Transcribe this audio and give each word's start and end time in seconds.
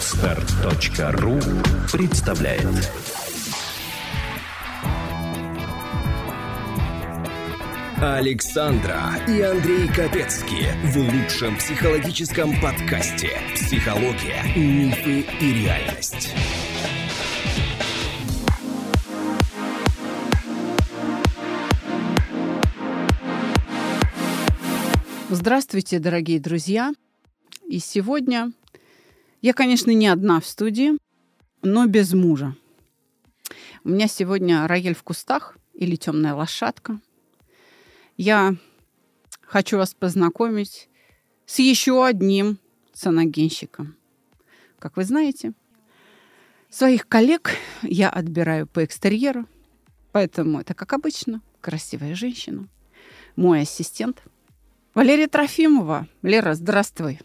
Отстар.ру 0.00 1.38
представляет 1.92 2.90
Александра 8.00 8.98
и 9.28 9.42
Андрей 9.42 9.88
Капецки 9.88 10.68
в 10.86 10.96
лучшем 10.96 11.54
психологическом 11.58 12.58
подкасте 12.62 13.28
«Психология, 13.54 14.42
мифы 14.56 15.26
и 15.38 15.52
реальность». 15.52 16.34
Здравствуйте, 25.28 25.98
дорогие 25.98 26.40
друзья! 26.40 26.94
И 27.68 27.78
сегодня 27.80 28.50
я, 29.40 29.52
конечно, 29.52 29.90
не 29.90 30.06
одна 30.08 30.40
в 30.40 30.46
студии, 30.46 30.98
но 31.62 31.86
без 31.86 32.12
мужа. 32.12 32.56
У 33.84 33.90
меня 33.90 34.08
сегодня 34.08 34.66
рояль 34.66 34.94
в 34.94 35.02
кустах 35.02 35.56
или 35.74 35.96
темная 35.96 36.34
лошадка. 36.34 37.00
Я 38.16 38.56
хочу 39.40 39.78
вас 39.78 39.94
познакомить 39.94 40.88
с 41.46 41.58
еще 41.58 42.04
одним 42.04 42.58
саногенщиком. 42.92 43.96
Как 44.78 44.96
вы 44.96 45.04
знаете, 45.04 45.52
своих 46.68 47.08
коллег 47.08 47.50
я 47.82 48.10
отбираю 48.10 48.66
по 48.66 48.84
экстерьеру, 48.84 49.46
поэтому 50.12 50.60
это, 50.60 50.74
как 50.74 50.92
обычно, 50.92 51.42
красивая 51.60 52.14
женщина, 52.14 52.68
мой 53.36 53.62
ассистент– 53.62 54.22
Валерия 54.92 55.28
Трофимова. 55.28 56.08
Лера, 56.22 56.54
здравствуй. 56.54 57.20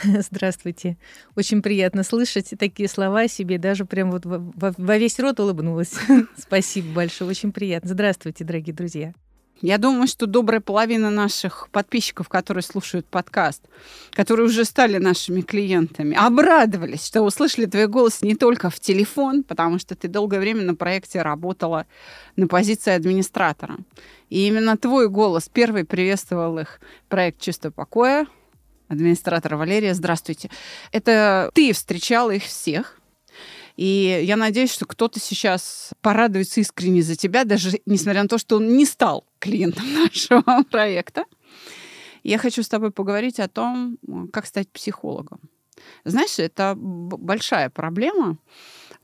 Здравствуйте. 0.30 0.96
Очень 1.36 1.62
приятно 1.62 2.02
слышать 2.04 2.52
такие 2.58 2.88
слова 2.88 3.28
себе. 3.28 3.58
Даже 3.58 3.84
прям 3.84 4.10
вот 4.10 4.24
во, 4.24 4.52
во 4.56 4.98
весь 4.98 5.18
рот 5.18 5.40
улыбнулась. 5.40 5.94
Спасибо 6.38 6.92
большое. 6.94 7.30
Очень 7.30 7.52
приятно. 7.52 7.90
Здравствуйте, 7.90 8.44
дорогие 8.44 8.74
друзья. 8.74 9.12
Я 9.62 9.76
думаю, 9.76 10.06
что 10.06 10.24
добрая 10.24 10.62
половина 10.62 11.10
наших 11.10 11.68
подписчиков, 11.70 12.30
которые 12.30 12.62
слушают 12.62 13.04
подкаст, 13.04 13.62
которые 14.12 14.46
уже 14.46 14.64
стали 14.64 14.96
нашими 14.96 15.42
клиентами, 15.42 16.16
обрадовались, 16.16 17.06
что 17.06 17.20
услышали 17.20 17.66
твой 17.66 17.86
голос 17.86 18.22
не 18.22 18.34
только 18.34 18.70
в 18.70 18.80
телефон, 18.80 19.42
потому 19.42 19.78
что 19.78 19.94
ты 19.94 20.08
долгое 20.08 20.40
время 20.40 20.62
на 20.62 20.74
проекте 20.74 21.20
работала 21.20 21.86
на 22.36 22.48
позиции 22.48 22.94
администратора. 22.94 23.76
И 24.30 24.46
именно 24.46 24.78
твой 24.78 25.10
голос 25.10 25.50
первый 25.52 25.84
приветствовал 25.84 26.58
их 26.58 26.80
проект 27.10 27.42
«Чувство 27.42 27.68
покоя», 27.68 28.26
администратора 28.90 29.56
Валерия, 29.56 29.94
здравствуйте. 29.94 30.50
Это 30.92 31.50
ты 31.54 31.72
встречала 31.72 32.32
их 32.32 32.42
всех, 32.42 33.00
и 33.76 34.20
я 34.24 34.36
надеюсь, 34.36 34.72
что 34.72 34.84
кто-то 34.84 35.20
сейчас 35.20 35.92
порадуется 36.02 36.60
искренне 36.60 37.02
за 37.02 37.16
тебя, 37.16 37.44
даже 37.44 37.80
несмотря 37.86 38.22
на 38.22 38.28
то, 38.28 38.36
что 38.36 38.56
он 38.56 38.76
не 38.76 38.84
стал 38.84 39.24
клиентом 39.38 39.84
нашего 39.94 40.64
проекта. 40.64 41.24
Я 42.22 42.36
хочу 42.36 42.62
с 42.62 42.68
тобой 42.68 42.90
поговорить 42.90 43.40
о 43.40 43.48
том, 43.48 43.96
как 44.32 44.44
стать 44.44 44.68
психологом. 44.68 45.40
Знаешь, 46.04 46.38
это 46.38 46.74
большая 46.76 47.70
проблема, 47.70 48.36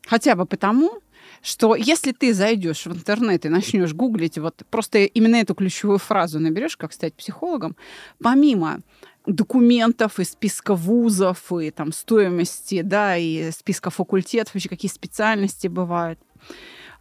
хотя 0.07 0.34
бы 0.34 0.45
потому, 0.45 1.01
что 1.41 1.75
если 1.75 2.12
ты 2.12 2.34
зайдешь 2.34 2.84
в 2.84 2.92
интернет 2.92 3.47
и 3.47 3.48
начнешь 3.48 3.95
гуглить, 3.95 4.37
вот 4.37 4.62
просто 4.70 4.98
именно 4.98 5.37
эту 5.37 5.55
ключевую 5.55 5.98
фразу 5.98 6.39
наберешь, 6.39 6.77
как 6.77 6.92
стать 6.92 7.14
психологом, 7.14 7.77
помимо 8.23 8.81
документов 9.27 10.19
и 10.21 10.25
списка 10.25 10.75
вузов, 10.75 11.53
и 11.53 11.71
там 11.71 11.93
стоимости, 11.93 12.83
да, 12.83 13.17
и 13.17 13.51
списка 13.51 13.91
факультетов, 13.91 14.55
вообще 14.55 14.69
какие 14.69 14.91
специальности 14.91 15.67
бывают, 15.69 16.19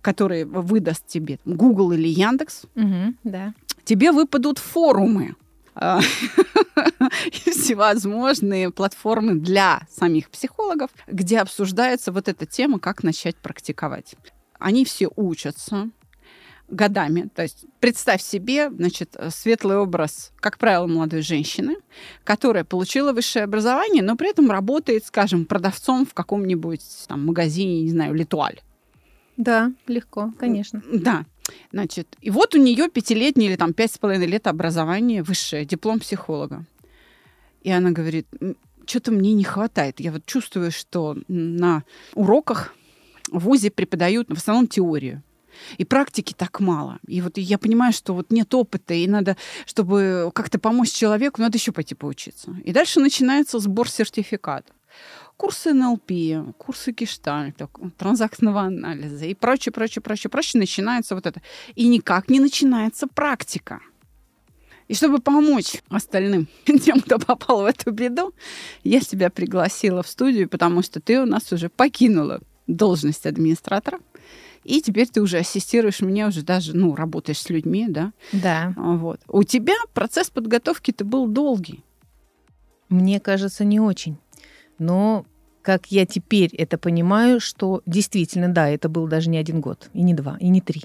которые 0.01 0.45
выдаст 0.45 1.07
тебе 1.07 1.39
Google 1.45 1.93
или 1.93 2.07
Яндекс. 2.07 2.63
Угу, 2.75 3.15
да. 3.23 3.53
Тебе 3.83 4.11
выпадут 4.11 4.57
форумы 4.57 5.35
а, 5.75 5.99
всевозможные 7.31 8.71
платформы 8.71 9.35
для 9.35 9.81
самих 9.89 10.29
психологов, 10.29 10.89
где 11.07 11.39
обсуждается 11.39 12.11
вот 12.11 12.27
эта 12.27 12.45
тема, 12.45 12.79
как 12.79 13.03
начать 13.03 13.35
практиковать. 13.35 14.15
Они 14.57 14.85
все 14.85 15.09
учатся, 15.15 15.89
годами. 16.67 17.29
То 17.35 17.43
есть 17.43 17.65
представь 17.79 18.21
себе, 18.21 18.69
значит, 18.69 19.15
светлый 19.29 19.77
образ, 19.77 20.31
как 20.39 20.57
правило, 20.57 20.87
молодой 20.87 21.21
женщины, 21.21 21.77
которая 22.23 22.63
получила 22.63 23.13
высшее 23.13 23.45
образование, 23.45 24.03
но 24.03 24.15
при 24.15 24.29
этом 24.29 24.49
работает, 24.49 25.05
скажем, 25.05 25.45
продавцом 25.45 26.05
в 26.05 26.13
каком-нибудь 26.13 26.81
там 27.07 27.25
магазине, 27.25 27.81
не 27.81 27.91
знаю, 27.91 28.13
Литуаль. 28.13 28.61
Да, 29.37 29.71
легко, 29.87 30.33
конечно. 30.39 30.81
Да. 30.91 31.25
Значит, 31.71 32.15
и 32.21 32.31
вот 32.31 32.55
у 32.55 32.57
нее 32.57 32.89
пятилетнее 32.89 33.49
или 33.49 33.55
там 33.55 33.73
пять 33.73 33.91
с 33.91 33.97
половиной 33.97 34.27
лет 34.27 34.47
образования 34.47 35.21
высшее, 35.21 35.65
диплом 35.65 35.99
психолога. 35.99 36.65
И 37.61 37.71
она 37.71 37.91
говорит, 37.91 38.27
что-то 38.85 39.11
мне 39.11 39.33
не 39.33 39.43
хватает. 39.43 39.99
Я 39.99 40.11
вот 40.11 40.25
чувствую, 40.25 40.71
что 40.71 41.17
на 41.27 41.83
уроках 42.13 42.73
в 43.29 43.39
ВУЗе 43.39 43.71
преподают 43.71 44.29
в 44.29 44.37
основном 44.37 44.67
теорию. 44.67 45.21
И 45.77 45.85
практики 45.85 46.33
так 46.37 46.59
мало. 46.59 46.99
И 47.07 47.21
вот 47.21 47.37
я 47.37 47.57
понимаю, 47.57 47.93
что 47.93 48.13
вот 48.13 48.31
нет 48.31 48.53
опыта, 48.53 48.93
и 48.93 49.07
надо, 49.07 49.37
чтобы 49.65 50.31
как-то 50.33 50.59
помочь 50.59 50.91
человеку, 50.91 51.41
надо 51.41 51.57
еще 51.57 51.71
пойти 51.71 51.95
поучиться. 51.95 52.55
И 52.63 52.71
дальше 52.71 52.99
начинается 52.99 53.59
сбор 53.59 53.89
сертификатов. 53.89 54.75
Курсы 55.37 55.73
НЛП, 55.73 56.55
курсы 56.57 56.91
гештальта, 56.91 57.67
транзактного 57.97 58.61
анализа 58.61 59.25
и 59.25 59.33
прочее, 59.33 59.73
прочее, 59.73 60.01
прочее, 60.01 60.31
прочее. 60.31 60.61
Начинается 60.61 61.13
вот 61.13 61.25
это. 61.25 61.41
И 61.75 61.87
никак 61.87 62.29
не 62.29 62.39
начинается 62.39 63.07
практика. 63.07 63.81
И 64.87 64.93
чтобы 64.93 65.19
помочь 65.19 65.81
остальным, 65.89 66.47
тем, 66.65 67.01
кто 67.01 67.19
попал 67.19 67.63
в 67.63 67.65
эту 67.65 67.91
беду, 67.91 68.33
я 68.83 68.99
тебя 69.01 69.29
пригласила 69.29 70.03
в 70.03 70.07
студию, 70.07 70.47
потому 70.47 70.83
что 70.83 71.01
ты 71.01 71.19
у 71.19 71.25
нас 71.25 71.51
уже 71.51 71.69
покинула 71.69 72.39
должность 72.67 73.25
администратора. 73.25 73.99
И 74.65 74.81
теперь 74.81 75.07
ты 75.07 75.21
уже 75.21 75.37
ассистируешь 75.37 76.01
мне, 76.01 76.27
уже 76.27 76.41
даже, 76.41 76.75
ну, 76.75 76.95
работаешь 76.95 77.39
с 77.39 77.49
людьми, 77.49 77.85
да? 77.87 78.11
Да. 78.33 78.73
Вот. 78.75 79.21
У 79.27 79.43
тебя 79.43 79.75
процесс 79.93 80.31
подготовки-то 80.31 81.05
был 81.05 81.27
долгий. 81.27 81.83
Мне 82.89 83.19
кажется, 83.19 83.63
не 83.63 83.79
очень. 83.79 84.17
Но 84.79 85.25
как 85.61 85.91
я 85.91 86.05
теперь 86.05 86.53
это 86.55 86.77
понимаю, 86.79 87.39
что 87.39 87.83
действительно, 87.85 88.49
да, 88.49 88.67
это 88.67 88.89
был 88.89 89.07
даже 89.07 89.29
не 89.29 89.37
один 89.37 89.61
год, 89.61 89.89
и 89.93 90.01
не 90.01 90.13
два, 90.13 90.37
и 90.39 90.49
не 90.49 90.61
три. 90.61 90.83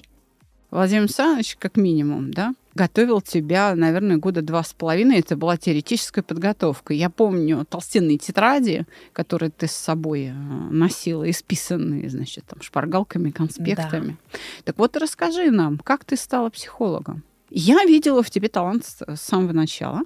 Владимир 0.69 1.01
Александрович, 1.01 1.57
как 1.59 1.75
минимум, 1.75 2.31
да, 2.31 2.53
готовил 2.73 3.21
тебя, 3.21 3.75
наверное, 3.75 4.17
года 4.17 4.41
два 4.41 4.63
с 4.63 4.73
половиной. 4.73 5.19
Это 5.19 5.35
была 5.35 5.57
теоретическая 5.57 6.21
подготовка. 6.21 6.93
Я 6.93 7.09
помню 7.09 7.65
толстенные 7.65 8.17
тетради, 8.17 8.85
которые 9.13 9.51
ты 9.51 9.67
с 9.67 9.71
собой 9.71 10.27
э, 10.27 10.33
носила, 10.33 11.29
исписанные, 11.29 12.09
значит, 12.09 12.45
там, 12.45 12.61
шпаргалками, 12.61 13.31
конспектами. 13.31 14.17
Да. 14.31 14.39
Так 14.65 14.77
вот, 14.77 14.97
расскажи 14.97 15.51
нам, 15.51 15.77
как 15.79 16.05
ты 16.05 16.15
стала 16.15 16.49
психологом? 16.49 17.23
Я 17.49 17.83
видела 17.83 18.23
в 18.23 18.29
тебе 18.29 18.47
талант 18.47 18.85
с 18.85 19.21
самого 19.21 19.51
начала, 19.51 20.01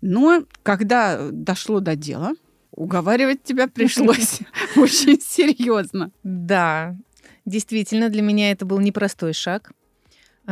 но 0.00 0.44
когда 0.62 1.30
дошло 1.30 1.80
до 1.80 1.96
дела, 1.96 2.34
уговаривать 2.70 3.42
тебя 3.42 3.66
пришлось 3.68 4.40
очень 4.76 5.20
серьезно. 5.20 6.12
Да, 6.22 6.96
действительно, 7.44 8.08
для 8.08 8.22
меня 8.22 8.52
это 8.52 8.64
был 8.64 8.78
непростой 8.78 9.32
шаг. 9.32 9.72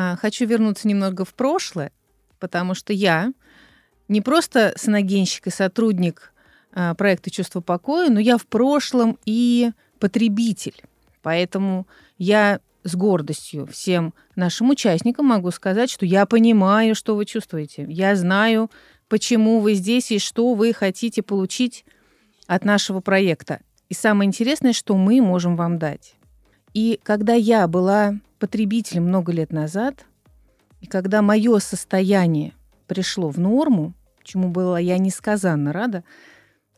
А, 0.01 0.15
хочу 0.15 0.47
вернуться 0.47 0.87
немного 0.87 1.25
в 1.25 1.35
прошлое, 1.35 1.91
потому 2.39 2.75
что 2.75 2.93
я 2.93 3.33
не 4.07 4.21
просто 4.21 4.73
саногенщик 4.77 5.49
и 5.49 5.51
сотрудник 5.51 6.33
а, 6.73 6.95
проекта 6.95 7.33
«Чувство 7.33 7.61
покоя», 7.61 8.09
но 8.09 8.21
я 8.21 8.39
в 8.39 8.47
прошлом 8.47 9.19
и 9.25 9.73
потребитель. 9.99 10.81
Поэтому 11.21 11.89
я 12.17 12.61
с 12.85 12.95
гордостью 12.95 13.67
всем 13.67 14.15
нашим 14.37 14.71
участникам 14.71 15.27
могу 15.27 15.50
сказать, 15.50 15.91
что 15.91 16.06
я 16.06 16.27
понимаю, 16.27 16.94
что 16.94 17.17
вы 17.17 17.25
чувствуете. 17.25 17.85
Я 17.89 18.15
знаю, 18.15 18.71
почему 19.09 19.59
вы 19.59 19.75
здесь 19.75 20.12
и 20.12 20.21
что 20.21 20.55
вы 20.55 20.73
хотите 20.75 21.25
получить 21.25 21.85
от 22.47 22.65
нашего 22.65 23.01
проекта. 23.01 23.62
И 23.89 23.94
самое 23.94 24.29
интересное, 24.29 24.73
что 24.73 24.97
мы 24.97 25.21
можем 25.21 25.56
вам 25.56 25.81
дать. 25.81 26.15
И 26.73 27.01
когда 27.03 27.35
я 27.35 27.67
была 27.67 28.15
потребителем 28.38 29.05
много 29.05 29.32
лет 29.32 29.52
назад, 29.52 30.06
и 30.81 30.87
когда 30.87 31.23
мое 31.23 31.58
состояние 31.58 32.52
пришло 32.87 33.29
в 33.29 33.38
норму, 33.38 33.94
чему 34.29 34.49
была 34.49 34.79
я 34.79 34.99
несказанно 34.99 35.73
рада, 35.73 36.05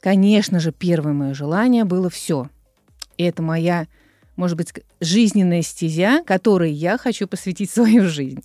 конечно 0.00 0.60
же, 0.60 0.72
первое 0.72 1.12
мое 1.12 1.34
желание 1.34 1.84
было 1.84 2.08
все. 2.08 2.48
И 3.18 3.24
это 3.24 3.42
моя, 3.42 3.86
может 4.36 4.56
быть, 4.56 4.72
жизненная 5.00 5.62
стезя, 5.62 6.22
которой 6.24 6.72
я 6.72 6.96
хочу 6.96 7.26
посвятить 7.26 7.70
свою 7.70 8.08
жизнь. 8.08 8.42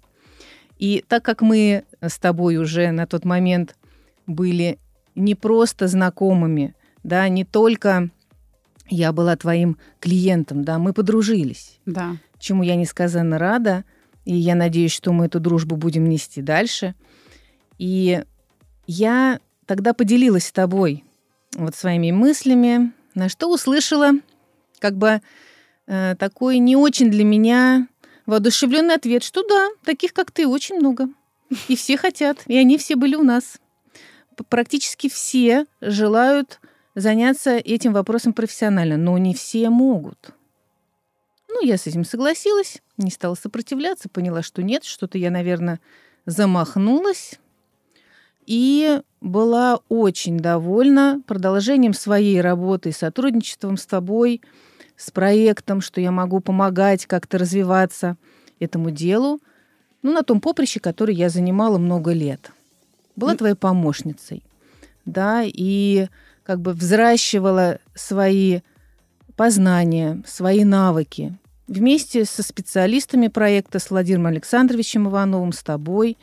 И 0.77 1.03
так 1.07 1.23
как 1.23 1.41
мы 1.41 1.85
с 2.01 2.17
тобой 2.17 2.57
уже 2.57 2.91
на 2.91 3.07
тот 3.07 3.23
момент 3.23 3.75
были 4.27 4.79
не 5.13 5.35
просто 5.35 5.87
знакомыми, 5.87 6.75
да, 7.03 7.29
не 7.29 7.45
только 7.45 8.09
я 8.87 9.11
была 9.11 9.35
твоим 9.35 9.77
клиентом, 9.99 10.63
да, 10.63 10.77
мы 10.77 10.93
подружились. 10.93 11.79
Да. 11.85 12.17
Чему 12.39 12.63
я 12.63 12.75
несказанно 12.75 13.37
рада, 13.37 13.83
и 14.25 14.35
я 14.35 14.55
надеюсь, 14.55 14.91
что 14.91 15.11
мы 15.11 15.25
эту 15.25 15.39
дружбу 15.39 15.75
будем 15.75 16.07
нести 16.09 16.41
дальше. 16.41 16.95
И 17.77 18.23
я 18.87 19.39
тогда 19.65 19.93
поделилась 19.93 20.47
с 20.47 20.51
тобой 20.51 21.03
вот 21.55 21.75
своими 21.75 22.11
мыслями, 22.11 22.91
на 23.13 23.29
что 23.29 23.51
услышала 23.51 24.11
как 24.79 24.97
бы 24.97 25.21
э, 25.87 26.15
такой 26.19 26.59
не 26.59 26.75
очень 26.75 27.09
для 27.09 27.23
меня 27.23 27.87
воодушевленный 28.25 28.95
ответ, 28.95 29.23
что 29.23 29.47
да, 29.47 29.69
таких 29.83 30.13
как 30.13 30.31
ты 30.31 30.47
очень 30.47 30.75
много. 30.75 31.07
И 31.67 31.75
все 31.75 31.97
хотят, 31.97 32.39
и 32.47 32.57
они 32.57 32.77
все 32.77 32.95
были 32.95 33.15
у 33.15 33.23
нас. 33.23 33.59
Практически 34.49 35.09
все 35.09 35.65
желают 35.79 36.59
заняться 36.95 37.57
этим 37.57 37.93
вопросом 37.93 38.33
профессионально, 38.33 38.97
но 38.97 39.17
не 39.17 39.33
все 39.33 39.69
могут. 39.69 40.31
Ну, 41.49 41.63
я 41.63 41.77
с 41.77 41.87
этим 41.87 42.03
согласилась, 42.03 42.81
не 42.97 43.11
стала 43.11 43.35
сопротивляться, 43.35 44.09
поняла, 44.09 44.41
что 44.41 44.63
нет, 44.63 44.83
что-то 44.83 45.17
я, 45.17 45.29
наверное, 45.29 45.79
замахнулась. 46.25 47.39
И 48.45 49.01
была 49.21 49.79
очень 49.89 50.37
довольна 50.37 51.21
продолжением 51.25 51.93
своей 51.93 52.41
работы, 52.41 52.91
сотрудничеством 52.91 53.77
с 53.77 53.85
тобой, 53.85 54.41
с 54.97 55.11
проектом, 55.11 55.81
что 55.81 55.99
я 55.99 56.11
могу 56.11 56.39
помогать 56.39 57.05
как-то 57.05 57.37
развиваться 57.37 58.17
этому 58.59 58.91
делу, 58.91 59.39
ну, 60.01 60.13
на 60.13 60.23
том 60.23 60.39
поприще, 60.39 60.79
который 60.79 61.15
я 61.15 61.29
занимала 61.29 61.77
много 61.77 62.13
лет. 62.13 62.51
Была 63.15 63.33
mm. 63.33 63.37
твоей 63.37 63.55
помощницей, 63.55 64.43
да, 65.05 65.41
и 65.43 66.07
как 66.45 66.61
бы 66.61 66.73
взращивала 66.73 67.79
свои 67.93 68.61
познания, 69.35 70.23
свои 70.25 70.63
навыки 70.63 71.37
вместе 71.67 72.25
со 72.25 72.43
специалистами 72.43 73.27
проекта, 73.27 73.79
с 73.79 73.89
Владимиром 73.89 74.27
Александровичем 74.27 75.07
Ивановым, 75.09 75.51
с 75.51 75.63
тобой, 75.63 76.17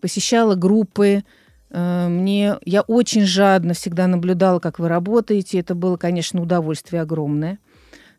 посещала 0.00 0.54
группы, 0.54 1.22
Э, 1.70 2.08
мне 2.08 2.56
я 2.64 2.82
очень 2.82 3.22
жадно 3.22 3.74
всегда 3.74 4.06
наблюдала, 4.06 4.58
как 4.60 4.78
вы 4.78 4.88
работаете. 4.88 5.58
Это 5.58 5.74
было, 5.74 5.96
конечно, 5.96 6.40
удовольствие 6.40 7.02
огромное. 7.02 7.58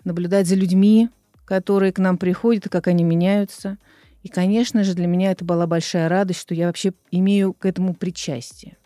Наблюдать 0.04 0.48
за 0.48 0.56
людьми, 0.56 1.10
которые 1.46 1.92
к 1.92 2.00
нам 2.00 2.18
приходят, 2.18 2.66
и 2.66 2.70
как 2.70 2.88
они 2.88 3.04
меняются. 3.04 3.78
И, 4.24 4.30
конечно 4.30 4.84
же, 4.84 4.94
для 4.94 5.08
меня 5.08 5.32
это 5.32 5.46
была 5.46 5.68
большая 5.68 6.10
радость, 6.10 6.42
что 6.42 6.54
я 6.54 6.68
вообще 6.68 6.94
имею 7.12 7.54
к 7.54 7.66
этому 7.66 7.94
причастие. 7.94 8.78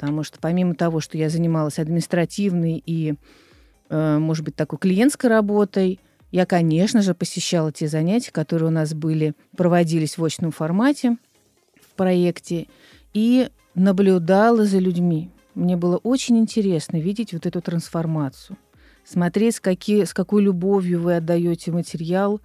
Потому 0.00 0.22
что 0.22 0.38
помимо 0.40 0.74
того, 0.74 1.00
что 1.00 1.18
я 1.18 1.28
занималась 1.28 1.78
административной 1.78 2.82
и, 2.86 3.16
э, 3.90 4.18
может 4.18 4.46
быть, 4.46 4.56
такой 4.56 4.78
клиентской 4.78 5.28
работой, 5.28 6.00
я, 6.32 6.46
конечно 6.46 7.02
же, 7.02 7.12
посещала 7.12 7.70
те 7.70 7.86
занятия, 7.86 8.32
которые 8.32 8.68
у 8.68 8.72
нас 8.72 8.94
были, 8.94 9.34
проводились 9.58 10.16
в 10.16 10.24
очном 10.24 10.52
формате 10.52 11.18
в 11.82 11.94
проекте. 11.96 12.66
И 13.12 13.50
наблюдала 13.74 14.64
за 14.64 14.78
людьми. 14.78 15.28
Мне 15.54 15.76
было 15.76 15.98
очень 15.98 16.38
интересно 16.38 16.96
видеть 16.96 17.34
вот 17.34 17.44
эту 17.44 17.60
трансформацию. 17.60 18.56
Смотреть, 19.04 19.56
с, 19.56 19.60
какие, 19.60 20.04
с 20.04 20.14
какой 20.14 20.42
любовью 20.42 21.02
вы 21.02 21.16
отдаете 21.16 21.72
материал, 21.72 22.40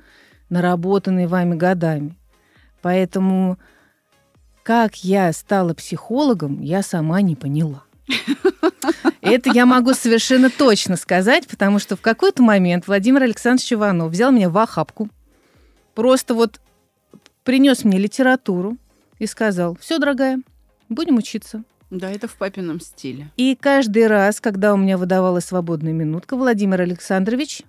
наработанный 0.50 1.28
вами 1.28 1.56
годами. 1.56 2.18
Поэтому 2.82 3.60
как 4.66 5.04
я 5.04 5.32
стала 5.32 5.76
психологом, 5.76 6.60
я 6.60 6.82
сама 6.82 7.22
не 7.22 7.36
поняла. 7.36 7.84
Это 9.22 9.52
я 9.52 9.68
могу 9.68 9.94
совершенно 9.94 10.50
точно 10.50 10.96
сказать, 10.96 11.48
потому 11.48 11.78
что 11.78 11.96
в 11.96 12.02
какой-то 12.02 12.42
момент 12.42 12.88
Владимир 12.88 13.22
Александрович 13.22 13.74
Иванов 13.74 14.12
взял 14.12 14.32
меня 14.32 14.50
в 14.50 14.58
охапку, 14.58 15.08
просто 15.94 16.34
вот 16.34 16.60
принес 17.44 17.84
мне 17.84 18.00
литературу 18.00 18.78
и 19.20 19.28
сказал, 19.28 19.78
все, 19.80 20.00
дорогая, 20.00 20.42
Будем 20.90 21.18
учиться. 21.18 21.64
Да, 21.92 22.10
это 22.10 22.28
в 22.28 22.36
папином 22.36 22.80
стиле. 22.80 23.30
И 23.38 23.56
каждый 23.60 24.08
раз, 24.08 24.40
когда 24.42 24.74
у 24.74 24.78
меня 24.78 24.98
выдавалась 24.98 25.46
свободная 25.46 25.94
минутка, 25.94 26.36
Владимир 26.36 26.82
Александрович 26.82 27.62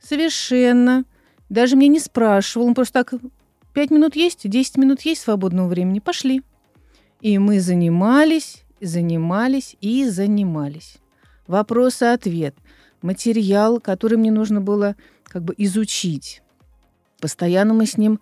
совершенно 0.00 1.04
даже 1.48 1.76
мне 1.76 1.88
не 1.88 2.00
спрашивал, 2.00 2.66
он 2.66 2.74
просто 2.74 3.04
так, 3.04 3.20
пять 3.76 3.90
минут 3.90 4.16
есть, 4.16 4.48
десять 4.48 4.78
минут 4.78 5.02
есть 5.02 5.20
свободного 5.20 5.68
времени, 5.68 5.98
пошли. 5.98 6.40
И 7.20 7.36
мы 7.36 7.60
занимались, 7.60 8.64
занимались 8.80 9.76
и 9.82 10.08
занимались. 10.08 10.96
Вопрос-ответ, 11.46 12.54
материал, 13.02 13.78
который 13.78 14.16
мне 14.16 14.30
нужно 14.30 14.62
было 14.62 14.96
как 15.24 15.44
бы 15.44 15.54
изучить. 15.58 16.40
Постоянно 17.20 17.74
мы 17.74 17.84
с 17.84 17.98
ним 17.98 18.18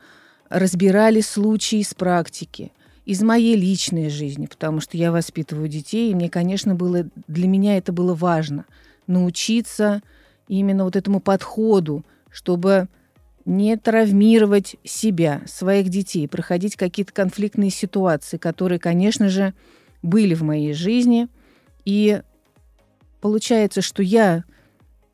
разбирали 0.48 1.20
случаи 1.20 1.78
из 1.78 1.94
практики– 1.94 2.72
из 3.04 3.22
моей 3.22 3.54
личной 3.54 4.08
жизни, 4.08 4.46
потому 4.46 4.80
что 4.80 4.96
я 4.96 5.12
воспитываю 5.12 5.68
детей, 5.68 6.10
и 6.10 6.14
мне, 6.14 6.30
конечно, 6.30 6.74
было 6.74 7.06
для 7.28 7.46
меня 7.46 7.76
это 7.76 7.92
было 7.92 8.14
важно 8.14 8.64
научиться 9.06 10.02
именно 10.48 10.84
вот 10.84 10.96
этому 10.96 11.20
подходу, 11.20 12.02
чтобы 12.30 12.88
не 13.44 13.76
травмировать 13.76 14.76
себя, 14.84 15.42
своих 15.46 15.88
детей, 15.88 16.26
проходить 16.26 16.76
какие-то 16.76 17.12
конфликтные 17.12 17.70
ситуации, 17.70 18.36
которые, 18.36 18.78
конечно 18.78 19.28
же, 19.28 19.54
были 20.02 20.34
в 20.34 20.42
моей 20.42 20.72
жизни. 20.72 21.28
И 21.84 22.22
получается, 23.20 23.82
что 23.82 24.02
я, 24.02 24.44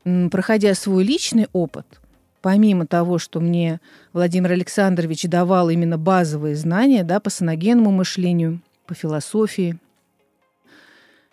проходя 0.03 0.73
свой 0.75 1.03
личный 1.03 1.47
опыт, 1.51 1.85
помимо 2.41 2.87
того, 2.87 3.17
что 3.17 3.39
мне 3.39 3.79
Владимир 4.13 4.51
Александрович 4.51 5.23
давал 5.23 5.69
именно 5.69 5.97
базовые 5.97 6.55
знания 6.55 7.03
да, 7.03 7.19
по 7.19 7.29
саногенному 7.29 7.91
мышлению, 7.91 8.61
по 8.85 8.93
философии, 8.93 9.77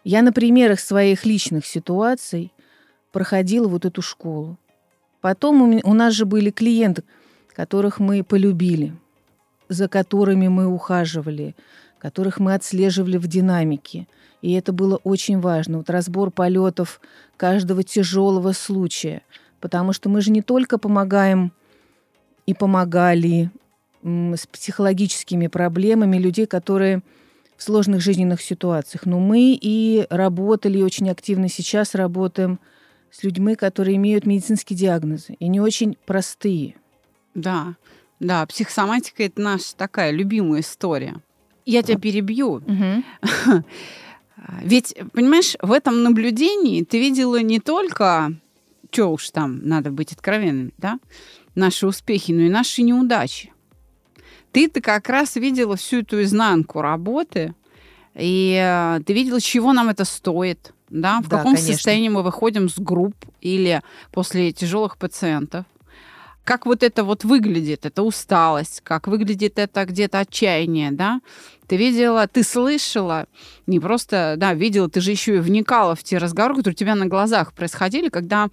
я 0.05 0.23
на 0.23 0.33
примерах 0.33 0.81
своих 0.81 1.27
личных 1.27 1.67
ситуаций 1.67 2.53
проходила 3.13 3.69
вот 3.69 3.85
эту 3.85 4.01
школу. 4.03 4.59
Потом 5.21 5.81
у 5.83 5.95
нас 5.95 6.15
же 6.15 6.27
были 6.27 6.51
клиенты, 6.51 7.03
которых 7.55 7.99
мы 7.99 8.23
полюбили, 8.23 8.95
за 9.69 9.89
которыми 9.89 10.49
мы 10.49 10.67
ухаживали, 10.67 11.57
которых 11.99 12.39
мы 12.39 12.55
отслеживали 12.55 13.17
в 13.17 13.27
динамике. 13.27 14.07
И 14.43 14.53
это 14.53 14.73
было 14.73 14.97
очень 15.03 15.41
важно. 15.41 15.79
Вот 15.79 15.91
разбор 15.91 16.31
полетов 16.31 17.01
каждого 17.37 17.83
тяжелого 17.83 18.53
случая– 18.53 19.23
Потому 19.61 19.93
что 19.93 20.09
мы 20.09 20.21
же 20.21 20.31
не 20.31 20.43
только 20.43 20.79
помогаем 20.79 21.53
и 22.47 22.55
помогали 22.55 23.51
с 24.03 24.47
психологическими 24.47 25.49
проблемами 25.49 26.17
людей, 26.17 26.47
которые 26.47 27.03
в 27.57 27.63
сложных 27.63 28.01
жизненных 28.01 28.41
ситуациях. 28.41 29.05
Но 29.05 29.19
мы 29.19 29.59
и 29.61 30.07
работали, 30.11 30.79
и 30.79 30.83
очень 30.83 31.11
активно 31.11 31.49
сейчас 31.49 31.95
работаем 31.95 32.61
с 33.11 33.23
людьми, 33.23 33.55
которые 33.55 33.97
имеют 33.97 34.27
медицинские 34.27 34.77
диагнозы, 34.77 35.35
и 35.35 35.49
не 35.49 35.61
очень 35.61 35.97
простые. 36.07 36.77
Да, 37.35 37.77
да, 38.21 38.45
психосоматика– 38.47 39.23
это 39.25 39.41
наша 39.41 39.77
такая 39.77 40.11
любимая 40.11 40.61
история. 40.61 41.17
Я 41.65 41.83
тебя 41.83 41.99
перебью. 41.99 42.63
Ведь, 44.63 44.95
понимаешь, 45.13 45.57
в 45.61 45.73
этом 45.73 46.03
наблюдении 46.03 46.85
ты 46.85 46.99
видела 47.01 47.41
не 47.43 47.61
только 47.61 48.33
что 48.91 49.13
уж 49.13 49.31
там, 49.31 49.61
надо 49.67 49.91
быть 49.91 50.13
откровенными, 50.13 50.73
да, 50.79 50.99
наши 51.55 51.87
успехи, 51.87 52.33
но 52.33 52.43
и 52.43 52.49
наши 52.49 52.83
неудачи. 52.83 53.53
Ты-то 54.53 54.81
как 54.81 55.09
раз 55.09 55.37
видела 55.37 55.77
всю 55.77 55.99
эту 55.99 56.23
изнанку 56.23 56.81
работы, 56.81 57.55
и 58.15 58.59
э, 58.61 59.01
ты 59.05 59.13
видела, 59.13 59.41
чего 59.41 59.73
нам 59.73 59.89
это 59.89 60.05
стоит, 60.05 60.73
да, 60.91 61.21
в 61.21 61.29
да, 61.29 61.39
каком 61.39 61.55
конечно. 61.55 61.75
состоянии 61.75 62.09
мы 62.09 62.23
выходим 62.23 62.69
с 62.69 62.79
групп 62.79 63.17
или 63.41 63.83
после 64.13 64.53
тяжелых 64.53 64.97
пациентов. 64.97 65.65
Как 66.45 66.65
вот 66.65 66.83
это 66.83 67.05
вот 67.05 67.25
выглядит, 67.25 67.85
это 67.85 68.03
усталость, 68.03 68.81
как 68.83 69.07
выглядит 69.07 69.59
это 69.59 69.85
где-то 69.85 70.21
отчаяние, 70.21 70.91
да? 70.93 71.21
Ты 71.67 71.77
видела, 71.77 72.27
ты 72.27 72.43
слышала, 72.43 73.27
не 73.67 73.79
просто, 73.79 74.37
да, 74.39 74.55
видела, 74.55 74.89
ты 74.89 75.03
же 75.03 75.11
еще 75.11 75.37
и 75.37 75.41
вникала 75.41 75.95
в 75.95 76.03
те 76.03 76.17
разговоры, 76.17 76.55
которые 76.55 76.75
у 76.75 76.79
тебя 76.79 76.95
на 76.95 77.05
глазах 77.05 77.53
происходили, 77.53 78.09
когда 78.09 78.49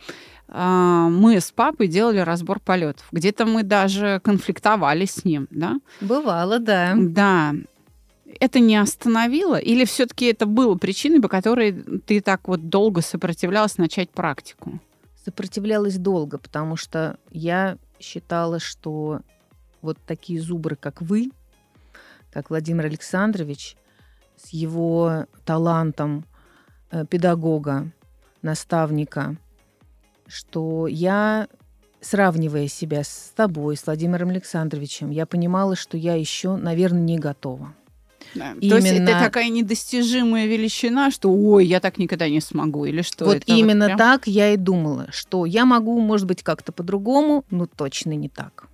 э, 0.49 1.07
мы 1.09 1.39
с 1.39 1.53
папой 1.53 1.87
делали 1.87 2.17
разбор 2.17 2.59
полетов. 2.59 3.05
Где-то 3.13 3.45
мы 3.45 3.63
даже 3.63 4.19
конфликтовали 4.21 5.05
с 5.05 5.23
ним, 5.23 5.47
да? 5.49 5.77
Бывало, 6.01 6.59
да. 6.59 6.95
Да. 6.97 7.53
Это 8.39 8.59
не 8.59 8.75
остановило? 8.75 9.57
Или 9.57 9.85
все-таки 9.85 10.25
это 10.25 10.45
было 10.45 10.75
причиной, 10.75 11.21
по 11.21 11.27
которой 11.27 11.71
ты 11.71 12.21
так 12.21 12.47
вот 12.47 12.69
долго 12.69 13.01
сопротивлялась 13.01 13.77
начать 13.77 14.09
практику? 14.09 14.79
Сопротивлялась 15.23 15.97
долго, 15.97 16.37
потому 16.37 16.75
что 16.75 17.17
я 17.31 17.77
считала, 17.99 18.59
что 18.59 19.21
вот 19.81 19.97
такие 20.05 20.41
зубры, 20.41 20.75
как 20.75 21.01
вы, 21.01 21.31
как 22.31 22.49
Владимир 22.49 22.85
Александрович, 22.85 23.77
с 24.35 24.49
его 24.49 25.25
талантом 25.45 26.25
э, 26.91 27.05
педагога, 27.05 27.91
наставника, 28.41 29.37
что 30.27 30.87
я, 30.87 31.47
сравнивая 32.01 32.67
себя 32.67 33.03
с 33.03 33.31
тобой, 33.35 33.77
с 33.77 33.85
Владимиром 33.85 34.29
Александровичем, 34.29 35.11
я 35.11 35.25
понимала, 35.25 35.75
что 35.75 35.97
я 35.97 36.15
еще, 36.15 36.55
наверное, 36.55 37.01
не 37.01 37.19
готова. 37.19 37.73
Да. 38.35 38.51
Именно... 38.59 38.69
То 38.69 38.75
есть 38.75 38.99
это 38.99 39.19
такая 39.19 39.49
недостижимая 39.49 40.45
величина, 40.45 41.09
что 41.09 41.31
ой, 41.31 41.65
я 41.65 41.79
так 41.79 41.97
никогда 41.97 42.29
не 42.29 42.41
смогу, 42.41 42.85
или 42.85 43.01
что? 43.01 43.25
Вот 43.25 43.37
это 43.37 43.45
именно 43.47 43.85
вот 43.85 43.95
прям... 43.95 43.97
так 43.97 44.27
я 44.27 44.53
и 44.53 44.57
думала, 44.57 45.07
что 45.11 45.45
я 45.45 45.65
могу, 45.65 45.99
может 45.99 46.27
быть, 46.27 46.43
как-то 46.43 46.71
по-другому, 46.71 47.45
но 47.49 47.65
точно 47.65 48.11
не 48.11 48.29
так. 48.29 48.67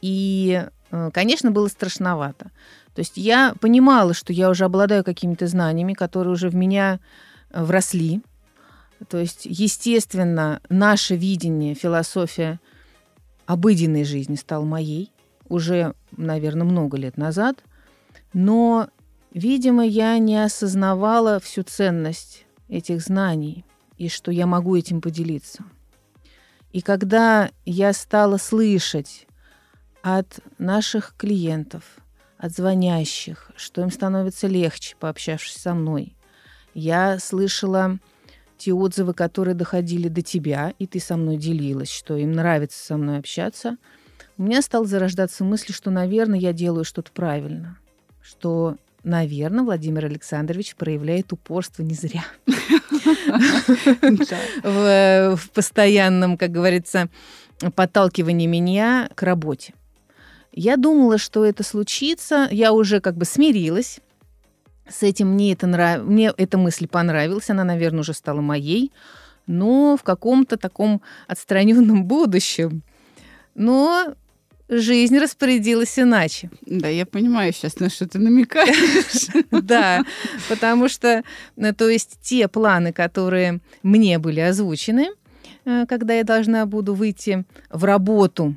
И, 0.00 0.64
э, 0.90 1.10
конечно, 1.12 1.50
было 1.50 1.68
страшновато. 1.68 2.50
То 2.94 3.00
есть 3.00 3.16
я 3.16 3.54
понимала, 3.60 4.14
что 4.14 4.32
я 4.32 4.48
уже 4.50 4.64
обладаю 4.64 5.04
какими-то 5.04 5.46
знаниями, 5.46 5.94
которые 5.94 6.32
уже 6.32 6.48
в 6.48 6.54
меня 6.54 7.00
э, 7.50 7.62
вросли. 7.62 8.22
То 9.08 9.18
есть, 9.18 9.40
естественно, 9.44 10.60
наше 10.68 11.16
видение, 11.16 11.74
философия 11.74 12.60
обыденной 13.46 14.04
жизни 14.04 14.36
стала 14.36 14.64
моей 14.64 15.10
уже, 15.48 15.94
наверное, 16.16 16.64
много 16.64 16.96
лет 16.96 17.16
назад. 17.16 17.64
Но, 18.32 18.88
видимо, 19.32 19.84
я 19.84 20.18
не 20.18 20.42
осознавала 20.42 21.38
всю 21.40 21.62
ценность 21.62 22.46
этих 22.68 23.02
знаний 23.02 23.64
и 23.98 24.08
что 24.08 24.30
я 24.30 24.46
могу 24.46 24.76
этим 24.76 25.00
поделиться. 25.00 25.64
И 26.72 26.80
когда 26.80 27.50
я 27.66 27.92
стала 27.92 28.38
слышать 28.38 29.26
от 30.02 30.40
наших 30.58 31.14
клиентов, 31.16 31.84
от 32.38 32.52
звонящих, 32.52 33.50
что 33.56 33.82
им 33.82 33.90
становится 33.90 34.46
легче, 34.46 34.96
пообщавшись 34.98 35.56
со 35.56 35.74
мной, 35.74 36.16
я 36.74 37.18
слышала 37.18 37.98
те 38.56 38.72
отзывы, 38.72 39.12
которые 39.12 39.54
доходили 39.54 40.08
до 40.08 40.22
тебя, 40.22 40.72
и 40.78 40.86
ты 40.86 40.98
со 40.98 41.16
мной 41.16 41.36
делилась, 41.36 41.90
что 41.90 42.16
им 42.16 42.32
нравится 42.32 42.82
со 42.82 42.96
мной 42.96 43.18
общаться, 43.18 43.76
у 44.38 44.44
меня 44.44 44.62
стала 44.62 44.86
зарождаться 44.86 45.44
мысль, 45.44 45.74
что, 45.74 45.90
наверное, 45.90 46.38
я 46.38 46.52
делаю 46.54 46.84
что-то 46.84 47.12
правильно 47.12 47.76
что, 48.32 48.76
наверное, 49.04 49.62
Владимир 49.62 50.06
Александрович 50.06 50.74
проявляет 50.74 51.32
упорство 51.32 51.82
не 51.82 51.94
зря. 51.94 52.24
В 54.62 55.38
постоянном, 55.54 56.38
как 56.38 56.50
говорится, 56.50 57.08
подталкивании 57.74 58.46
меня 58.46 59.10
к 59.14 59.22
работе. 59.22 59.74
Я 60.50 60.76
думала, 60.76 61.18
что 61.18 61.44
это 61.44 61.62
случится. 61.62 62.48
Я 62.50 62.72
уже 62.72 63.00
как 63.00 63.16
бы 63.16 63.24
смирилась 63.24 64.00
с 64.88 65.02
этим. 65.02 65.28
Мне, 65.34 65.52
это 65.52 65.66
нрав... 65.66 66.02
мне 66.02 66.32
эта 66.36 66.56
мысль 66.56 66.86
понравилась. 66.88 67.50
Она, 67.50 67.64
наверное, 67.64 68.00
уже 68.00 68.14
стала 68.14 68.40
моей. 68.40 68.92
Но 69.46 69.96
в 69.96 70.02
каком-то 70.02 70.56
таком 70.56 71.02
отстраненном 71.26 72.04
будущем. 72.04 72.82
Но 73.54 74.14
жизнь 74.68 75.18
распорядилась 75.18 75.98
иначе. 75.98 76.50
Да, 76.66 76.88
я 76.88 77.06
понимаю 77.06 77.52
сейчас, 77.52 77.78
на 77.78 77.90
что 77.90 78.06
ты 78.08 78.18
намекаешь. 78.18 79.28
Да, 79.50 80.04
потому 80.48 80.88
что, 80.88 81.22
э, 81.56 81.72
то 81.72 81.88
есть, 81.88 82.18
те 82.22 82.48
планы, 82.48 82.92
которые 82.92 83.60
мне 83.82 84.18
были 84.18 84.40
озвучены, 84.40 85.10
э, 85.64 85.86
когда 85.86 86.14
я 86.14 86.24
должна 86.24 86.66
буду 86.66 86.94
выйти 86.94 87.44
в 87.70 87.84
работу, 87.84 88.56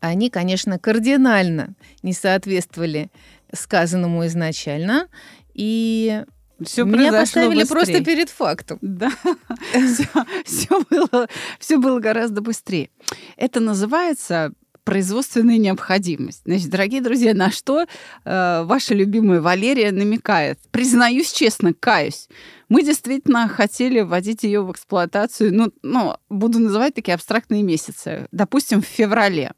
они, 0.00 0.30
конечно, 0.30 0.78
кардинально 0.78 1.74
не 2.02 2.12
соответствовали 2.12 3.10
сказанному 3.52 4.26
изначально. 4.26 5.08
И 5.54 6.22
все 6.64 6.84
Меня 6.84 7.12
поставили 7.12 7.60
быстрее. 7.60 7.74
просто 7.74 8.04
перед 8.04 8.30
фактом. 8.30 8.78
Да, 8.82 9.10
все, 9.72 10.06
все, 10.44 10.82
было, 10.90 11.28
все 11.58 11.78
было 11.78 12.00
гораздо 12.00 12.40
быстрее. 12.40 12.90
Это 13.36 13.60
называется 13.60 14.52
производственная 14.84 15.58
необходимость. 15.58 16.42
Значит, 16.44 16.70
дорогие 16.70 17.00
друзья, 17.00 17.34
на 17.34 17.50
что 17.50 17.82
э, 17.82 18.62
ваша 18.64 18.94
любимая 18.94 19.40
Валерия 19.40 19.92
намекает? 19.92 20.58
Признаюсь 20.70 21.32
честно, 21.32 21.72
каюсь. 21.72 22.28
Мы 22.68 22.82
действительно 22.82 23.48
хотели 23.48 24.00
вводить 24.00 24.44
ее 24.44 24.62
в 24.62 24.70
эксплуатацию, 24.70 25.54
ну, 25.54 25.72
ну, 25.82 26.16
буду 26.28 26.60
называть 26.60 26.94
такие 26.94 27.14
абстрактные 27.14 27.62
месяцы, 27.62 28.28
допустим, 28.30 28.80
в 28.80 28.86
феврале. 28.86 29.52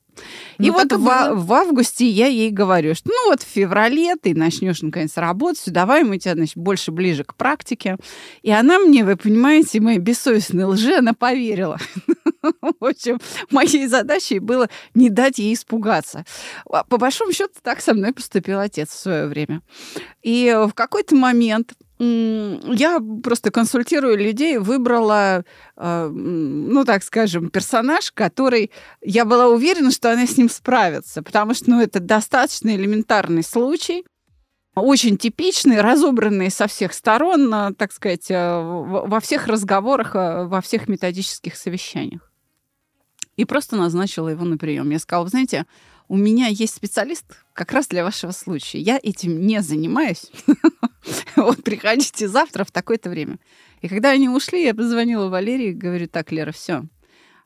И 0.59 0.71
ну, 0.71 0.75
вот 0.75 0.93
в, 0.93 1.35
в 1.35 1.53
августе 1.53 2.07
я 2.07 2.27
ей 2.27 2.51
говорю, 2.51 2.95
что 2.95 3.11
ну 3.11 3.31
вот 3.31 3.43
в 3.43 3.47
феврале 3.47 4.17
ты 4.17 4.35
начнешь 4.35 4.83
наконец 4.83 5.17
работать, 5.17 5.73
давай 5.73 6.05
мы 6.05 6.19
тебя 6.19 6.35
значит, 6.35 6.57
больше 6.57 6.93
ближе 6.93 7.25
к 7.25 7.35
практике. 7.35 7.97
И 8.43 8.51
она 8.51 8.79
мне, 8.79 9.05
вы 9.05 9.17
понимаете, 9.17 9.81
моей 9.81 9.99
бессовестной 9.99 10.65
лжи, 10.65 10.97
она 10.97 11.15
поверила. 11.15 11.79
В 12.63 12.85
общем, 12.85 13.19
моей 13.51 13.87
задачей 13.87 14.39
было 14.39 14.69
не 14.95 15.11
дать 15.11 15.39
ей 15.39 15.55
испугаться. 15.55 16.25
А 16.69 16.85
по 16.85 16.99
большому 16.99 17.33
счету 17.33 17.55
так 17.63 17.81
со 17.81 17.95
мной 17.95 18.13
поступил 18.13 18.59
отец 18.59 18.91
в 18.91 18.99
свое 18.99 19.27
время. 19.27 19.63
И 20.23 20.53
в 20.69 20.75
какой-то 20.75 21.15
момент 21.15 21.75
я 22.03 23.01
просто 23.23 23.51
консультирую 23.51 24.17
людей, 24.17 24.59
выбрала, 24.59 25.45
э, 25.77 26.09
ну, 26.09 26.85
так 26.85 27.05
скажем, 27.05 27.49
персонаж, 27.49 28.11
который 28.11 28.73
я 29.03 29.25
была 29.25 29.47
уверена, 29.49 29.93
что 29.93 30.13
она 30.13 30.27
с 30.27 30.37
ним 30.37 30.49
справится, 30.49 31.23
потому 31.23 31.55
что, 31.55 31.71
ну, 31.71 31.81
это 31.81 32.01
достаточно 32.01 32.75
элементарный 32.75 33.45
случай, 33.45 34.05
очень 34.75 35.17
типичный, 35.17 35.81
разобранный 35.81 36.51
со 36.51 36.67
всех 36.67 36.93
сторон, 36.93 37.55
э, 37.55 37.75
так 37.75 37.93
сказать, 37.93 38.31
э, 38.31 38.61
во 38.61 39.21
всех 39.21 39.47
разговорах, 39.47 40.15
во 40.15 40.61
всех 40.61 40.89
методических 40.89 41.55
совещаниях. 41.57 42.33
И 43.37 43.45
просто 43.45 43.77
назначила 43.77 44.29
его 44.29 44.45
на 44.45 44.59
прием. 44.59 44.91
Я 44.91 44.99
сказала, 44.99 45.25
вы 45.25 45.31
знаете, 45.31 45.67
у 46.13 46.17
меня 46.19 46.49
есть 46.49 46.75
специалист 46.75 47.25
как 47.55 47.73
раз 47.73 47.89
для 47.89 48.05
вашего 48.05 48.33
случая. 48.33 48.81
Я 48.81 49.01
этим 49.03 49.47
не 49.47 49.63
занимаюсь. 49.63 50.31
Вот 51.37 51.65
приходите 51.65 52.29
завтра 52.29 52.65
в 52.65 52.71
такое-то 52.71 53.09
время. 53.09 53.39
И 53.81 53.89
когда 53.89 54.11
они 54.11 54.29
ушли, 54.29 54.63
я 54.63 54.75
позвонила 54.75 55.31
Валерии 55.31 55.71
и 55.71 55.73
говорю, 55.73 56.07
так, 56.07 56.31
Лера, 56.31 56.53
все, 56.53 56.85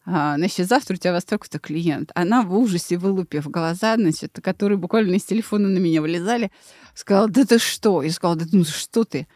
а, 0.04 0.36
значит, 0.36 0.66
завтра 0.66 0.94
у 0.94 0.96
тебя 0.96 1.12
вас 1.12 1.24
только-то 1.24 1.60
клиент. 1.60 2.10
Она 2.16 2.42
в 2.42 2.58
ужасе, 2.58 2.98
вылупив 2.98 3.46
глаза, 3.46 3.94
значит, 3.94 4.40
которые 4.42 4.78
буквально 4.78 5.14
из 5.14 5.24
телефона 5.24 5.68
на 5.68 5.78
меня 5.78 6.02
вылезали, 6.02 6.50
сказала, 6.92 7.28
да 7.28 7.44
ты 7.44 7.60
что? 7.60 8.02
И 8.02 8.10
сказала, 8.10 8.36
да 8.36 8.46
ну 8.50 8.64
что 8.64 9.04
ты? 9.04 9.28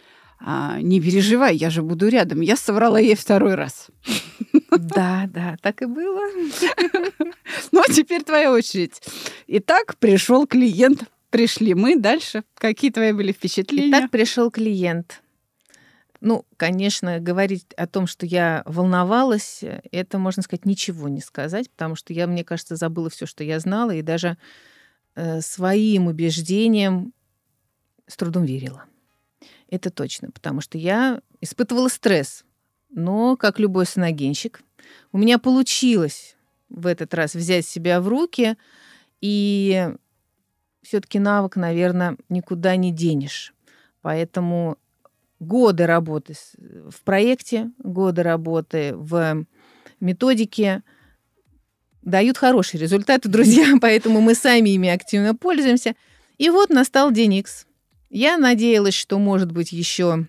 А, 0.42 0.80
не 0.80 1.00
переживай, 1.00 1.54
я 1.54 1.68
же 1.70 1.82
буду 1.82 2.08
рядом. 2.08 2.40
Я 2.40 2.56
соврала 2.56 2.98
ей 2.98 3.14
второй 3.14 3.54
раз. 3.54 3.88
Да, 4.70 5.28
да, 5.28 5.56
так 5.60 5.82
и 5.82 5.86
было. 5.86 6.20
Ну, 7.72 7.80
а 7.80 7.92
теперь 7.92 8.22
твоя 8.22 8.52
очередь. 8.52 9.02
Итак, 9.46 9.96
пришел 9.98 10.46
клиент. 10.46 11.04
Пришли 11.30 11.74
мы 11.74 11.96
дальше. 11.96 12.42
Какие 12.54 12.90
твои 12.90 13.12
были 13.12 13.32
впечатления? 13.32 13.90
Итак, 13.90 14.10
пришел 14.10 14.50
клиент. 14.50 15.22
Ну, 16.20 16.44
конечно, 16.56 17.18
говорить 17.18 17.72
о 17.76 17.86
том, 17.86 18.06
что 18.06 18.26
я 18.26 18.62
волновалась, 18.66 19.64
это, 19.90 20.18
можно 20.18 20.42
сказать, 20.42 20.66
ничего 20.66 21.08
не 21.08 21.20
сказать, 21.20 21.70
потому 21.70 21.96
что 21.96 22.12
я, 22.12 22.26
мне 22.26 22.44
кажется, 22.44 22.76
забыла 22.76 23.10
все, 23.10 23.26
что 23.26 23.42
я 23.42 23.58
знала, 23.58 23.92
и 23.92 24.02
даже 24.02 24.36
э, 25.14 25.40
своим 25.40 26.08
убеждениям 26.08 27.12
с 28.06 28.16
трудом 28.16 28.44
верила. 28.44 28.84
Это 29.70 29.90
точно, 29.90 30.30
потому 30.32 30.60
что 30.60 30.76
я 30.78 31.22
испытывала 31.40 31.88
стресс. 31.88 32.44
Но, 32.90 33.36
как 33.36 33.60
любой 33.60 33.86
саногенщик, 33.86 34.62
у 35.12 35.18
меня 35.18 35.38
получилось 35.38 36.36
в 36.68 36.86
этот 36.86 37.14
раз 37.14 37.34
взять 37.34 37.64
себя 37.64 38.00
в 38.00 38.08
руки, 38.08 38.56
и 39.20 39.88
все-таки 40.82 41.20
навык, 41.20 41.56
наверное, 41.56 42.16
никуда 42.28 42.74
не 42.74 42.90
денешь. 42.90 43.54
Поэтому 44.02 44.76
годы 45.38 45.86
работы 45.86 46.34
в 46.58 47.02
проекте, 47.04 47.70
годы 47.78 48.24
работы 48.24 48.94
в 48.96 49.46
методике 50.00 50.82
дают 52.02 52.38
хорошие 52.38 52.80
результаты, 52.80 53.28
друзья, 53.30 53.74
поэтому 53.80 54.20
мы 54.20 54.34
сами 54.34 54.70
ими 54.70 54.88
активно 54.88 55.34
пользуемся. 55.34 55.94
И 56.38 56.50
вот 56.50 56.70
настал 56.70 57.12
день 57.12 57.34
X. 57.34 57.66
Я 58.10 58.38
надеялась, 58.38 58.94
что, 58.94 59.18
может 59.18 59.52
быть, 59.52 59.72
еще 59.72 60.26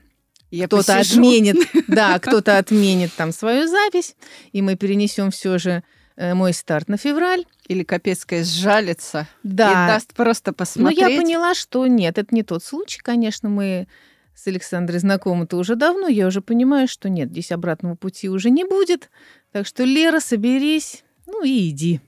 кто-то 0.66 1.00
отменит, 1.00 1.58
да, 1.88 2.20
кто-то 2.20 2.58
отменит 2.58 3.12
там 3.14 3.32
свою 3.32 3.68
запись, 3.68 4.16
и 4.52 4.62
мы 4.62 4.76
перенесем 4.76 5.32
все 5.32 5.58
же 5.58 5.84
э, 6.16 6.34
мой 6.34 6.54
старт 6.54 6.90
на 6.90 6.98
февраль. 6.98 7.46
Или 7.68 7.84
Капецкая 7.84 8.44
сжалится 8.44 9.28
да. 9.44 9.72
и 9.72 9.74
даст 9.94 10.14
просто 10.14 10.54
посмотреть. 10.54 11.00
Но 11.00 11.08
я 11.08 11.22
поняла, 11.22 11.56
что 11.56 11.88
нет, 11.88 12.18
это 12.18 12.36
не 12.36 12.44
тот 12.44 12.64
случай, 12.64 13.00
конечно, 13.00 13.50
мы 13.50 13.88
с 14.36 14.48
Александрой 14.48 15.00
знакомы-то 15.00 15.58
уже 15.58 15.76
давно, 15.76 16.08
я 16.08 16.28
уже 16.28 16.42
понимаю, 16.42 16.88
что 16.88 17.10
нет, 17.10 17.30
здесь 17.30 17.52
обратного 17.52 17.96
пути 17.96 18.30
уже 18.30 18.50
не 18.50 18.64
будет. 18.64 19.10
Так 19.52 19.66
что, 19.68 19.84
Лера, 19.84 20.20
соберись, 20.20 21.04
ну 21.26 21.44
и 21.44 21.70
иди. 21.70 22.02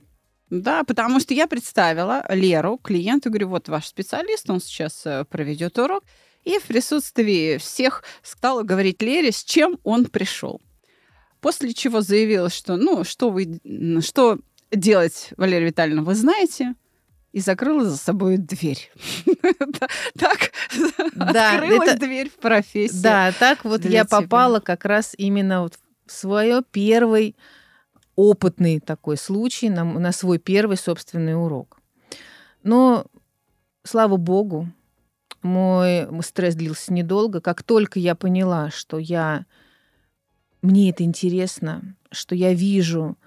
Да, 0.61 0.83
потому 0.83 1.19
что 1.19 1.33
я 1.33 1.47
представила 1.47 2.23
Леру, 2.29 2.77
клиенту, 2.77 3.29
говорю, 3.29 3.49
вот 3.49 3.69
ваш 3.69 3.87
специалист, 3.87 4.47
он 4.51 4.61
сейчас 4.61 5.01
э, 5.03 5.25
проведет 5.25 5.79
урок, 5.79 6.03
и 6.43 6.59
в 6.59 6.63
присутствии 6.63 7.57
всех 7.57 8.03
стала 8.21 8.61
говорить 8.61 9.01
Лере, 9.01 9.31
с 9.31 9.43
чем 9.43 9.79
он 9.83 10.05
пришел. 10.05 10.61
После 11.41 11.73
чего 11.73 12.01
заявила, 12.01 12.51
что, 12.51 12.75
ну, 12.75 13.03
что 13.03 13.31
вы, 13.31 13.59
что 14.01 14.37
делать, 14.71 15.29
Валерия 15.37 15.67
Витальевна, 15.67 16.03
вы 16.03 16.13
знаете, 16.13 16.75
и 17.31 17.39
закрыла 17.39 17.85
за 17.85 17.97
собой 17.97 18.37
дверь. 18.37 18.91
Так 20.19 20.51
открылась 21.17 21.95
дверь 21.95 22.29
в 22.29 22.35
профессию. 22.35 23.01
Да, 23.01 23.33
так 23.39 23.65
вот 23.65 23.85
я 23.85 24.05
попала 24.05 24.59
как 24.59 24.85
раз 24.85 25.15
именно 25.17 25.67
в 25.67 25.71
свое 26.05 26.61
первый 26.71 27.35
опытный 28.15 28.79
такой 28.79 29.17
случай, 29.17 29.69
на 29.69 30.11
свой 30.11 30.37
первый 30.37 30.77
собственный 30.77 31.35
урок. 31.35 31.79
Но, 32.63 33.05
слава 33.83 34.17
богу, 34.17 34.69
мой 35.41 36.07
стресс 36.23 36.55
длился 36.55 36.93
недолго. 36.93 37.41
Как 37.41 37.63
только 37.63 37.99
я 37.99 38.15
поняла, 38.15 38.69
что 38.69 38.97
я 38.97 39.45
мне 40.63 40.89
это 40.89 41.03
интересно, 41.03 41.95
что 42.09 42.35
я 42.35 42.53
вижу 42.53 43.17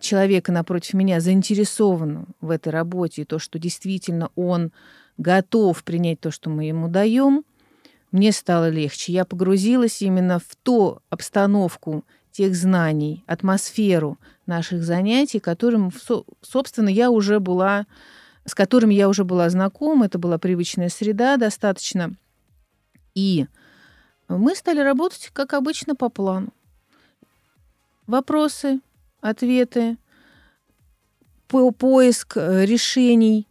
человека 0.00 0.50
напротив 0.50 0.94
меня 0.94 1.20
заинтересован 1.20 2.26
в 2.40 2.50
этой 2.50 2.70
работе, 2.70 3.22
и 3.22 3.24
то, 3.26 3.38
что 3.38 3.58
действительно 3.58 4.30
он 4.34 4.72
готов 5.18 5.84
принять 5.84 6.20
то, 6.20 6.30
что 6.30 6.48
мы 6.48 6.64
ему 6.64 6.88
даем, 6.88 7.44
мне 8.10 8.32
стало 8.32 8.70
легче. 8.70 9.12
Я 9.12 9.26
погрузилась 9.26 10.00
именно 10.00 10.38
в 10.38 10.56
ту 10.62 11.00
обстановку 11.10 12.04
тех 12.34 12.56
знаний, 12.56 13.22
атмосферу 13.28 14.18
наших 14.44 14.82
занятий, 14.82 15.38
которым, 15.38 15.92
собственно, 16.42 16.88
я 16.88 17.12
уже 17.12 17.38
была, 17.38 17.86
с 18.44 18.56
которыми 18.56 18.92
я 18.92 19.08
уже 19.08 19.24
была 19.24 19.48
знакома. 19.48 20.06
Это 20.06 20.18
была 20.18 20.36
привычная 20.36 20.88
среда 20.88 21.36
достаточно. 21.36 22.16
И 23.14 23.46
мы 24.26 24.56
стали 24.56 24.80
работать, 24.80 25.30
как 25.32 25.52
обычно, 25.52 25.94
по 25.94 26.08
плану. 26.08 26.52
Вопросы, 28.08 28.80
ответы, 29.20 29.96
по 31.46 31.70
поиск 31.70 32.36
э, 32.36 32.66
решений, 32.66 33.46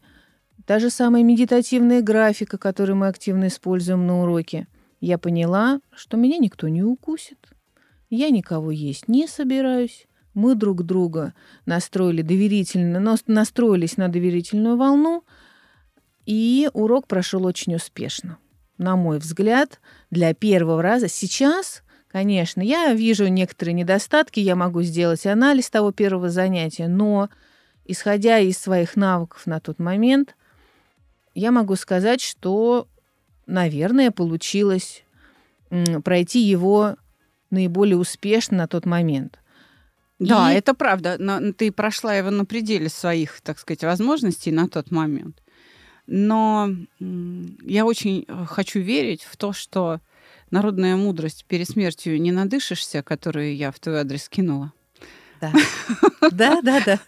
та 0.65 0.79
же 0.79 0.89
самая 0.89 1.23
медитативная 1.23 2.01
графика, 2.01 2.57
которую 2.57 2.97
мы 2.97 3.07
активно 3.07 3.47
используем 3.47 4.05
на 4.05 4.23
уроке. 4.23 4.67
Я 4.99 5.17
поняла, 5.17 5.79
что 5.95 6.17
меня 6.17 6.37
никто 6.37 6.67
не 6.67 6.83
укусит. 6.83 7.39
Я 8.15 8.29
никого 8.29 8.69
есть 8.69 9.07
не 9.07 9.27
собираюсь. 9.27 10.05
Мы 10.35 10.53
друг 10.53 10.83
друга 10.83 11.33
настроили 11.65 12.21
доверительно, 12.21 13.17
настроились 13.25 13.97
на 13.97 14.07
доверительную 14.07 14.77
волну, 14.77 15.23
и 16.27 16.69
урок 16.73 17.07
прошел 17.07 17.43
очень 17.43 17.73
успешно. 17.73 18.37
На 18.77 18.95
мой 18.95 19.17
взгляд, 19.17 19.81
для 20.11 20.35
первого 20.35 20.81
раза 20.83 21.07
сейчас 21.07 21.81
Конечно, 22.07 22.61
я 22.61 22.93
вижу 22.93 23.25
некоторые 23.25 23.73
недостатки, 23.73 24.39
я 24.39 24.55
могу 24.55 24.83
сделать 24.83 25.25
анализ 25.25 25.71
того 25.71 25.91
первого 25.91 26.29
занятия, 26.29 26.87
но 26.87 27.29
исходя 27.85 28.37
из 28.37 28.59
своих 28.59 28.95
навыков 28.95 29.47
на 29.47 29.59
тот 29.59 29.79
момент, 29.79 30.35
я 31.33 31.51
могу 31.51 31.75
сказать, 31.75 32.21
что, 32.21 32.87
наверное, 33.47 34.11
получилось 34.11 35.03
пройти 36.03 36.41
его 36.41 36.97
наиболее 37.53 37.97
успешно 37.97 38.57
на 38.57 38.67
тот 38.67 38.85
момент. 38.85 39.39
Да, 40.19 40.51
и... 40.51 40.57
это 40.57 40.73
правда. 40.73 41.15
Но 41.19 41.53
ты 41.53 41.71
прошла 41.71 42.13
его 42.13 42.29
на 42.29 42.45
пределе 42.45 42.89
своих, 42.89 43.41
так 43.41 43.59
сказать, 43.59 43.83
возможностей 43.83 44.51
на 44.51 44.67
тот 44.67 44.91
момент. 44.91 45.41
Но 46.05 46.69
я 46.99 47.85
очень 47.85 48.25
э, 48.27 48.45
хочу 48.45 48.79
верить 48.79 49.23
в 49.23 49.37
то, 49.37 49.53
что 49.53 50.01
народная 50.51 50.97
мудрость 50.97 51.45
перед 51.47 51.69
смертью 51.69 52.21
не 52.21 52.31
надышишься, 52.31 53.01
которую 53.03 53.55
я 53.55 53.71
в 53.71 53.79
твой 53.79 53.99
адрес 54.01 54.27
кинула. 54.27 54.73
Да, 55.39 55.51
да, 56.31 56.61
да, 56.61 56.99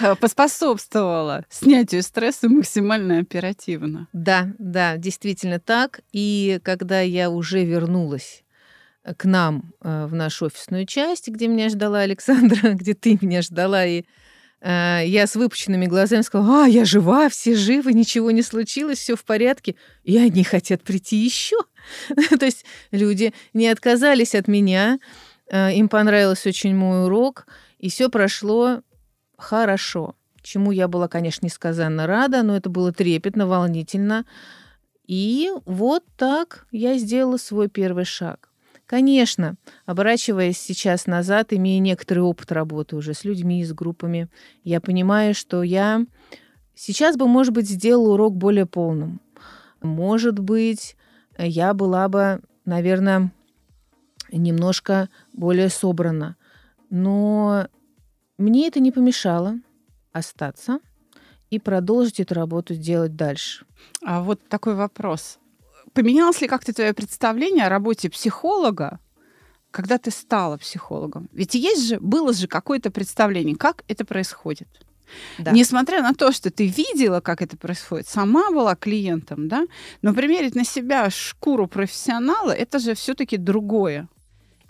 да. 0.00 0.14
Поспособствовала 0.16 1.44
снятию 1.50 2.02
стресса 2.02 2.48
максимально 2.48 3.18
оперативно. 3.18 4.08
Да, 4.12 4.54
да, 4.58 4.96
действительно 4.96 5.60
так. 5.60 6.00
И 6.12 6.60
когда 6.62 7.00
я 7.00 7.28
уже 7.28 7.64
вернулась 7.64 8.42
к 9.14 9.24
нам 9.24 9.72
э, 9.82 10.06
в 10.06 10.14
нашу 10.14 10.46
офисную 10.46 10.86
часть, 10.86 11.28
где 11.28 11.46
меня 11.46 11.68
ждала 11.68 12.00
Александра, 12.00 12.70
где 12.74 12.94
ты 12.94 13.18
меня 13.20 13.42
ждала, 13.42 13.84
и 13.86 14.04
э, 14.60 15.02
я 15.06 15.26
с 15.26 15.36
выпученными 15.36 15.86
глазами 15.86 16.22
сказала, 16.22 16.64
а, 16.64 16.66
я 16.66 16.84
жива, 16.84 17.28
все 17.28 17.54
живы, 17.54 17.92
ничего 17.92 18.30
не 18.30 18.42
случилось, 18.42 18.98
все 18.98 19.14
в 19.14 19.24
порядке, 19.24 19.76
и 20.02 20.16
они 20.18 20.42
хотят 20.42 20.82
прийти 20.82 21.16
еще. 21.16 21.56
То 22.38 22.44
есть 22.44 22.64
люди 22.90 23.32
не 23.54 23.68
отказались 23.68 24.34
от 24.34 24.48
меня, 24.48 24.98
э, 25.50 25.74
им 25.74 25.88
понравился 25.88 26.48
очень 26.48 26.74
мой 26.74 27.04
урок, 27.04 27.46
и 27.78 27.88
все 27.88 28.08
прошло 28.08 28.80
хорошо. 29.38 30.16
Чему 30.42 30.72
я 30.72 30.88
была, 30.88 31.08
конечно, 31.08 31.46
несказанно 31.46 32.06
рада, 32.06 32.42
но 32.42 32.56
это 32.56 32.70
было 32.70 32.92
трепетно, 32.92 33.46
волнительно. 33.46 34.24
И 35.06 35.50
вот 35.64 36.04
так 36.16 36.66
я 36.70 36.98
сделала 36.98 37.36
свой 37.36 37.68
первый 37.68 38.04
шаг. 38.04 38.48
Конечно, 38.86 39.56
оборачиваясь 39.84 40.58
сейчас 40.58 41.06
назад, 41.06 41.52
имея 41.52 41.80
некоторый 41.80 42.20
опыт 42.20 42.52
работы 42.52 42.94
уже 42.94 43.14
с 43.14 43.24
людьми, 43.24 43.64
с 43.64 43.72
группами, 43.72 44.28
я 44.62 44.80
понимаю, 44.80 45.34
что 45.34 45.64
я 45.64 46.06
сейчас 46.76 47.16
бы, 47.16 47.26
может 47.26 47.52
быть, 47.52 47.68
сделала 47.68 48.14
урок 48.14 48.36
более 48.36 48.66
полным. 48.66 49.20
Может 49.82 50.38
быть, 50.38 50.96
я 51.36 51.74
была 51.74 52.08
бы, 52.08 52.40
наверное, 52.64 53.32
немножко 54.30 55.08
более 55.32 55.68
собрана. 55.68 56.36
Но 56.88 57.66
мне 58.38 58.68
это 58.68 58.78
не 58.78 58.92
помешало 58.92 59.58
остаться 60.12 60.78
и 61.50 61.58
продолжить 61.58 62.20
эту 62.20 62.34
работу 62.34 62.76
делать 62.76 63.16
дальше. 63.16 63.66
А 64.04 64.22
вот 64.22 64.48
такой 64.48 64.76
вопрос. 64.76 65.40
Поменялось 65.96 66.42
ли 66.42 66.46
как-то 66.46 66.74
твое 66.74 66.92
представление 66.92 67.64
о 67.64 67.68
работе 67.70 68.10
психолога, 68.10 69.00
когда 69.70 69.96
ты 69.96 70.10
стала 70.10 70.58
психологом? 70.58 71.30
Ведь 71.32 71.54
есть 71.54 71.88
же, 71.88 71.98
было 72.00 72.34
же 72.34 72.48
какое-то 72.48 72.90
представление, 72.90 73.56
как 73.56 73.82
это 73.88 74.04
происходит. 74.04 74.68
Да. 75.38 75.52
Несмотря 75.52 76.02
на 76.02 76.12
то, 76.12 76.32
что 76.32 76.50
ты 76.50 76.66
видела, 76.66 77.20
как 77.20 77.40
это 77.40 77.56
происходит, 77.56 78.08
сама 78.08 78.50
была 78.50 78.76
клиентом, 78.76 79.48
да, 79.48 79.64
но 80.02 80.12
примерить 80.12 80.54
на 80.54 80.64
себя 80.64 81.08
шкуру 81.08 81.66
профессионала, 81.66 82.50
это 82.50 82.78
же 82.78 82.92
все-таки 82.92 83.38
другое. 83.38 84.06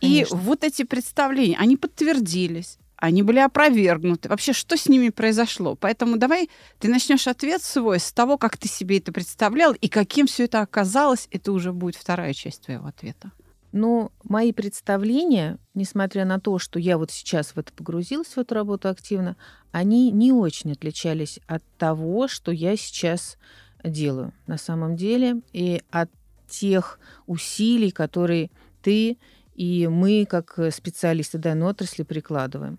Конечно. 0.00 0.36
И 0.36 0.38
вот 0.38 0.62
эти 0.62 0.84
представления, 0.84 1.56
они 1.58 1.76
подтвердились, 1.76 2.78
они 2.96 3.22
были 3.22 3.38
опровергнуты. 3.38 4.28
Вообще, 4.28 4.52
что 4.52 4.76
с 4.76 4.88
ними 4.88 5.10
произошло? 5.10 5.74
Поэтому 5.74 6.16
давай 6.16 6.48
ты 6.78 6.88
начнешь 6.88 7.26
ответ 7.26 7.62
свой 7.62 8.00
с 8.00 8.12
того, 8.12 8.38
как 8.38 8.56
ты 8.56 8.68
себе 8.68 8.98
это 8.98 9.12
представлял 9.12 9.72
и 9.72 9.88
каким 9.88 10.26
все 10.26 10.44
это 10.44 10.60
оказалось. 10.62 11.28
Это 11.30 11.52
уже 11.52 11.72
будет 11.72 11.96
вторая 11.96 12.32
часть 12.32 12.62
твоего 12.62 12.86
ответа. 12.86 13.32
Но 13.72 14.10
мои 14.24 14.52
представления, 14.52 15.58
несмотря 15.74 16.24
на 16.24 16.40
то, 16.40 16.58
что 16.58 16.78
я 16.78 16.96
вот 16.96 17.10
сейчас 17.10 17.48
в 17.48 17.58
это 17.58 17.72
погрузилась, 17.74 18.28
в 18.28 18.38
эту 18.38 18.54
работу 18.54 18.88
активно, 18.88 19.36
они 19.72 20.10
не 20.10 20.32
очень 20.32 20.72
отличались 20.72 21.40
от 21.46 21.62
того, 21.76 22.28
что 22.28 22.52
я 22.52 22.76
сейчас 22.76 23.36
делаю 23.84 24.32
на 24.46 24.56
самом 24.56 24.96
деле, 24.96 25.42
и 25.52 25.82
от 25.90 26.10
тех 26.48 26.98
усилий, 27.26 27.90
которые 27.90 28.50
ты 28.82 29.18
и 29.54 29.88
мы, 29.88 30.26
как 30.26 30.58
специалисты 30.70 31.38
данной 31.38 31.66
отрасли, 31.66 32.02
прикладываем. 32.02 32.78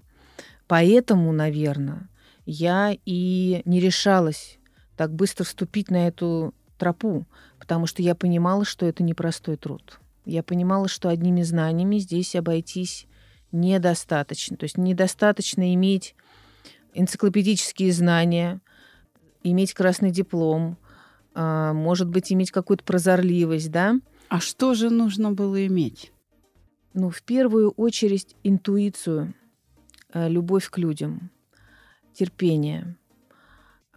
Поэтому, 0.67 1.31
наверное, 1.31 2.09
я 2.45 2.95
и 3.05 3.61
не 3.65 3.79
решалась 3.79 4.59
так 4.95 5.13
быстро 5.13 5.43
вступить 5.43 5.89
на 5.91 6.07
эту 6.07 6.53
тропу, 6.77 7.25
потому 7.59 7.85
что 7.87 8.01
я 8.01 8.15
понимала, 8.15 8.65
что 8.65 8.85
это 8.85 9.03
непростой 9.03 9.57
труд 9.57 9.99
я 10.27 10.43
понимала, 10.43 10.87
что 10.87 11.09
одними 11.09 11.41
знаниями 11.41 11.97
здесь 11.97 12.35
обойтись 12.35 13.07
недостаточно. 13.51 14.57
То 14.57 14.65
есть 14.65 14.77
недостаточно 14.77 15.73
иметь 15.73 16.15
энциклопедические 16.93 17.91
знания, 17.93 18.61
иметь 19.43 19.73
красный 19.73 20.11
диплом, 20.11 20.77
а, 21.33 21.73
может 21.73 22.09
быть, 22.09 22.31
иметь 22.33 22.51
какую-то 22.51 22.83
прозорливость, 22.83 23.71
да? 23.71 23.95
А 24.27 24.39
что 24.39 24.73
же 24.73 24.89
нужно 24.89 25.31
было 25.31 25.65
иметь? 25.67 26.11
Ну, 26.93 27.09
в 27.09 27.21
первую 27.21 27.71
очередь, 27.71 28.35
интуицию, 28.43 29.33
любовь 30.13 30.69
к 30.69 30.77
людям, 30.77 31.31
терпение, 32.13 32.95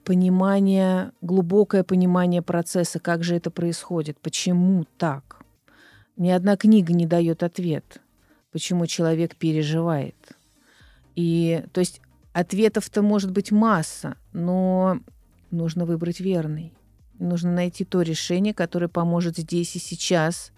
понимание, 0.05 1.13
глубокое 1.21 1.85
понимание 1.85 2.43
процесса, 2.43 2.99
как 2.99 3.23
же 3.23 3.37
это 3.37 3.51
происходит, 3.51 4.19
почему 4.21 4.85
так. 4.99 5.43
Ни 6.17 6.31
одна 6.31 6.57
книга 6.57 6.93
не 6.93 7.07
дает 7.07 7.43
ответ, 7.43 8.01
почему 8.53 8.87
человек 8.87 9.37
переживает. 9.37 10.17
И, 11.17 11.65
то 11.73 11.81
есть, 11.81 12.01
ответов-то 12.33 13.03
может 13.03 13.31
быть 13.31 13.53
масса, 13.53 14.17
но 14.33 15.01
нужно 15.51 15.85
выбрать 15.85 16.21
верный. 16.21 16.73
Нужно 17.19 17.53
найти 17.53 17.85
то 17.85 18.03
решение, 18.03 18.55
которое 18.55 18.89
поможет 18.89 19.37
здесь 19.37 19.77
и 19.77 19.79
сейчас 19.79 20.53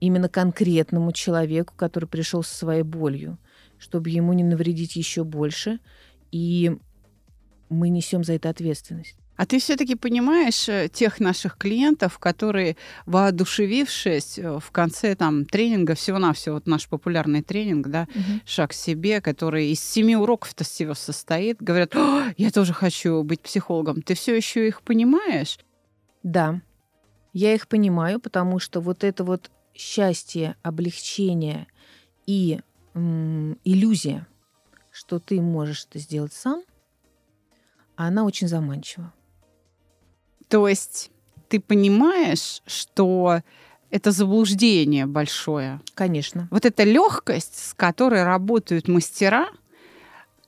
именно 0.00 0.28
конкретному 0.28 1.12
человеку, 1.12 1.74
который 1.76 2.06
пришел 2.06 2.42
со 2.42 2.54
своей 2.54 2.82
болью, 2.82 3.38
чтобы 3.78 4.10
ему 4.10 4.32
не 4.32 4.44
навредить 4.44 4.96
еще 4.96 5.24
больше. 5.24 5.78
И 6.32 6.76
мы 7.68 7.88
несем 7.88 8.24
за 8.24 8.34
это 8.34 8.48
ответственность. 8.48 9.16
А 9.36 9.44
ты 9.44 9.58
все-таки 9.58 9.96
понимаешь 9.96 10.68
э, 10.68 10.88
тех 10.90 11.20
наших 11.20 11.58
клиентов, 11.58 12.18
которые, 12.18 12.76
воодушевившись 13.04 14.38
э, 14.38 14.58
в 14.58 14.70
конце 14.70 15.14
там 15.14 15.44
тренинга, 15.44 15.94
всего-навсего, 15.94 16.54
вот 16.54 16.66
наш 16.66 16.88
популярный 16.88 17.42
тренинг, 17.42 17.88
да, 17.88 18.08
угу. 18.14 18.40
«Шаг 18.46 18.70
к 18.70 18.72
себе», 18.72 19.20
который 19.20 19.72
из 19.72 19.80
семи 19.80 20.16
уроков-то 20.16 20.64
всего 20.64 20.94
состоит, 20.94 21.60
говорят, 21.60 21.94
я 22.38 22.50
тоже 22.50 22.72
хочу 22.72 23.22
быть 23.22 23.42
психологом. 23.42 24.00
Ты 24.00 24.14
все 24.14 24.34
еще 24.34 24.66
их 24.66 24.80
понимаешь? 24.80 25.58
Да, 26.22 26.62
я 27.34 27.54
их 27.54 27.68
понимаю, 27.68 28.20
потому 28.20 28.58
что 28.58 28.80
вот 28.80 29.04
это 29.04 29.22
вот 29.22 29.50
счастье, 29.74 30.56
облегчение 30.62 31.66
и 32.26 32.60
иллюзия, 33.64 34.26
что 34.90 35.18
ты 35.18 35.40
можешь 35.40 35.86
это 35.88 35.98
сделать 35.98 36.32
сам, 36.32 36.62
она 37.96 38.24
очень 38.24 38.48
заманчива. 38.48 39.12
То 40.48 40.68
есть 40.68 41.10
ты 41.48 41.60
понимаешь, 41.60 42.62
что 42.66 43.40
это 43.90 44.10
заблуждение 44.10 45.06
большое. 45.06 45.80
Конечно. 45.94 46.48
Вот 46.50 46.64
эта 46.64 46.84
легкость, 46.84 47.68
с 47.68 47.74
которой 47.74 48.24
работают 48.24 48.88
мастера, 48.88 49.48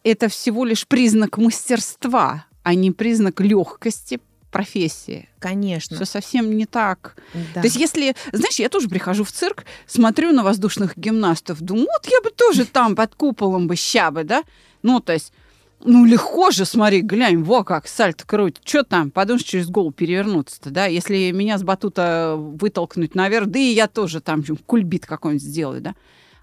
это 0.03 0.29
всего 0.29 0.65
лишь 0.65 0.87
признак 0.87 1.39
мастерства, 1.39 2.47
а 2.63 2.75
не 2.75 2.91
признак 2.91 3.41
легкости 3.41 4.21
профессии. 4.51 5.29
Конечно. 5.39 5.97
Все 5.97 6.05
совсем 6.05 6.57
не 6.57 6.67
так. 6.67 7.17
Да. 7.55 7.61
То 7.61 7.67
есть, 7.67 7.77
если, 7.77 8.15
знаешь, 8.33 8.59
я 8.59 8.69
тоже 8.69 8.89
прихожу 8.89 9.25
в 9.25 9.33
цирк, 9.33 9.65
смотрю 9.87 10.33
на 10.33 10.43
воздушных 10.43 10.97
гимнастов, 10.97 11.61
думаю, 11.61 11.87
вот 11.87 12.11
я 12.11 12.21
бы 12.23 12.31
тоже 12.31 12.65
там 12.65 12.97
под 12.97 13.15
куполом 13.15 13.67
бы 13.67 13.77
ща 13.77 14.11
бы, 14.11 14.25
да? 14.25 14.43
Ну, 14.83 15.01
то 15.01 15.13
есть 15.13 15.33
ну, 15.81 16.05
легко 16.05 16.51
же, 16.51 16.65
смотри, 16.65 17.03
глянь, 17.03 17.43
во 17.43 17.63
как, 17.63 17.87
сальто 17.87 18.27
крутит. 18.27 18.63
Что 18.65 18.83
там, 18.83 19.11
подумаешь, 19.11 19.45
через 19.45 19.69
голову 19.69 19.93
перевернуться-то, 19.93 20.71
да? 20.71 20.87
Если 20.87 21.31
меня 21.31 21.57
с 21.59 21.63
батута 21.63 22.35
вытолкнуть 22.37 23.15
наверх, 23.15 23.47
да 23.47 23.59
и 23.59 23.73
я 23.73 23.87
тоже 23.87 24.21
там 24.21 24.45
кульбит 24.67 25.07
какой-нибудь 25.07 25.43
сделаю, 25.43 25.81
да? 25.81 25.95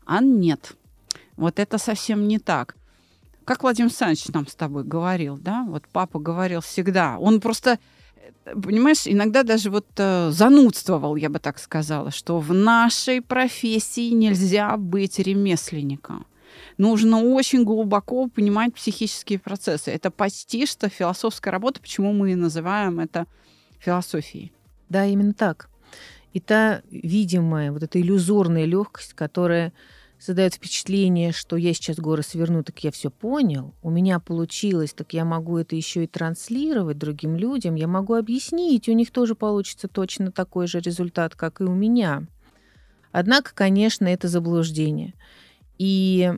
А 0.06 0.22
нет. 0.22 0.74
Вот 1.36 1.60
это 1.60 1.78
совсем 1.78 2.28
не 2.28 2.40
так. 2.40 2.76
Как 3.46 3.64
Владимир 3.64 3.88
Александрович 3.88 4.28
нам 4.30 4.48
с 4.48 4.56
тобой 4.56 4.84
говорил, 4.84 5.38
да? 5.38 5.66
Вот 5.68 5.84
папа 5.92 6.20
говорил 6.20 6.62
всегда. 6.62 7.18
Он 7.20 7.40
просто, 7.40 7.80
понимаешь, 8.46 9.04
иногда 9.06 9.44
даже 9.44 9.70
вот 9.70 9.86
э, 9.98 10.32
занудствовал, 10.32 11.16
я 11.16 11.30
бы 11.30 11.40
так 11.40 11.60
сказала, 11.60 12.12
что 12.12 12.40
в 12.40 12.54
нашей 12.54 13.22
профессии 13.22 14.10
нельзя 14.10 14.76
быть 14.78 15.20
ремесленником 15.20 16.26
нужно 16.78 17.22
очень 17.22 17.64
глубоко 17.64 18.28
понимать 18.28 18.74
психические 18.74 19.40
процессы. 19.40 19.92
Это 19.92 20.12
почти 20.12 20.66
что 20.66 20.90
философская 20.90 21.52
работа, 21.52 21.82
почему 21.82 22.14
мы 22.14 22.32
и 22.32 22.36
называем 22.36 23.00
это 23.00 23.28
философией. 23.80 24.52
Да, 24.90 25.06
именно 25.06 25.34
так. 25.34 25.70
И 26.34 26.40
та 26.40 26.82
видимая, 26.92 27.72
вот 27.72 27.84
эта 27.84 28.00
иллюзорная 28.00 28.66
легкость, 28.66 29.14
которая 29.14 29.74
создает 30.20 30.56
впечатление, 30.56 31.32
что 31.32 31.56
я 31.56 31.74
сейчас 31.74 31.98
горы 31.98 32.24
сверну, 32.24 32.64
так 32.64 32.80
я 32.84 32.92
все 32.92 33.10
понял, 33.10 33.74
у 33.82 33.90
меня 33.90 34.20
получилось, 34.20 34.94
так 34.94 35.14
я 35.14 35.26
могу 35.26 35.58
это 35.58 35.76
еще 35.76 36.04
и 36.04 36.08
транслировать 36.08 36.98
другим 36.98 37.36
людям, 37.36 37.76
я 37.76 37.88
могу 37.88 38.14
объяснить, 38.14 38.90
у 38.90 38.94
них 38.94 39.12
тоже 39.12 39.36
получится 39.36 39.88
точно 39.88 40.32
такой 40.32 40.68
же 40.68 40.80
результат, 40.80 41.36
как 41.36 41.62
и 41.62 41.66
у 41.66 41.74
меня. 41.74 42.26
Однако, 43.12 43.54
конечно, 43.54 44.08
это 44.08 44.28
заблуждение. 44.28 45.14
И 45.78 46.34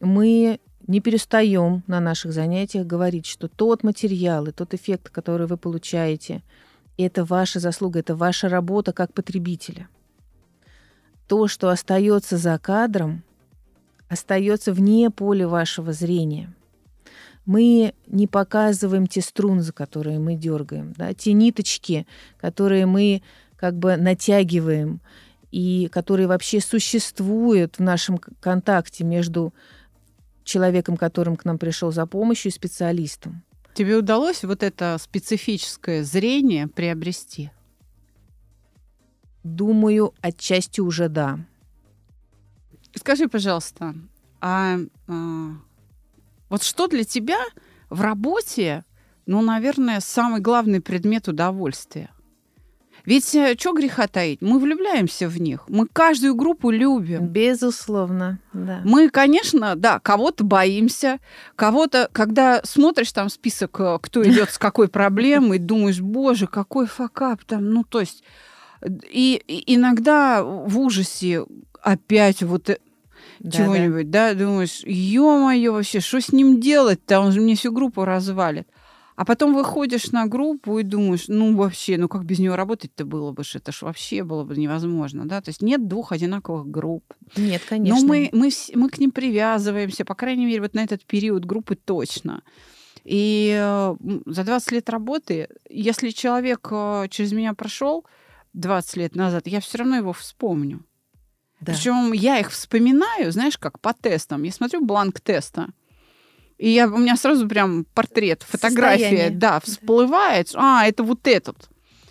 мы 0.00 0.60
не 0.86 1.00
перестаем 1.00 1.82
на 1.86 2.00
наших 2.00 2.32
занятиях 2.32 2.86
говорить, 2.86 3.26
что 3.26 3.48
тот 3.48 3.82
материал 3.82 4.46
и 4.46 4.52
тот 4.52 4.74
эффект, 4.74 5.10
который 5.10 5.46
вы 5.46 5.56
получаете, 5.56 6.42
это 6.96 7.24
ваша 7.24 7.60
заслуга, 7.60 8.00
это 8.00 8.14
ваша 8.14 8.48
работа 8.48 8.92
как 8.92 9.14
потребителя. 9.14 9.88
То, 11.30 11.46
что 11.46 11.68
остается 11.68 12.38
за 12.38 12.58
кадром, 12.58 13.22
остается 14.08 14.72
вне 14.72 15.10
поля 15.10 15.46
вашего 15.46 15.92
зрения. 15.92 16.52
Мы 17.46 17.94
не 18.08 18.26
показываем 18.26 19.06
те 19.06 19.20
струны, 19.20 19.62
за 19.62 19.72
которые 19.72 20.18
мы 20.18 20.34
дергаем, 20.34 20.92
да, 20.96 21.14
те 21.14 21.32
ниточки, 21.32 22.04
которые 22.36 22.86
мы 22.86 23.22
как 23.54 23.78
бы 23.78 23.96
натягиваем 23.96 25.00
и 25.52 25.88
которые 25.92 26.26
вообще 26.26 26.60
существуют 26.60 27.76
в 27.78 27.80
нашем 27.80 28.18
контакте 28.18 29.04
между 29.04 29.54
человеком, 30.42 30.96
которым 30.96 31.36
к 31.36 31.44
нам 31.44 31.58
пришел 31.58 31.92
за 31.92 32.06
помощью, 32.06 32.50
специалистом. 32.50 33.44
Тебе 33.74 33.96
удалось 33.96 34.42
вот 34.42 34.64
это 34.64 34.96
специфическое 35.00 36.02
зрение 36.02 36.66
приобрести? 36.66 37.52
Думаю, 39.42 40.14
отчасти 40.20 40.80
уже 40.80 41.08
да. 41.08 41.38
Скажи, 42.94 43.28
пожалуйста, 43.28 43.94
а, 44.40 44.78
а 45.06 45.52
вот 46.48 46.62
что 46.62 46.88
для 46.88 47.04
тебя 47.04 47.38
в 47.88 48.00
работе, 48.00 48.84
ну, 49.26 49.40
наверное, 49.40 50.00
самый 50.00 50.40
главный 50.40 50.80
предмет 50.80 51.28
удовольствия? 51.28 52.10
Ведь 53.04 53.34
э, 53.34 53.54
что 53.58 53.72
греха 53.72 54.06
таить? 54.08 54.42
Мы 54.42 54.58
влюбляемся 54.58 55.28
в 55.28 55.40
них. 55.40 55.64
Мы 55.68 55.86
каждую 55.86 56.34
группу 56.34 56.70
любим. 56.70 57.26
Безусловно, 57.28 58.38
да. 58.52 58.82
Мы, 58.84 59.08
конечно, 59.08 59.74
да, 59.76 59.98
кого-то 60.00 60.44
боимся, 60.44 61.18
кого-то, 61.56 62.08
когда 62.12 62.60
смотришь 62.64 63.12
там 63.12 63.28
список, 63.30 63.80
э, 63.80 63.98
кто 64.02 64.22
идет 64.22 64.50
с 64.50 64.58
какой 64.58 64.88
проблемой, 64.88 65.58
думаешь, 65.58 66.00
боже, 66.00 66.46
какой 66.46 66.86
факап 66.86 67.44
там, 67.44 67.70
ну, 67.70 67.84
то 67.84 68.00
есть... 68.00 68.22
И, 68.82 69.42
и 69.46 69.74
иногда 69.74 70.42
в 70.42 70.78
ужасе 70.78 71.44
опять 71.82 72.42
вот 72.42 72.70
э, 72.70 72.78
да, 73.40 73.50
чего-нибудь, 73.50 74.10
да. 74.10 74.32
да, 74.32 74.44
думаешь, 74.44 74.82
ё-моё, 74.84 75.72
вообще, 75.72 76.00
что 76.00 76.20
с 76.20 76.32
ним 76.32 76.60
делать-то? 76.60 77.20
Он 77.20 77.32
же 77.32 77.40
мне 77.40 77.54
всю 77.54 77.72
группу 77.72 78.04
развалит. 78.04 78.68
А 79.16 79.26
потом 79.26 79.54
выходишь 79.54 80.12
на 80.12 80.24
группу 80.26 80.78
и 80.78 80.82
думаешь, 80.82 81.26
ну 81.28 81.54
вообще, 81.54 81.98
ну 81.98 82.08
как 82.08 82.24
без 82.24 82.38
него 82.38 82.56
работать-то 82.56 83.04
было 83.04 83.32
бы, 83.32 83.42
это 83.54 83.70
ж 83.70 83.82
вообще 83.82 84.24
было 84.24 84.44
бы 84.44 84.56
невозможно, 84.56 85.28
да? 85.28 85.42
То 85.42 85.50
есть 85.50 85.60
нет 85.60 85.86
двух 85.86 86.12
одинаковых 86.12 86.66
групп. 86.66 87.04
Нет, 87.36 87.60
конечно. 87.68 88.00
Но 88.00 88.06
мы, 88.06 88.30
мы, 88.32 88.48
мы 88.74 88.88
к 88.88 88.98
ним 88.98 89.10
привязываемся, 89.10 90.06
по 90.06 90.14
крайней 90.14 90.46
мере, 90.46 90.62
вот 90.62 90.72
на 90.72 90.82
этот 90.82 91.04
период 91.04 91.44
группы 91.44 91.76
точно. 91.76 92.42
И 93.04 93.54
э, 93.54 93.94
за 94.24 94.44
20 94.44 94.72
лет 94.72 94.88
работы, 94.88 95.48
если 95.68 96.10
человек 96.10 96.68
э, 96.70 97.06
через 97.10 97.32
меня 97.32 97.52
прошел 97.52 98.06
20 98.52 98.96
лет 98.96 99.14
назад, 99.16 99.46
я 99.46 99.60
все 99.60 99.78
равно 99.78 99.96
его 99.96 100.12
вспомню. 100.12 100.84
Да. 101.60 101.72
Причем 101.72 102.12
я 102.12 102.38
их 102.38 102.50
вспоминаю, 102.50 103.30
знаешь, 103.32 103.58
как 103.58 103.80
по 103.80 103.92
тестам. 103.92 104.42
Я 104.44 104.52
смотрю 104.52 104.84
бланк 104.84 105.20
теста. 105.20 105.68
И 106.56 106.68
я, 106.70 106.88
у 106.88 106.98
меня 106.98 107.16
сразу 107.16 107.48
прям 107.48 107.84
портрет, 107.94 108.42
фотография, 108.42 109.04
Состояние. 109.04 109.30
да, 109.38 109.60
всплывает. 109.60 110.50
А, 110.54 110.86
это 110.86 111.02
вот 111.02 111.26
этот. 111.26 111.68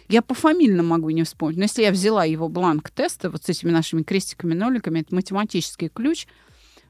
Я 0.08 0.24
по 0.24 0.34
фамильно 0.34 0.82
могу 0.82 1.10
не 1.12 1.24
вспомнить. 1.24 1.58
Но 1.58 1.64
если 1.64 1.84
я 1.84 1.92
взяла 1.92 2.26
его 2.26 2.50
бланк 2.50 2.90
теста 2.90 3.30
вот 3.30 3.44
с 3.44 3.50
этими 3.50 3.70
нашими 3.70 4.02
крестиками, 4.02 4.56
ноликами, 4.56 5.02
это 5.02 5.14
математический 5.14 5.90
ключ 5.90 6.26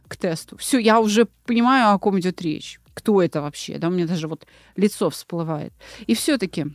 к 0.08 0.16
тесту. 0.16 0.58
Все, 0.58 0.80
я 0.80 1.02
уже 1.02 1.28
понимаю, 1.46 1.94
о 1.94 2.00
ком 2.00 2.18
идет 2.20 2.42
речь. 2.42 2.80
Кто 2.94 3.22
это 3.22 3.42
вообще? 3.42 3.78
Да, 3.78 3.90
у 3.90 3.92
меня 3.92 4.08
даже 4.08 4.28
вот 4.30 4.46
лицо 4.78 5.10
всплывает. 5.10 5.74
И 6.08 6.16
все-таки 6.16 6.68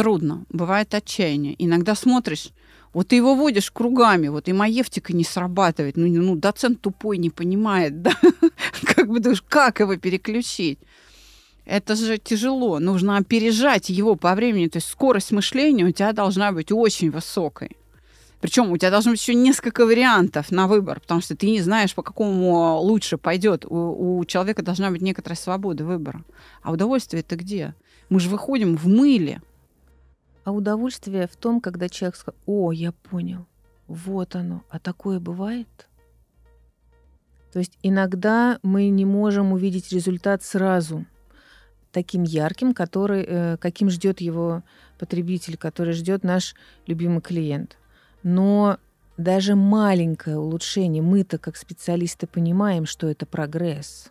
трудно, 0.00 0.44
бывает 0.48 0.94
отчаяние. 0.94 1.54
Иногда 1.58 1.94
смотришь, 1.94 2.52
вот 2.94 3.08
ты 3.08 3.16
его 3.16 3.34
водишь 3.34 3.70
кругами, 3.70 4.28
вот 4.28 4.48
и 4.48 4.52
маевтика 4.54 5.12
не 5.12 5.24
срабатывает. 5.24 5.96
Ну, 5.98 6.06
ну 6.06 6.36
доцент 6.36 6.80
тупой 6.80 7.18
не 7.18 7.28
понимает, 7.28 8.00
да? 8.02 8.12
как 8.84 9.08
бы 9.08 9.20
думаешь, 9.20 9.44
как 9.46 9.80
его 9.80 9.96
переключить? 9.96 10.78
Это 11.66 11.94
же 11.96 12.16
тяжело. 12.16 12.78
Нужно 12.78 13.18
опережать 13.18 13.90
его 13.90 14.16
по 14.16 14.34
времени. 14.34 14.68
То 14.68 14.78
есть 14.78 14.88
скорость 14.88 15.32
мышления 15.32 15.84
у 15.84 15.92
тебя 15.92 16.12
должна 16.12 16.50
быть 16.50 16.72
очень 16.72 17.10
высокой. 17.10 17.76
Причем 18.40 18.72
у 18.72 18.78
тебя 18.78 18.90
должно 18.90 19.10
быть 19.10 19.20
еще 19.20 19.34
несколько 19.34 19.84
вариантов 19.84 20.50
на 20.50 20.66
выбор, 20.66 21.00
потому 21.00 21.20
что 21.20 21.36
ты 21.36 21.50
не 21.50 21.60
знаешь, 21.60 21.94
по 21.94 22.02
какому 22.02 22.78
лучше 22.78 23.18
пойдет. 23.18 23.66
У, 23.68 24.18
у 24.18 24.24
человека 24.24 24.62
должна 24.62 24.90
быть 24.90 25.02
некоторая 25.02 25.36
свобода 25.36 25.84
выбора. 25.84 26.24
А 26.62 26.72
удовольствие 26.72 27.20
это 27.20 27.36
где? 27.36 27.74
Мы 28.08 28.18
же 28.18 28.30
выходим 28.30 28.78
в 28.78 28.86
мыле. 28.88 29.42
А 30.50 30.52
удовольствие 30.52 31.28
в 31.28 31.36
том, 31.36 31.60
когда 31.60 31.88
человек 31.88 32.16
сказал, 32.16 32.36
о, 32.44 32.72
я 32.72 32.90
понял, 32.90 33.46
вот 33.86 34.34
оно, 34.34 34.64
а 34.68 34.80
такое 34.80 35.20
бывает? 35.20 35.88
То 37.52 37.60
есть 37.60 37.78
иногда 37.84 38.58
мы 38.64 38.88
не 38.88 39.04
можем 39.04 39.52
увидеть 39.52 39.92
результат 39.92 40.42
сразу 40.42 41.06
таким 41.92 42.24
ярким, 42.24 42.74
который, 42.74 43.24
э, 43.28 43.56
каким 43.58 43.90
ждет 43.90 44.20
его 44.20 44.64
потребитель, 44.98 45.56
который 45.56 45.92
ждет 45.92 46.24
наш 46.24 46.56
любимый 46.84 47.20
клиент. 47.20 47.78
Но 48.24 48.78
даже 49.18 49.54
маленькое 49.54 50.36
улучшение, 50.36 51.00
мы-то 51.00 51.38
как 51.38 51.56
специалисты 51.56 52.26
понимаем, 52.26 52.86
что 52.86 53.06
это 53.06 53.24
прогресс, 53.24 54.10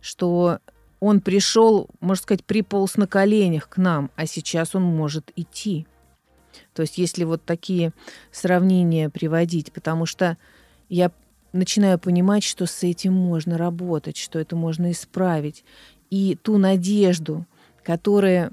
что 0.00 0.60
он 1.00 1.20
пришел, 1.20 1.88
можно 2.00 2.22
сказать, 2.22 2.44
приполз 2.44 2.96
на 2.96 3.06
коленях 3.06 3.68
к 3.68 3.76
нам, 3.76 4.10
а 4.16 4.26
сейчас 4.26 4.74
он 4.74 4.82
может 4.82 5.32
идти. 5.36 5.86
То 6.74 6.82
есть 6.82 6.98
если 6.98 7.24
вот 7.24 7.44
такие 7.44 7.92
сравнения 8.32 9.10
приводить, 9.10 9.72
потому 9.72 10.06
что 10.06 10.36
я 10.88 11.10
начинаю 11.52 11.98
понимать, 11.98 12.44
что 12.44 12.66
с 12.66 12.82
этим 12.82 13.12
можно 13.12 13.58
работать, 13.58 14.16
что 14.16 14.38
это 14.38 14.56
можно 14.56 14.90
исправить. 14.90 15.64
И 16.10 16.36
ту 16.40 16.58
надежду, 16.58 17.46
которая 17.82 18.50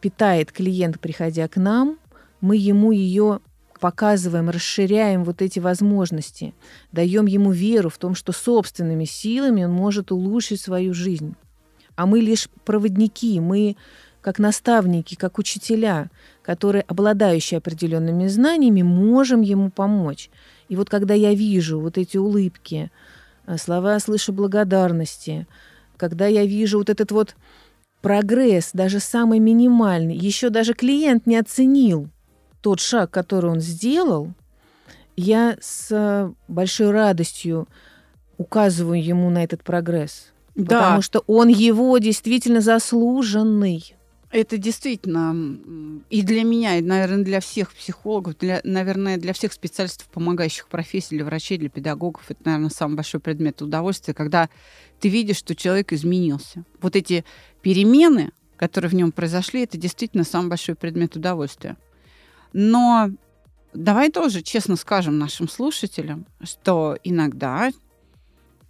питает 0.00 0.52
клиент, 0.52 1.00
приходя 1.00 1.48
к 1.48 1.56
нам, 1.56 1.98
мы 2.40 2.56
ему 2.56 2.92
ее 2.92 3.40
показываем, 3.80 4.50
расширяем 4.50 5.24
вот 5.24 5.40
эти 5.40 5.58
возможности, 5.60 6.54
даем 6.92 7.26
ему 7.26 7.52
веру 7.52 7.90
в 7.90 7.98
том, 7.98 8.14
что 8.14 8.32
собственными 8.32 9.04
силами 9.04 9.64
он 9.64 9.72
может 9.72 10.10
улучшить 10.10 10.60
свою 10.60 10.94
жизнь. 10.94 11.36
А 11.98 12.06
мы 12.06 12.20
лишь 12.20 12.48
проводники, 12.64 13.40
мы 13.40 13.76
как 14.20 14.38
наставники, 14.38 15.16
как 15.16 15.36
учителя, 15.36 16.10
которые, 16.42 16.82
обладающие 16.82 17.58
определенными 17.58 18.28
знаниями, 18.28 18.82
можем 18.82 19.40
ему 19.40 19.68
помочь. 19.68 20.30
И 20.68 20.76
вот 20.76 20.88
когда 20.88 21.14
я 21.14 21.34
вижу 21.34 21.80
вот 21.80 21.98
эти 21.98 22.16
улыбки, 22.16 22.92
э, 23.48 23.56
слова 23.58 23.98
слышу 23.98 24.32
благодарности, 24.32 25.48
когда 25.96 26.28
я 26.28 26.46
вижу 26.46 26.78
вот 26.78 26.88
этот 26.88 27.10
вот 27.10 27.34
прогресс, 28.00 28.70
даже 28.72 29.00
самый 29.00 29.40
минимальный, 29.40 30.16
еще 30.16 30.50
даже 30.50 30.74
клиент 30.74 31.26
не 31.26 31.36
оценил 31.36 32.08
тот 32.60 32.78
шаг, 32.78 33.10
который 33.10 33.50
он 33.50 33.58
сделал, 33.58 34.32
я 35.16 35.56
с 35.60 36.32
большой 36.46 36.92
радостью 36.92 37.66
указываю 38.36 39.04
ему 39.04 39.30
на 39.30 39.42
этот 39.42 39.64
прогресс. 39.64 40.30
Да. 40.58 40.80
Потому 40.80 41.02
что 41.02 41.22
он 41.28 41.48
его 41.48 41.96
действительно 41.98 42.60
заслуженный. 42.60 43.94
Это 44.30 44.58
действительно 44.58 46.00
и 46.10 46.22
для 46.22 46.42
меня, 46.42 46.76
и, 46.76 46.82
наверное, 46.82 47.24
для 47.24 47.40
всех 47.40 47.72
психологов, 47.72 48.36
для, 48.36 48.60
наверное, 48.64 49.16
для 49.16 49.32
всех 49.32 49.52
специалистов, 49.54 50.08
помогающих 50.08 50.66
профессий, 50.68 51.16
для 51.16 51.24
врачей, 51.24 51.56
для 51.58 51.70
педагогов, 51.70 52.24
это, 52.28 52.40
наверное, 52.44 52.70
самый 52.70 52.96
большой 52.96 53.20
предмет 53.20 53.62
удовольствия, 53.62 54.12
когда 54.12 54.50
ты 55.00 55.08
видишь, 55.08 55.36
что 55.36 55.54
человек 55.54 55.92
изменился. 55.92 56.64
Вот 56.82 56.96
эти 56.96 57.24
перемены, 57.62 58.32
которые 58.56 58.90
в 58.90 58.94
нем 58.94 59.12
произошли, 59.12 59.62
это 59.62 59.78
действительно 59.78 60.24
самый 60.24 60.48
большой 60.48 60.74
предмет 60.74 61.16
удовольствия. 61.16 61.76
Но 62.52 63.10
давай 63.72 64.10
тоже 64.10 64.42
честно 64.42 64.74
скажем 64.76 65.18
нашим 65.18 65.48
слушателям, 65.48 66.26
что 66.42 66.98
иногда, 67.04 67.70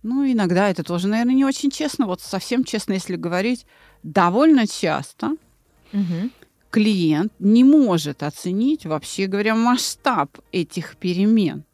ну, 0.03 0.31
иногда 0.31 0.71
это 0.71 0.83
тоже, 0.83 1.09
наверное, 1.09 1.35
не 1.35 1.45
очень 1.45 1.71
честно, 1.71 2.07
вот 2.07 2.21
совсем 2.21 2.65
честно, 2.65 2.95
если 2.95 3.17
говорить, 3.17 3.67
довольно 4.03 4.67
часто– 4.67 5.33
угу. 5.93 6.31
клиент 6.71 7.33
не 7.39 7.65
может 7.65 8.23
оценить, 8.23 8.87
вообще 8.87 9.27
говоря, 9.27 9.55
масштаб 9.55 10.39
этих 10.53 10.97
перемен. 10.97 11.65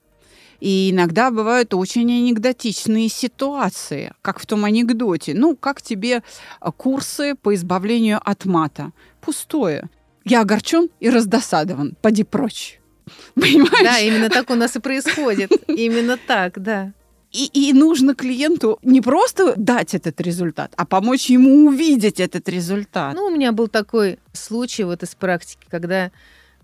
И 0.61 0.91
иногда 0.93 1.31
бывают 1.31 1.75
очень 1.75 2.11
анекдотичные 2.11 3.09
ситуации, 3.09 4.13
как 4.23 4.39
в 4.39 4.47
том 4.47 4.65
анекдоте. 4.65 5.35
Ну, 5.35 5.57
как 5.57 5.83
тебе 5.83 6.23
а, 6.61 6.73
курсы 6.73 7.35
по 7.35 7.55
избавлению 7.55 8.21
от 8.25 8.47
мата? 8.47 8.93
Пустое. 9.21 9.91
Я 10.25 10.41
огорчен 10.41 10.89
и 11.01 11.11
раздосадован. 11.11 11.97
Поди 12.01 12.23
прочь. 12.23 12.81
Понимаешь? 13.35 13.85
Да, 13.85 13.99
именно 13.99 14.31
так 14.31 14.49
у 14.49 14.55
нас 14.55 14.75
и 14.77 14.81
происходит. 14.81 15.51
Именно 15.69 16.17
так, 16.17 16.63
да. 16.63 16.95
И, 17.35 17.47
и 17.53 17.73
нужно 17.73 18.15
клиенту 18.15 18.79
не 18.83 19.01
просто 19.01 19.55
дать 19.57 19.93
этот 19.93 20.21
результат, 20.21 20.73
а 20.77 20.87
помочь 20.87 21.29
ему 21.31 21.67
увидеть 21.67 22.21
этот 22.21 22.49
результат. 22.49 23.13
Ну, 23.17 23.27
у 23.27 23.31
меня 23.31 23.51
был 23.51 23.67
такой 23.67 24.21
случай 24.33 24.85
вот 24.85 25.03
из 25.03 25.17
практики, 25.17 25.67
когда 25.69 26.13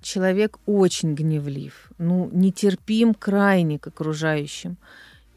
человек 0.01 0.59
очень 0.67 1.17
гневлив, 1.17 1.91
ну, 1.99 2.31
нетерпим 2.33 3.15
крайне 3.15 3.81
к 3.81 3.89
окружающим. 3.89 4.77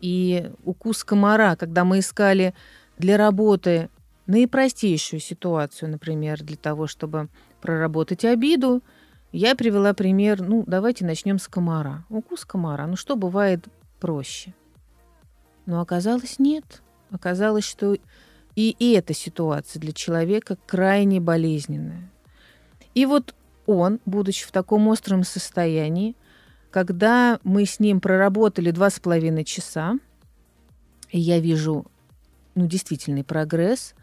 И 0.01 0.51
укус 0.65 1.03
комара, 1.03 1.55
когда 1.55 1.83
мы 1.83 1.99
искали 1.99 2.53
для 2.99 3.17
работы 3.17 3.89
наипростейшую 4.27 5.19
ситуацию, 5.19 5.89
например, 5.89 6.43
для 6.43 6.57
того, 6.57 6.85
чтобы 6.85 7.27
проработать 7.59 8.23
обиду, 8.23 8.83
я 9.31 9.55
привела 9.55 9.95
пример, 9.95 10.43
ну, 10.43 10.63
давайте 10.67 11.05
начнем 11.05 11.39
с 11.39 11.47
комара. 11.47 12.05
Укус 12.09 12.45
комара, 12.45 12.85
ну 12.85 12.95
что 12.95 13.15
бывает 13.15 13.65
проще? 13.99 14.53
Но 15.65 15.81
оказалось 15.81 16.39
нет. 16.39 16.81
Оказалось, 17.11 17.63
что 17.63 17.95
и 18.55 18.93
эта 18.93 19.13
ситуация 19.13 19.79
для 19.79 19.93
человека 19.93 20.57
крайне 20.67 21.19
болезненная. 21.19 22.09
И 22.93 23.05
вот 23.05 23.33
он, 23.65 23.99
будучи 24.05 24.45
в 24.45 24.51
таком 24.51 24.87
остром 24.87 25.23
состоянии, 25.23 26.15
когда 26.69 27.39
мы 27.43 27.65
с 27.65 27.79
ним 27.79 27.99
проработали 27.99 28.71
два 28.71 28.89
с 28.89 28.99
половиной 28.99 29.45
часа, 29.45 29.95
и 31.11 31.19
я 31.19 31.39
вижу, 31.39 31.85
ну, 32.55 32.67
действительный 32.67 33.23
прогресс, 33.23 33.93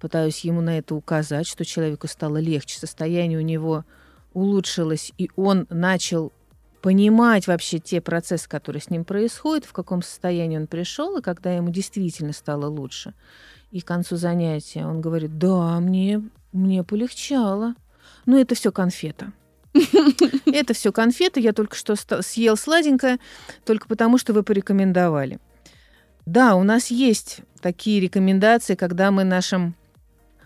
пытаюсь 0.00 0.40
ему 0.40 0.60
на 0.60 0.78
это 0.78 0.94
указать, 0.94 1.46
что 1.46 1.64
человеку 1.64 2.08
стало 2.08 2.38
легче, 2.38 2.78
состояние 2.78 3.38
у 3.38 3.42
него 3.42 3.84
улучшилось, 4.32 5.12
и 5.16 5.30
он 5.36 5.66
начал 5.70 6.32
понимать 6.84 7.46
вообще 7.46 7.78
те 7.78 8.02
процессы, 8.02 8.46
которые 8.46 8.82
с 8.82 8.90
ним 8.90 9.06
происходят, 9.06 9.64
в 9.64 9.72
каком 9.72 10.02
состоянии 10.02 10.58
он 10.58 10.66
пришел, 10.66 11.16
и 11.16 11.22
когда 11.22 11.50
ему 11.50 11.70
действительно 11.70 12.34
стало 12.34 12.66
лучше. 12.66 13.14
И 13.70 13.80
к 13.80 13.86
концу 13.86 14.16
занятия 14.16 14.84
он 14.84 15.00
говорит, 15.00 15.38
да, 15.38 15.80
мне, 15.80 16.22
мне 16.52 16.84
полегчало. 16.84 17.74
Ну, 18.26 18.38
это 18.38 18.54
все 18.54 18.70
конфета. 18.70 19.32
Это 20.44 20.74
все 20.74 20.92
конфеты, 20.92 21.40
я 21.40 21.54
только 21.54 21.74
что 21.74 21.96
съел 22.20 22.54
сладенькое, 22.54 23.18
только 23.64 23.88
потому, 23.88 24.18
что 24.18 24.34
вы 24.34 24.42
порекомендовали. 24.42 25.38
Да, 26.26 26.54
у 26.54 26.64
нас 26.64 26.88
есть 26.88 27.40
такие 27.62 27.98
рекомендации, 27.98 28.74
когда 28.74 29.10
мы 29.10 29.24
нашим 29.24 29.74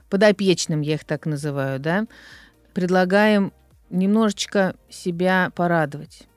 подопечным, 0.08 0.82
я 0.82 0.94
их 0.94 1.04
так 1.04 1.26
называю, 1.26 1.80
да, 1.80 2.06
предлагаем 2.74 3.52
немножечко 3.90 4.76
себя 4.88 5.50
порадовать 5.56 6.27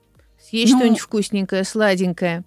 съесть 0.51 0.73
ну... 0.73 0.79
что-нибудь 0.79 0.99
вкусненькое, 0.99 1.63
сладенькое. 1.63 2.43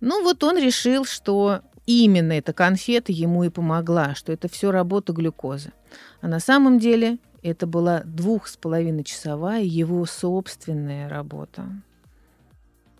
Ну 0.00 0.22
вот 0.22 0.44
он 0.44 0.58
решил, 0.58 1.04
что 1.04 1.62
именно 1.86 2.32
эта 2.32 2.52
конфета 2.52 3.12
ему 3.12 3.44
и 3.44 3.48
помогла, 3.48 4.14
что 4.14 4.32
это 4.32 4.48
все 4.48 4.70
работа 4.70 5.12
глюкозы. 5.12 5.72
А 6.20 6.28
на 6.28 6.38
самом 6.38 6.78
деле 6.78 7.18
это 7.42 7.66
была 7.66 8.02
двух 8.04 8.46
с 8.46 8.56
половиной 8.56 9.04
часовая 9.04 9.62
его 9.62 10.04
собственная 10.04 11.08
работа. 11.08 11.64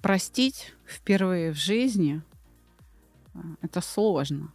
Простить 0.00 0.72
впервые 0.86 1.52
в 1.52 1.56
жизни 1.56 2.22
а, 3.34 3.40
это 3.60 3.82
сложно. 3.82 4.52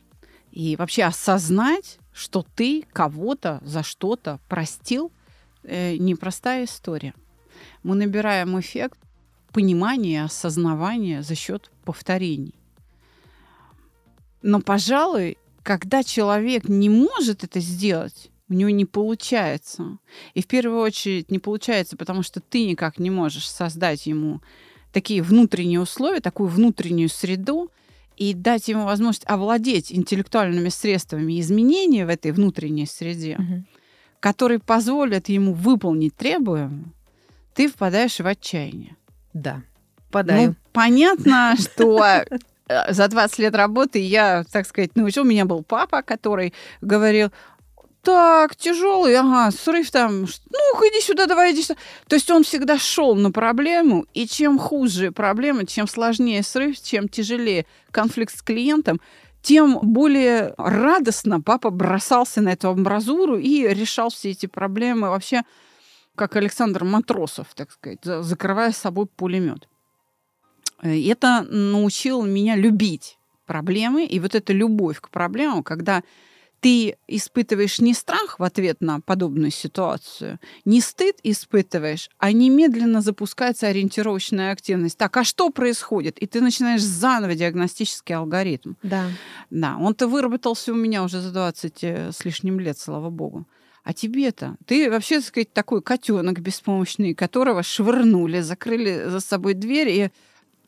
И 0.51 0.75
вообще 0.75 1.03
осознать, 1.03 1.99
что 2.11 2.43
ты 2.55 2.85
кого-то 2.91 3.59
за 3.61 3.83
что-то 3.83 4.39
простил, 4.49 5.11
э, 5.63 5.97
непростая 5.97 6.65
история. 6.65 7.13
Мы 7.83 7.95
набираем 7.95 8.59
эффект 8.59 8.97
понимание, 9.55 10.25
осознавание 10.25 11.23
за 11.23 11.33
счет 11.33 11.71
повторений. 11.85 12.55
Но, 14.41 14.59
пожалуй, 14.59 15.37
когда 15.63 16.03
человек 16.03 16.67
не 16.67 16.89
может 16.89 17.45
это 17.45 17.61
сделать, 17.61 18.31
у 18.49 18.53
него 18.53 18.69
не 18.69 18.83
получается. 18.83 19.97
И 20.33 20.41
в 20.41 20.47
первую 20.47 20.81
очередь 20.81 21.31
не 21.31 21.39
получается, 21.39 21.95
потому 21.95 22.21
что 22.21 22.41
ты 22.41 22.65
никак 22.65 22.99
не 22.99 23.09
можешь 23.09 23.49
создать 23.49 24.05
ему 24.07 24.41
такие 24.91 25.23
внутренние 25.23 25.79
условия, 25.79 26.19
такую 26.19 26.49
внутреннюю 26.49 27.07
среду, 27.07 27.71
и 28.17 28.33
дать 28.33 28.67
ему 28.67 28.83
возможность 28.83 29.23
овладеть 29.25 29.89
интеллектуальными 29.89 30.67
средствами 30.67 31.39
изменения 31.39 32.05
в 32.05 32.09
этой 32.09 32.33
внутренней 32.33 32.87
среде, 32.87 33.37
угу. 33.39 33.63
которые 34.19 34.59
позволят 34.59 35.29
ему 35.29 35.53
выполнить 35.53 36.13
требуемое, 36.17 36.91
ты 37.53 37.69
впадаешь 37.69 38.19
в 38.19 38.27
отчаяние. 38.27 38.97
Да, 39.35 39.61
подаю. 40.11 40.47
Ну, 40.47 40.55
понятно, 40.71 41.55
что 41.59 42.01
э, 42.05 42.93
за 42.93 43.07
20 43.07 43.39
лет 43.39 43.53
работы 43.53 43.99
я, 43.99 44.45
так 44.49 44.65
сказать, 44.65 44.95
научил. 44.95 45.23
У 45.23 45.27
меня 45.27 45.43
был 45.43 45.61
папа, 45.61 46.01
который 46.01 46.53
говорил, 46.79 47.31
так, 48.01 48.55
тяжелый, 48.55 49.17
ага, 49.17 49.51
срыв 49.51 49.91
там, 49.91 50.21
ну 50.21 50.87
иди 50.87 51.01
сюда, 51.01 51.25
давай, 51.25 51.51
иди 51.51 51.63
сюда. 51.63 51.79
То 52.07 52.15
есть 52.15 52.31
он 52.31 52.43
всегда 52.43 52.77
шел 52.77 53.15
на 53.15 53.31
проблему, 53.31 54.05
и 54.13 54.25
чем 54.25 54.57
хуже 54.57 55.11
проблема, 55.11 55.65
чем 55.65 55.85
сложнее 55.85 56.43
срыв, 56.43 56.81
чем 56.81 57.09
тяжелее 57.09 57.65
конфликт 57.91 58.37
с 58.37 58.41
клиентом, 58.41 59.01
тем 59.41 59.79
более 59.81 60.53
радостно 60.57 61.41
папа 61.41 61.71
бросался 61.71 62.41
на 62.41 62.49
эту 62.49 62.69
амбразуру 62.69 63.37
и 63.37 63.67
решал 63.67 64.09
все 64.11 64.29
эти 64.31 64.45
проблемы. 64.45 65.09
Вообще 65.09 65.41
как 66.15 66.35
Александр 66.35 66.83
Матросов, 66.83 67.47
так 67.55 67.71
сказать, 67.71 67.99
закрывая 68.03 68.71
с 68.71 68.77
собой 68.77 69.05
пулемет. 69.05 69.67
Э, 70.81 70.97
это 70.97 71.43
научило 71.43 72.23
меня 72.25 72.55
любить 72.55 73.17
проблемы. 73.45 74.05
И 74.05 74.19
вот 74.19 74.35
эта 74.35 74.53
любовь 74.53 74.99
к 74.99 75.09
проблемам, 75.09 75.63
когда 75.63 76.03
ты 76.61 76.97
испытываешь 77.07 77.79
не 77.79 77.93
страх 77.93 78.39
в 78.39 78.43
ответ 78.43 78.81
на 78.81 78.99
подобную 78.99 79.51
ситуацию, 79.51 80.39
не 80.63 80.81
стыд 80.81 81.17
испытываешь, 81.21 82.09
а 82.17 82.31
немедленно 82.31 83.01
запускается 83.01 83.67
ориентировочная 83.67 84.51
активность. 84.51 84.97
Так, 84.97 85.15
а 85.17 85.23
что 85.23 85.51
происходит? 85.51 86.17
И 86.17 86.25
ты 86.25 86.41
начинаешь 86.41 86.81
заново 86.81 87.35
диагностический 87.35 88.15
алгоритм. 88.15 88.73
Да. 88.81 89.09
Да, 89.51 89.77
он-то 89.79 90.07
выработался 90.07 90.71
у 90.71 90.75
меня 90.75 91.03
уже 91.03 91.21
за 91.21 91.31
20 91.31 91.83
э, 91.83 92.11
с 92.11 92.25
лишним 92.25 92.59
лет, 92.59 92.79
слава 92.79 93.11
богу. 93.11 93.45
А 93.85 93.93
тебе-то? 93.93 94.57
Ты 94.65 94.89
вообще, 94.89 95.17
так 95.17 95.25
сказать, 95.25 95.53
такой 95.53 95.79
котенок 95.79 96.39
беспомощный, 96.39 97.13
которого 97.13 97.61
швырнули, 97.61 98.39
закрыли 98.39 99.07
за 99.09 99.19
собой 99.19 99.53
дверь 99.53 99.89
и 99.89 100.09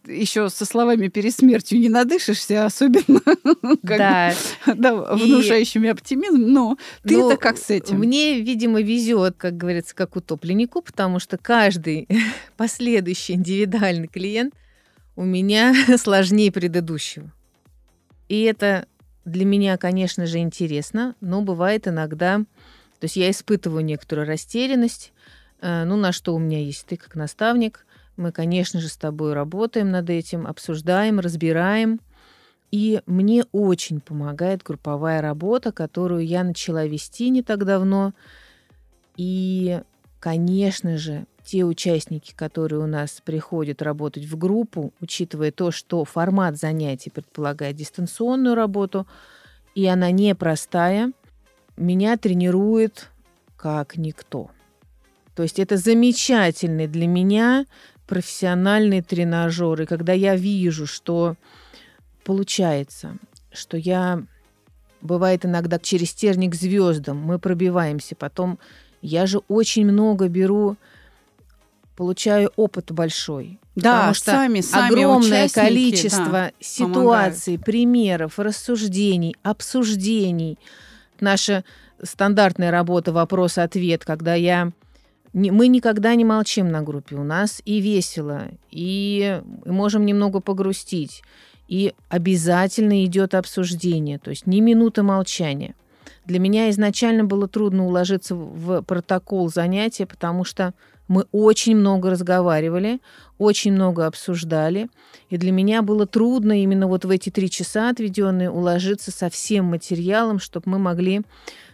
еще 0.05 0.49
со 0.49 0.65
словами 0.65 1.07
перед 1.07 1.33
смертью 1.33 1.79
не 1.79 1.89
надышишься, 1.89 2.63
особенно 2.63 3.19
да. 3.81 4.35
да, 4.67 4.95
внушающими 5.15 5.89
оптимизм, 5.89 6.37
но 6.37 6.77
ты-то 7.01 7.31
ну, 7.31 7.37
как 7.37 7.57
с 7.57 7.71
этим? 7.71 7.97
Мне, 7.97 8.39
видимо, 8.39 8.81
везет, 8.83 9.35
как 9.35 9.57
говорится, 9.57 9.95
как 9.95 10.15
утопленнику, 10.15 10.83
потому 10.83 11.17
что 11.17 11.39
каждый 11.39 12.07
последующий 12.55 13.33
индивидуальный 13.33 14.07
клиент 14.07 14.53
у 15.15 15.23
меня 15.23 15.73
сложнее 15.97 16.51
предыдущего. 16.51 17.33
И 18.29 18.43
это 18.43 18.87
для 19.25 19.43
меня, 19.43 19.75
конечно 19.77 20.27
же, 20.27 20.37
интересно, 20.37 21.15
но 21.19 21.41
бывает 21.41 21.87
иногда, 21.87 22.45
то 22.99 23.05
есть 23.05 23.15
я 23.15 23.29
испытываю 23.29 23.83
некоторую 23.83 24.27
растерянность, 24.27 25.13
э, 25.61 25.83
ну, 25.85 25.97
на 25.97 26.11
что 26.11 26.33
у 26.35 26.39
меня 26.39 26.59
есть 26.59 26.85
ты 26.85 26.97
как 26.97 27.15
наставник, 27.15 27.85
мы, 28.17 28.31
конечно 28.31 28.79
же, 28.79 28.89
с 28.89 28.97
тобой 28.97 29.33
работаем 29.33 29.91
над 29.91 30.09
этим, 30.09 30.47
обсуждаем, 30.47 31.19
разбираем. 31.19 32.01
И 32.71 33.01
мне 33.05 33.45
очень 33.51 34.01
помогает 34.01 34.63
групповая 34.63 35.21
работа, 35.21 35.71
которую 35.71 36.25
я 36.25 36.43
начала 36.43 36.85
вести 36.85 37.29
не 37.29 37.43
так 37.43 37.63
давно. 37.63 38.13
И, 39.15 39.81
конечно 40.19 40.97
же, 40.97 41.27
те 41.45 41.63
участники, 41.63 42.33
которые 42.35 42.81
у 42.81 42.87
нас 42.87 43.21
приходят 43.23 43.81
работать 43.81 44.25
в 44.25 44.37
группу, 44.37 44.91
учитывая 44.99 45.51
то, 45.51 45.71
что 45.71 46.03
формат 46.03 46.57
занятий 46.57 47.09
предполагает 47.09 47.75
дистанционную 47.77 48.55
работу, 48.55 49.07
и 49.75 49.85
она 49.85 50.11
непростая, 50.11 51.13
меня 51.77 52.17
тренирует 52.17 53.09
как 53.55 53.97
никто. 53.97 54.51
То 55.35 55.43
есть 55.43 55.59
это 55.59 55.77
замечательный 55.77 56.87
для 56.87 57.07
меня 57.07 57.65
профессиональные 58.07 59.03
тренажеры, 59.03 59.85
когда 59.85 60.13
я 60.13 60.35
вижу, 60.35 60.87
что 60.87 61.35
получается, 62.23 63.17
что 63.51 63.77
я 63.77 64.23
бывает 65.01 65.45
иногда 65.45 65.77
через 65.79 66.13
терник 66.13 66.55
звездам 66.55 67.17
мы 67.17 67.39
пробиваемся, 67.39 68.15
потом 68.15 68.59
я 69.01 69.27
же 69.27 69.39
очень 69.47 69.85
много 69.85 70.27
беру, 70.27 70.75
получаю 71.95 72.51
опыт 72.55 72.91
большой. 72.91 73.59
Да, 73.75 73.97
потому 73.97 74.13
что 74.15 74.31
сами, 74.31 74.61
сами 74.61 74.87
огромное 74.87 75.49
количество 75.49 76.31
да, 76.31 76.51
ситуаций, 76.59 77.53
помогают. 77.53 77.65
примеров, 77.65 78.39
рассуждений, 78.39 79.35
обсуждений. 79.43 80.57
Наша 81.21 81.63
стандартная 82.01 82.71
работа 82.71 83.11
вопрос-ответ, 83.11 84.05
когда 84.05 84.33
я 84.35 84.71
мы 85.33 85.67
никогда 85.67 86.15
не 86.15 86.25
молчим 86.25 86.71
на 86.71 86.81
группе. 86.81 87.15
У 87.15 87.23
нас 87.23 87.61
и 87.65 87.79
весело, 87.79 88.47
и 88.71 89.41
можем 89.65 90.05
немного 90.05 90.39
погрустить. 90.39 91.21
И 91.67 91.93
обязательно 92.09 93.03
идет 93.05 93.35
обсуждение, 93.35 94.19
то 94.19 94.29
есть 94.29 94.47
ни 94.47 94.61
минуты 94.61 95.03
молчания. 95.03 95.75
Для 96.25 96.39
меня 96.39 96.69
изначально 96.69 97.25
было 97.25 97.47
трудно 97.47 97.85
уложиться 97.85 98.35
в 98.35 98.81
протокол 98.81 99.49
занятия, 99.49 100.05
потому 100.05 100.43
что 100.43 100.73
мы 101.07 101.25
очень 101.31 101.75
много 101.75 102.09
разговаривали, 102.09 102.99
очень 103.37 103.73
много 103.73 104.05
обсуждали. 104.05 104.89
И 105.29 105.37
для 105.37 105.51
меня 105.51 105.81
было 105.81 106.05
трудно 106.05 106.61
именно 106.61 106.87
вот 106.87 107.05
в 107.05 107.09
эти 107.09 107.29
три 107.29 107.49
часа 107.49 107.89
отведенные 107.89 108.49
уложиться 108.49 109.11
со 109.11 109.29
всем 109.29 109.65
материалом, 109.65 110.39
чтобы 110.39 110.69
мы 110.71 110.79
могли 110.79 111.21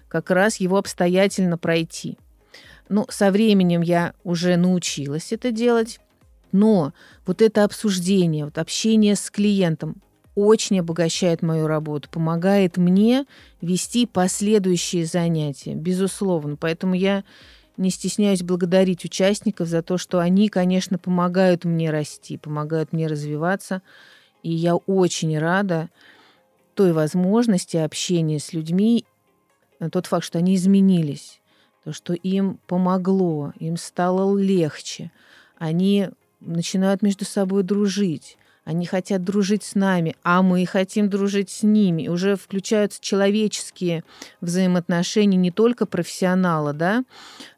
как 0.08 0.30
раз 0.30 0.58
его 0.58 0.78
обстоятельно 0.78 1.58
пройти. 1.58 2.17
Ну, 2.89 3.06
со 3.10 3.32
временем 3.32 3.82
я 3.82 4.13
уже 4.24 4.56
научилась 4.58 5.32
это 5.32 5.52
делать, 5.52 6.00
но 6.52 6.93
вот 7.26 7.41
это 7.41 7.63
обсуждение, 7.63 8.46
вот 8.46 8.58
общение 8.58 9.15
с 9.15 9.32
клиентом 9.32 9.96
очень 10.36 10.80
обогащает 10.80 11.41
мою 11.41 11.67
работу, 11.67 12.10
помогает 12.10 12.78
мне 12.78 13.26
вести 13.62 14.06
последующие 14.06 15.06
занятия, 15.06 15.76
безусловно. 15.76 16.56
Поэтому 16.56 16.96
я 16.96 17.24
не 17.77 17.89
стесняюсь 17.89 18.43
благодарить 18.43 19.05
участников 19.05 19.67
за 19.67 19.81
то, 19.81 19.97
что 19.97 20.19
они, 20.19 20.49
конечно, 20.49 20.97
помогают 20.97 21.65
мне 21.65 21.89
расти, 21.89 22.38
помогают 22.38 22.93
мне 22.93 23.07
развиваться. 23.07 23.81
И 24.43 24.51
я 24.51 24.75
очень 24.75 25.38
рада 25.38 25.89
той 26.75 26.91
возможности 26.91 27.77
общения 27.77 28.39
с 28.39 28.53
людьми, 28.53 29.05
тот 29.91 30.05
факт, 30.05 30.25
что 30.25 30.39
они 30.39 30.55
изменились 30.55 31.41
то, 31.83 31.91
что 31.91 32.13
им 32.13 32.59
помогло, 32.67 33.53
им 33.59 33.77
стало 33.77 34.38
легче. 34.38 35.12
Они 35.57 36.09
начинают 36.39 37.01
между 37.01 37.25
собой 37.25 37.63
дружить. 37.63 38.38
Они 38.65 38.86
хотят 38.86 39.23
дружить 39.23 39.63
с 39.63 39.76
нами, 39.76 40.15
а 40.23 40.41
мы 40.41 40.65
хотим 40.65 41.10
дружить 41.10 41.49
с 41.49 41.63
ними. 41.63 42.08
Уже 42.08 42.38
включаются 42.38 43.02
человеческие 43.02 44.06
взаимоотношения 44.39 45.38
не 45.38 45.52
только 45.52 45.86
профессионала, 45.86 46.71
да, 46.71 47.04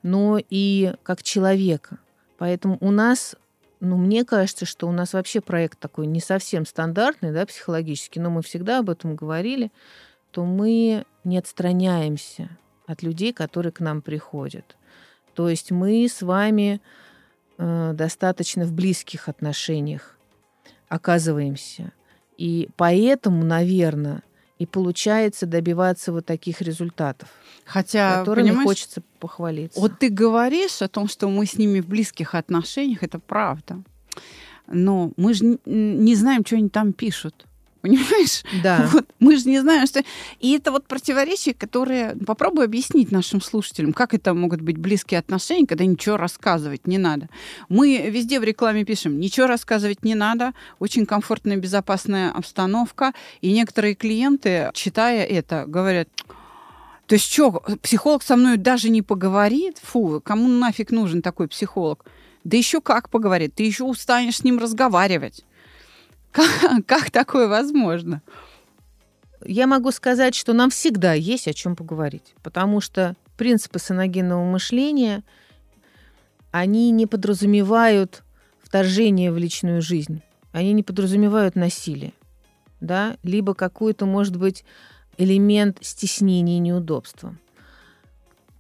но 0.02 0.40
и 0.50 0.94
как 1.04 1.22
человека. 1.22 2.00
Поэтому 2.40 2.78
у 2.82 2.90
нас, 2.90 3.36
ну, 3.82 3.98
мне 3.98 4.26
кажется, 4.26 4.66
что 4.66 4.88
у 4.88 4.92
нас 4.92 5.14
вообще 5.14 5.42
проект 5.42 5.78
такой 5.78 6.08
не 6.08 6.20
совсем 6.20 6.66
стандартный, 6.66 7.32
да, 7.32 7.46
психологический, 7.46 8.20
но 8.20 8.32
мы 8.32 8.42
всегда 8.42 8.80
об 8.80 8.90
этом 8.90 9.16
говорили, 9.16 9.72
то 10.32 10.44
мы 10.44 11.06
не 11.24 11.38
отстраняемся 11.38 12.50
от 12.88 13.04
людей, 13.04 13.32
которые 13.32 13.72
к 13.72 13.80
нам 13.80 14.02
приходят. 14.02 14.76
То 15.36 15.50
есть 15.50 15.70
мы 15.70 16.08
с 16.10 16.24
вами 16.24 16.82
э, 17.58 17.92
достаточно 17.94 18.66
в 18.66 18.74
близких 18.74 19.30
отношениях 19.30 20.15
оказываемся. 20.90 21.92
И 22.38 22.70
поэтому, 22.76 23.44
наверное, 23.44 24.24
и 24.58 24.66
получается 24.66 25.46
добиваться 25.46 26.12
вот 26.12 26.26
таких 26.26 26.62
результатов, 26.62 27.30
Хотя, 27.66 28.20
которыми 28.20 28.52
хочется 28.52 29.02
похвалиться. 29.20 29.80
Вот 29.80 30.00
ты 30.00 30.10
говоришь 30.10 30.82
о 30.82 30.88
том, 30.88 31.08
что 31.08 31.30
мы 31.30 31.46
с 31.46 31.58
ними 31.58 31.82
в 31.82 31.88
близких 31.88 32.36
отношениях, 32.36 33.04
это 33.04 33.20
правда. 33.20 33.82
Но 34.68 35.12
мы 35.18 35.34
же 35.34 35.60
не 35.66 36.16
знаем, 36.16 36.46
что 36.46 36.56
они 36.56 36.70
там 36.70 36.94
пишут 36.94 37.46
понимаешь? 37.86 38.44
Да. 38.64 38.90
Вот, 38.96 39.06
мы 39.20 39.38
же 39.38 39.48
не 39.50 39.60
знаем, 39.60 39.86
что... 39.86 40.04
И 40.40 40.54
это 40.54 40.72
вот 40.72 40.88
противоречие, 40.88 41.54
которое... 41.54 42.16
Попробуй 42.26 42.66
объяснить 42.66 43.12
нашим 43.12 43.42
слушателям, 43.42 43.94
как 43.94 44.14
это 44.14 44.34
могут 44.34 44.62
быть 44.62 44.78
близкие 44.78 45.20
отношения, 45.20 45.68
когда 45.68 45.86
ничего 45.86 46.18
рассказывать 46.18 46.88
не 46.88 46.98
надо. 46.98 47.30
Мы 47.70 48.10
везде 48.10 48.40
в 48.40 48.44
рекламе 48.44 48.86
пишем, 48.86 49.20
ничего 49.20 49.48
рассказывать 49.48 50.04
не 50.04 50.16
надо, 50.16 50.54
очень 50.80 51.06
комфортная, 51.06 51.58
безопасная 51.58 52.32
обстановка. 52.32 53.14
И 53.42 53.52
некоторые 53.52 53.96
клиенты, 53.96 54.72
читая 54.74 55.24
это, 55.26 55.66
говорят, 55.68 56.10
то 57.08 57.16
есть 57.16 57.32
что, 57.32 57.64
психолог 57.84 58.24
со 58.24 58.36
мной 58.36 58.58
даже 58.58 58.90
не 58.90 59.04
поговорит? 59.04 59.78
Фу, 59.84 60.22
кому 60.24 60.48
нафиг 60.48 60.92
нужен 60.92 61.22
такой 61.22 61.48
психолог? 61.48 62.04
Да 62.44 62.58
еще 62.58 62.82
как 62.82 63.10
поговорит, 63.10 63.54
ты 63.56 63.64
еще 63.64 63.84
устанешь 63.84 64.38
с 64.38 64.44
ним 64.44 64.58
разговаривать. 64.58 65.44
Как, 66.36 66.86
как 66.86 67.12
такое 67.12 67.48
возможно? 67.48 68.22
Я 69.46 69.68
могу 69.68 69.92
сказать, 69.92 70.36
что 70.36 70.52
нам 70.52 70.70
всегда 70.70 71.14
есть 71.14 71.48
о 71.48 71.54
чем 71.54 71.78
поговорить, 71.78 72.36
потому 72.44 72.82
что 72.82 73.16
принципы 73.38 73.80
саногенного 73.80 74.44
мышления, 74.44 75.24
они 76.52 76.92
не 76.92 77.06
подразумевают 77.06 78.24
вторжение 78.62 79.32
в 79.32 79.38
личную 79.38 79.82
жизнь, 79.82 80.22
они 80.52 80.74
не 80.74 80.84
подразумевают 80.84 81.56
насилие, 81.56 82.12
да, 82.82 83.18
либо 83.24 83.54
какой-то, 83.54 84.06
может 84.06 84.36
быть, 84.36 84.66
элемент 85.18 85.78
стеснения 85.82 86.58
и 86.58 86.60
неудобства. 86.60 87.36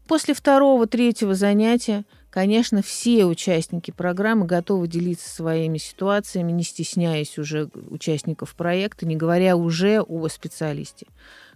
После 0.07 0.33
второго, 0.33 0.87
третьего 0.87 1.33
занятия 1.33 2.05
Конечно, 2.35 2.81
все 2.81 3.23
участники 3.23 3.91
программы 3.91 4.45
готовы 4.45 4.89
делиться 4.89 5.33
своими 5.33 5.77
ситуациями, 5.77 6.51
не 6.51 6.63
стесняясь 6.63 7.37
уже 7.37 7.69
участников 7.89 8.55
проекта, 8.55 9.05
не 9.05 9.15
говоря 9.15 9.55
уже 9.55 10.01
о 10.01 10.27
специалисте. 10.27 11.07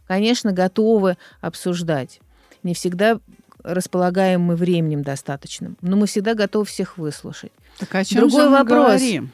Конечно, 0.08 0.54
готовы 0.54 1.18
обсуждать. 1.42 2.22
Не 2.64 2.74
всегда 2.74 3.20
располагаем 3.62 4.40
мы 4.40 4.56
временем 4.56 5.04
достаточным, 5.04 5.76
но 5.82 5.98
мы 5.98 6.08
всегда 6.08 6.34
готовы 6.34 6.64
всех 6.64 6.98
выслушать. 6.98 7.52
Так 7.78 7.94
о 7.96 8.06
чем 8.06 8.22
Другой 8.22 8.44
же 8.44 8.50
мы 8.50 8.58
вопрос. 8.60 8.88
Говорим? 8.88 9.32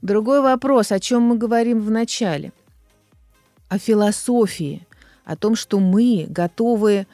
Другой 0.00 0.40
вопрос, 0.40 0.92
о 0.92 0.98
чем 0.98 1.24
мы 1.24 1.36
говорим 1.36 1.80
в 1.80 1.90
начале. 1.90 2.54
О 3.68 3.76
философии, 3.76 4.86
о 5.26 5.36
том, 5.36 5.56
что 5.56 5.78
мы 5.78 6.24
готовы 6.26 7.06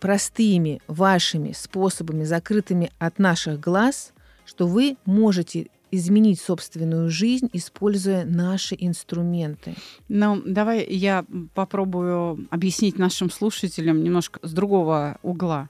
простыми 0.00 0.80
вашими 0.88 1.52
способами, 1.52 2.24
закрытыми 2.24 2.90
от 2.98 3.18
наших 3.18 3.60
глаз, 3.60 4.12
что 4.44 4.66
вы 4.66 4.96
можете 5.04 5.68
изменить 5.92 6.40
собственную 6.40 7.10
жизнь, 7.10 7.48
используя 7.52 8.24
наши 8.24 8.76
инструменты. 8.78 9.74
Ну, 10.08 10.42
давай 10.44 10.86
я 10.86 11.24
попробую 11.54 12.46
объяснить 12.50 12.98
нашим 12.98 13.30
слушателям 13.30 14.02
немножко 14.02 14.40
с 14.42 14.52
другого 14.52 15.18
угла. 15.22 15.68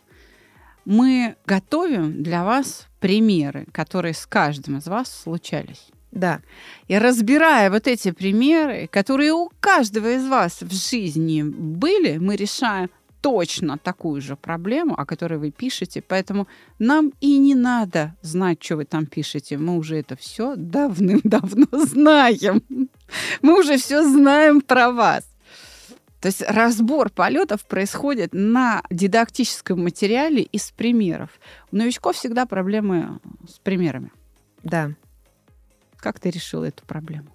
Мы 0.85 1.37
готовим 1.47 2.22
для 2.22 2.45
вас 2.45 2.87
примеры, 3.01 3.66
которые 3.72 4.14
с 4.14 4.26
каждым 4.26 4.78
из 4.78 4.87
вас 4.87 5.11
случались. 5.11 5.89
Да. 6.11 6.41
И 6.89 6.99
разбирая 6.99 7.70
вот 7.70 7.87
эти 7.87 8.11
примеры, 8.11 8.89
которые 8.91 9.33
у 9.33 9.51
каждого 9.61 10.12
из 10.12 10.26
вас 10.26 10.61
в 10.61 10.72
жизни 10.72 11.43
были, 11.43 12.18
мы 12.18 12.37
решаем, 12.37 12.91
точно 13.21 13.79
такую 13.79 14.21
же 14.21 14.37
проблему, 14.37 14.95
о 14.99 15.07
которой 15.07 15.39
вы 15.39 15.51
пишете, 15.51 16.03
поэтому 16.03 16.49
нам 16.79 17.12
и 17.21 17.39
не 17.39 17.55
надо 17.55 18.14
знать, 18.23 18.62
что 18.62 18.77
вы 18.77 18.85
там 18.85 19.07
пишете. 19.07 19.59
Мы 19.59 19.77
уже 19.77 19.97
это 19.99 20.16
все 20.16 20.55
давным-давно 20.57 21.66
знаем. 21.73 22.62
Мы 23.43 23.59
уже 23.59 23.77
все 23.77 24.03
знаем 24.03 24.61
про 24.61 24.91
вас. 24.91 25.25
То 26.21 26.27
есть 26.27 26.43
разбор 26.43 27.11
полетов 27.11 27.64
происходит 27.64 28.31
на 28.33 28.83
дидактическом 28.91 29.83
материале 29.83 30.43
из 30.43 30.71
примеров. 30.71 31.31
У 31.73 31.77
новичков 31.77 32.16
всегда 32.16 32.45
проблемы 32.45 33.21
с 33.49 33.59
примерами. 33.59 34.12
Да. 34.62 34.91
Как 35.97 36.21
ты 36.21 36.31
решила 36.31 36.64
эту 36.64 36.85
проблему? 36.85 37.29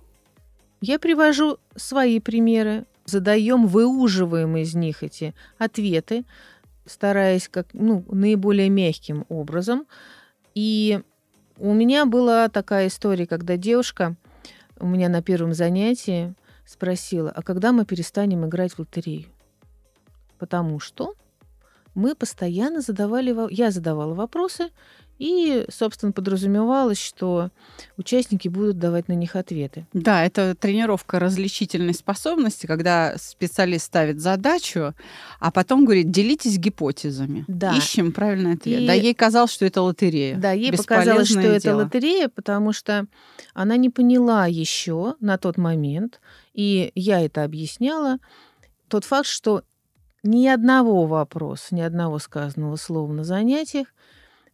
Я 0.82 1.00
привожу 1.00 1.58
свои 1.76 2.20
примеры, 2.20 2.86
задаем, 3.06 3.68
выуживаем 3.68 4.58
из 4.58 4.76
них 4.76 5.03
эти 5.03 5.34
ответы, 5.58 6.26
стараясь 6.86 7.47
как 7.47 7.68
ну, 7.74 8.03
наиболее 8.12 8.70
мягким 8.70 9.26
образом. 9.30 9.86
И 10.53 11.01
у 11.58 11.74
меня 11.74 12.06
была 12.06 12.49
такая 12.49 12.88
история, 12.88 13.28
когда 13.28 13.58
девушка 13.58 14.16
у 14.80 14.88
меня 14.88 15.10
на 15.10 15.22
первом 15.22 15.53
занятии 15.53 16.34
спросила, 16.66 17.32
а 17.32 17.41
когда 17.41 17.72
мы 17.72 17.86
перестанем 17.86 18.45
играть 18.45 18.74
в 18.74 18.80
лотерею? 18.80 19.26
Потому 20.38 20.80
что 20.80 21.14
мы 21.93 22.14
постоянно 22.14 22.82
задавали, 22.82 23.34
я 23.53 23.72
задавала 23.72 24.14
вопросы, 24.14 24.70
и, 25.18 25.66
собственно, 25.70 26.11
подразумевалось, 26.11 26.99
что 26.99 27.51
участники 27.97 28.47
будут 28.47 28.78
давать 28.78 29.07
на 29.07 29.13
них 29.13 29.36
ответы. 29.36 29.88
Да, 29.93 30.26
это 30.26 30.55
тренировка 30.55 31.20
различительной 31.20 31.93
способности, 31.93 32.66
когда 32.66 33.16
специалист 33.18 33.86
ставит 33.86 34.20
задачу, 34.20 34.93
а 35.39 35.51
потом 35.51 35.86
говорит, 35.86 36.11
делитесь 36.11 36.57
гипотезами. 36.57 37.45
Да. 37.47 37.76
Ищем 37.76 38.11
правильный 38.11 38.53
ответ. 38.53 38.82
И... 38.82 38.88
Да, 38.88 38.93
ей 38.93 39.13
казалось, 39.13 39.51
что 39.51 39.66
это 39.66 39.82
лотерея. 39.82 40.38
Да, 40.38 40.51
ей 40.51 40.74
показалось, 40.74 41.30
что 41.30 41.41
дело. 41.41 41.53
это 41.53 41.76
лотерея, 41.76 42.30
потому 42.30 42.74
что 42.74 43.07
она 43.53 43.78
не 43.78 43.89
поняла 43.89 44.47
еще 44.47 45.16
на 45.22 45.38
тот 45.38 45.57
момент, 45.57 46.20
и 46.53 46.91
я 46.93 47.22
это 47.22 47.43
объясняла, 47.43 48.18
тот 48.89 49.05
факт, 49.05 49.28
что 49.28 49.63
ни 50.24 50.47
одного 50.47 51.05
вопроса, 51.05 51.74
ни 51.74 51.82
одного 51.82 52.20
сказанного 52.20 52.76
слова 52.76 53.11
на 53.13 53.24
занятиях 53.24 53.88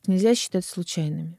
нельзя 0.08 0.36
считать 0.36 0.66
случайными. 0.66 1.38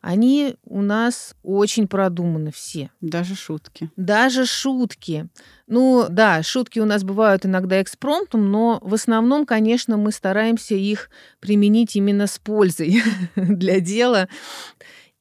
Они 0.00 0.56
у 0.64 0.82
нас 0.82 1.34
очень 1.42 1.86
продуманы 1.86 2.50
все. 2.50 2.90
Даже 3.00 3.36
шутки. 3.36 3.90
Даже 3.96 4.46
шутки. 4.46 5.28
Ну 5.66 6.06
да, 6.08 6.42
шутки 6.42 6.78
у 6.80 6.84
нас 6.84 7.04
бывают 7.04 7.46
иногда 7.46 7.80
экспромтом, 7.80 8.50
но 8.50 8.78
в 8.82 8.94
основном, 8.94 9.46
конечно, 9.46 9.96
мы 9.96 10.12
стараемся 10.12 10.74
их 10.74 11.10
применить 11.40 11.94
именно 11.96 12.26
с 12.26 12.38
пользой 12.38 13.02
для 13.36 13.80
дела. 13.80 14.28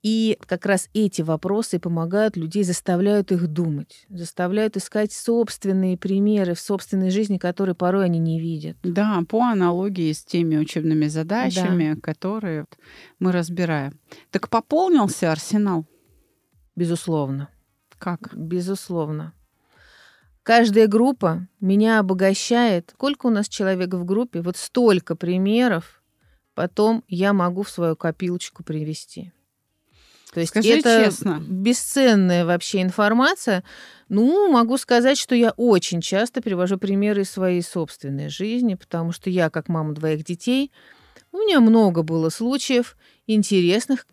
И 0.04 0.40
как 0.48 0.66
раз 0.66 0.90
эти 0.94 1.22
вопросы 1.22 1.80
помогают 1.80 2.36
людей, 2.36 2.64
заставляют 2.64 3.32
их 3.32 3.48
думать, 3.48 4.08
заставляют 4.10 4.76
искать 4.76 5.14
собственные 5.14 5.96
примеры 5.96 6.56
в 6.56 6.60
собственной 6.60 7.12
жизни, 7.12 7.38
которые 7.38 7.76
порой 7.76 8.06
они 8.06 8.18
не 8.18 8.40
видят. 8.40 8.78
Да, 8.82 9.22
по 9.30 9.44
аналогии 9.44 10.12
с 10.12 10.24
теми 10.24 10.58
учебными 10.58 11.06
задачами, 11.06 11.94
да. 11.94 12.02
которые 12.02 12.66
мы 13.20 13.32
разбираем. 13.32 14.00
Так 14.32 14.50
пополнился 14.50 15.32
арсенал? 15.32 15.86
Безусловно. 16.76 17.50
Как? 18.00 18.36
Безусловно. 18.36 19.34
Каждая 20.42 20.88
группа 20.88 21.48
меня 21.60 22.00
обогащает. 22.00 22.92
Сколько 22.96 23.28
у 23.28 23.30
нас 23.30 23.48
человек 23.48 23.94
в 23.94 24.04
группе? 24.06 24.42
Вот 24.42 24.58
столько 24.58 25.16
примеров 25.16 26.02
потом 26.56 27.04
я 27.08 27.34
могу 27.34 27.62
в 27.62 27.70
свою 27.70 27.96
копилочку 27.96 28.64
привести. 28.64 29.32
То 30.34 30.40
есть 30.40 30.52
Скажи 30.52 30.80
это 30.80 31.06
честно. 31.06 31.44
бесценная 31.46 32.46
вообще 32.46 32.82
информация. 32.82 33.64
Ну, 34.08 34.50
могу 34.52 34.78
сказать, 34.78 35.18
что 35.18 35.36
я 35.36 35.52
очень 35.52 36.02
часто 36.02 36.42
привожу 36.42 36.78
примеры 36.78 37.24
из 37.24 37.32
своей 37.32 37.62
собственной 37.62 38.30
жизни, 38.30 38.76
потому 38.76 39.12
что 39.12 39.30
я, 39.30 39.50
как 39.50 39.68
мама 39.68 39.94
двоих 39.94 40.24
детей, 40.24 40.72
у 41.34 41.38
меня 41.38 41.60
много 41.60 42.04
было 42.04 42.30
случаев 42.30 42.96
интересных, 43.28 44.06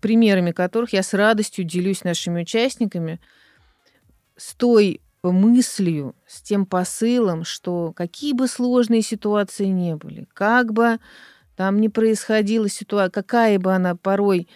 примерами 0.00 0.52
которых 0.52 0.92
я 0.92 1.02
с 1.02 1.14
радостью 1.14 1.64
делюсь 1.64 2.04
нашими 2.04 2.42
участниками, 2.42 3.20
с 4.36 4.54
той 4.54 5.00
мыслью, 5.22 6.14
с 6.26 6.40
тем 6.42 6.64
посылом, 6.64 7.44
что 7.44 7.92
какие 7.92 8.32
бы 8.32 8.46
сложные 8.46 9.02
ситуации 9.02 9.66
не 9.66 9.96
были, 9.96 10.26
как 10.32 10.72
бы 10.72 10.98
там 11.56 11.80
ни 11.80 11.88
происходила 11.88 12.68
ситуация, 12.68 13.10
какая 13.10 13.58
бы 13.58 13.74
она 13.74 13.94
порой 13.94 14.48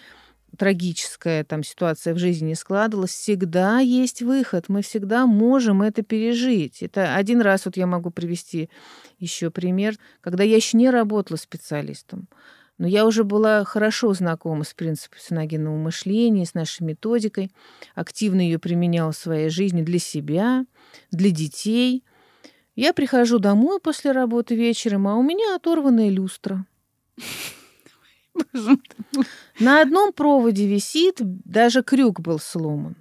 трагическая 0.55 1.43
там 1.43 1.63
ситуация 1.63 2.13
в 2.13 2.17
жизни 2.17 2.47
не 2.47 2.55
складывалась, 2.55 3.11
всегда 3.11 3.79
есть 3.79 4.21
выход, 4.21 4.69
мы 4.69 4.81
всегда 4.81 5.25
можем 5.25 5.81
это 5.81 6.01
пережить. 6.01 6.81
Это 6.81 7.15
один 7.15 7.41
раз 7.41 7.65
вот 7.65 7.77
я 7.77 7.87
могу 7.87 8.11
привести 8.11 8.69
еще 9.19 9.51
пример, 9.51 9.95
когда 10.21 10.43
я 10.43 10.55
еще 10.55 10.77
не 10.77 10.89
работала 10.89 11.37
специалистом, 11.37 12.27
но 12.77 12.87
я 12.87 13.05
уже 13.05 13.23
была 13.23 13.63
хорошо 13.63 14.13
знакома 14.13 14.63
с 14.63 14.73
принципом 14.73 15.19
синогенного 15.19 15.77
мышления, 15.77 16.45
с 16.45 16.53
нашей 16.53 16.83
методикой, 16.83 17.51
активно 17.93 18.41
ее 18.41 18.59
применяла 18.59 19.11
в 19.11 19.17
своей 19.17 19.49
жизни 19.49 19.81
для 19.81 19.99
себя, 19.99 20.65
для 21.11 21.31
детей. 21.31 22.03
Я 22.75 22.93
прихожу 22.93 23.39
домой 23.39 23.79
после 23.79 24.11
работы 24.11 24.55
вечером, 24.55 25.07
а 25.07 25.15
у 25.15 25.23
меня 25.23 25.55
оторванная 25.55 26.09
люстра. 26.09 26.65
На 29.59 29.81
одном 29.81 30.13
проводе 30.13 30.67
висит, 30.67 31.17
даже 31.21 31.83
крюк 31.83 32.19
был 32.19 32.39
сломан. 32.39 32.95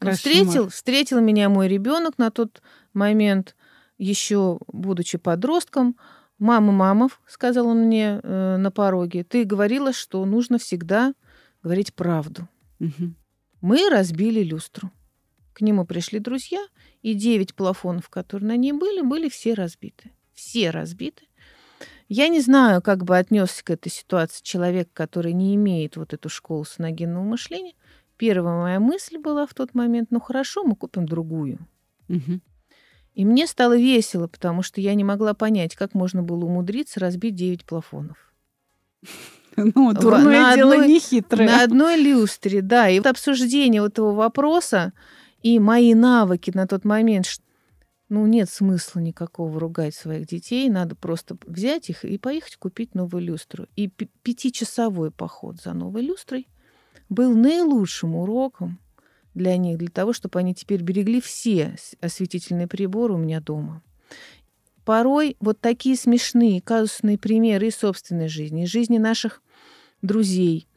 Встретил, 0.00 0.68
встретил 0.68 1.20
меня 1.20 1.48
мой 1.48 1.68
ребенок 1.68 2.18
на 2.18 2.30
тот 2.30 2.60
момент, 2.92 3.54
еще 3.98 4.58
будучи 4.66 5.18
подростком. 5.18 5.96
Мама, 6.38 6.72
мама, 6.72 7.08
сказал 7.28 7.68
он 7.68 7.82
мне 7.82 8.20
э, 8.20 8.56
на 8.56 8.70
пороге, 8.72 9.22
ты 9.22 9.44
говорила, 9.44 9.92
что 9.92 10.24
нужно 10.24 10.58
всегда 10.58 11.14
говорить 11.62 11.94
правду. 11.94 12.48
Угу. 12.80 13.14
Мы 13.60 13.88
разбили 13.88 14.42
люстру. 14.42 14.90
К 15.52 15.60
нему 15.60 15.84
пришли 15.84 16.18
друзья, 16.18 16.64
и 17.02 17.14
девять 17.14 17.54
плафонов, 17.54 18.08
которые 18.08 18.48
на 18.48 18.56
ней 18.56 18.72
были, 18.72 19.02
были 19.02 19.28
все 19.28 19.54
разбиты. 19.54 20.10
Все 20.32 20.70
разбиты. 20.70 21.26
Я 22.14 22.28
не 22.28 22.42
знаю, 22.42 22.82
как 22.82 23.04
бы 23.04 23.16
отнесся 23.16 23.64
к 23.64 23.70
этой 23.70 23.90
ситуации 23.90 24.42
человек, 24.42 24.90
который 24.92 25.32
не 25.32 25.54
имеет 25.54 25.96
вот 25.96 26.12
эту 26.12 26.28
школу 26.28 26.62
саногенного 26.62 27.24
мышления. 27.24 27.72
Первая 28.18 28.60
моя 28.60 28.80
мысль 28.80 29.16
была 29.16 29.46
в 29.46 29.54
тот 29.54 29.74
момент, 29.74 30.10
ну 30.10 30.20
хорошо, 30.20 30.62
мы 30.62 30.76
купим 30.76 31.06
другую. 31.06 31.58
Угу. 32.10 32.40
И 33.14 33.24
мне 33.24 33.46
стало 33.46 33.78
весело, 33.78 34.26
потому 34.26 34.62
что 34.62 34.82
я 34.82 34.94
не 34.94 35.04
могла 35.04 35.32
понять, 35.32 35.74
как 35.74 35.94
можно 35.94 36.22
было 36.22 36.44
умудриться 36.44 37.00
разбить 37.00 37.34
9 37.34 37.64
плафонов. 37.64 38.16
Ну, 39.54 39.92
дурное 39.92 40.40
на 40.40 40.56
дело 40.56 40.86
не 40.86 40.98
хитрое. 40.98 41.46
На 41.46 41.62
одной 41.62 41.96
люстре, 41.96 42.62
да. 42.62 42.88
И 42.88 42.98
вот 42.98 43.06
обсуждение 43.06 43.82
вот 43.82 43.92
этого 43.92 44.14
вопроса 44.14 44.94
и 45.42 45.58
мои 45.58 45.92
навыки 45.92 46.50
на 46.54 46.66
тот 46.66 46.86
момент, 46.86 47.26
ну, 48.12 48.26
нет 48.26 48.50
смысла 48.50 49.00
никакого 49.00 49.58
ругать 49.58 49.94
своих 49.94 50.26
детей, 50.26 50.68
надо 50.68 50.94
просто 50.94 51.38
взять 51.46 51.88
их 51.88 52.04
и 52.04 52.18
поехать 52.18 52.56
купить 52.56 52.94
новую 52.94 53.22
люстру. 53.22 53.68
И 53.74 53.88
пятичасовой 53.88 55.10
поход 55.10 55.62
за 55.62 55.72
новой 55.72 56.02
люстрой 56.02 56.46
был 57.08 57.34
наилучшим 57.34 58.14
уроком 58.14 58.78
для 59.32 59.56
них, 59.56 59.78
для 59.78 59.88
того, 59.88 60.12
чтобы 60.12 60.38
они 60.38 60.54
теперь 60.54 60.82
берегли 60.82 61.22
все 61.22 61.74
осветительные 62.02 62.66
приборы 62.68 63.14
у 63.14 63.16
меня 63.16 63.40
дома. 63.40 63.82
Порой 64.84 65.38
вот 65.40 65.58
такие 65.60 65.96
смешные 65.96 66.60
казусные 66.60 67.16
примеры 67.16 67.68
из 67.68 67.76
собственной 67.76 68.28
жизни, 68.28 68.64
из 68.64 68.68
жизни 68.68 68.98
наших 68.98 69.40
друзей, 70.02 70.68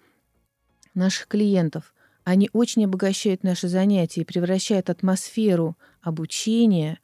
наших 0.94 1.28
клиентов 1.28 1.94
Они 2.24 2.50
очень 2.54 2.86
обогащают 2.86 3.44
наши 3.44 3.68
занятия 3.68 4.22
и 4.22 4.26
превращают 4.26 4.90
атмосферу 4.90 5.78
обучения, 6.02 7.00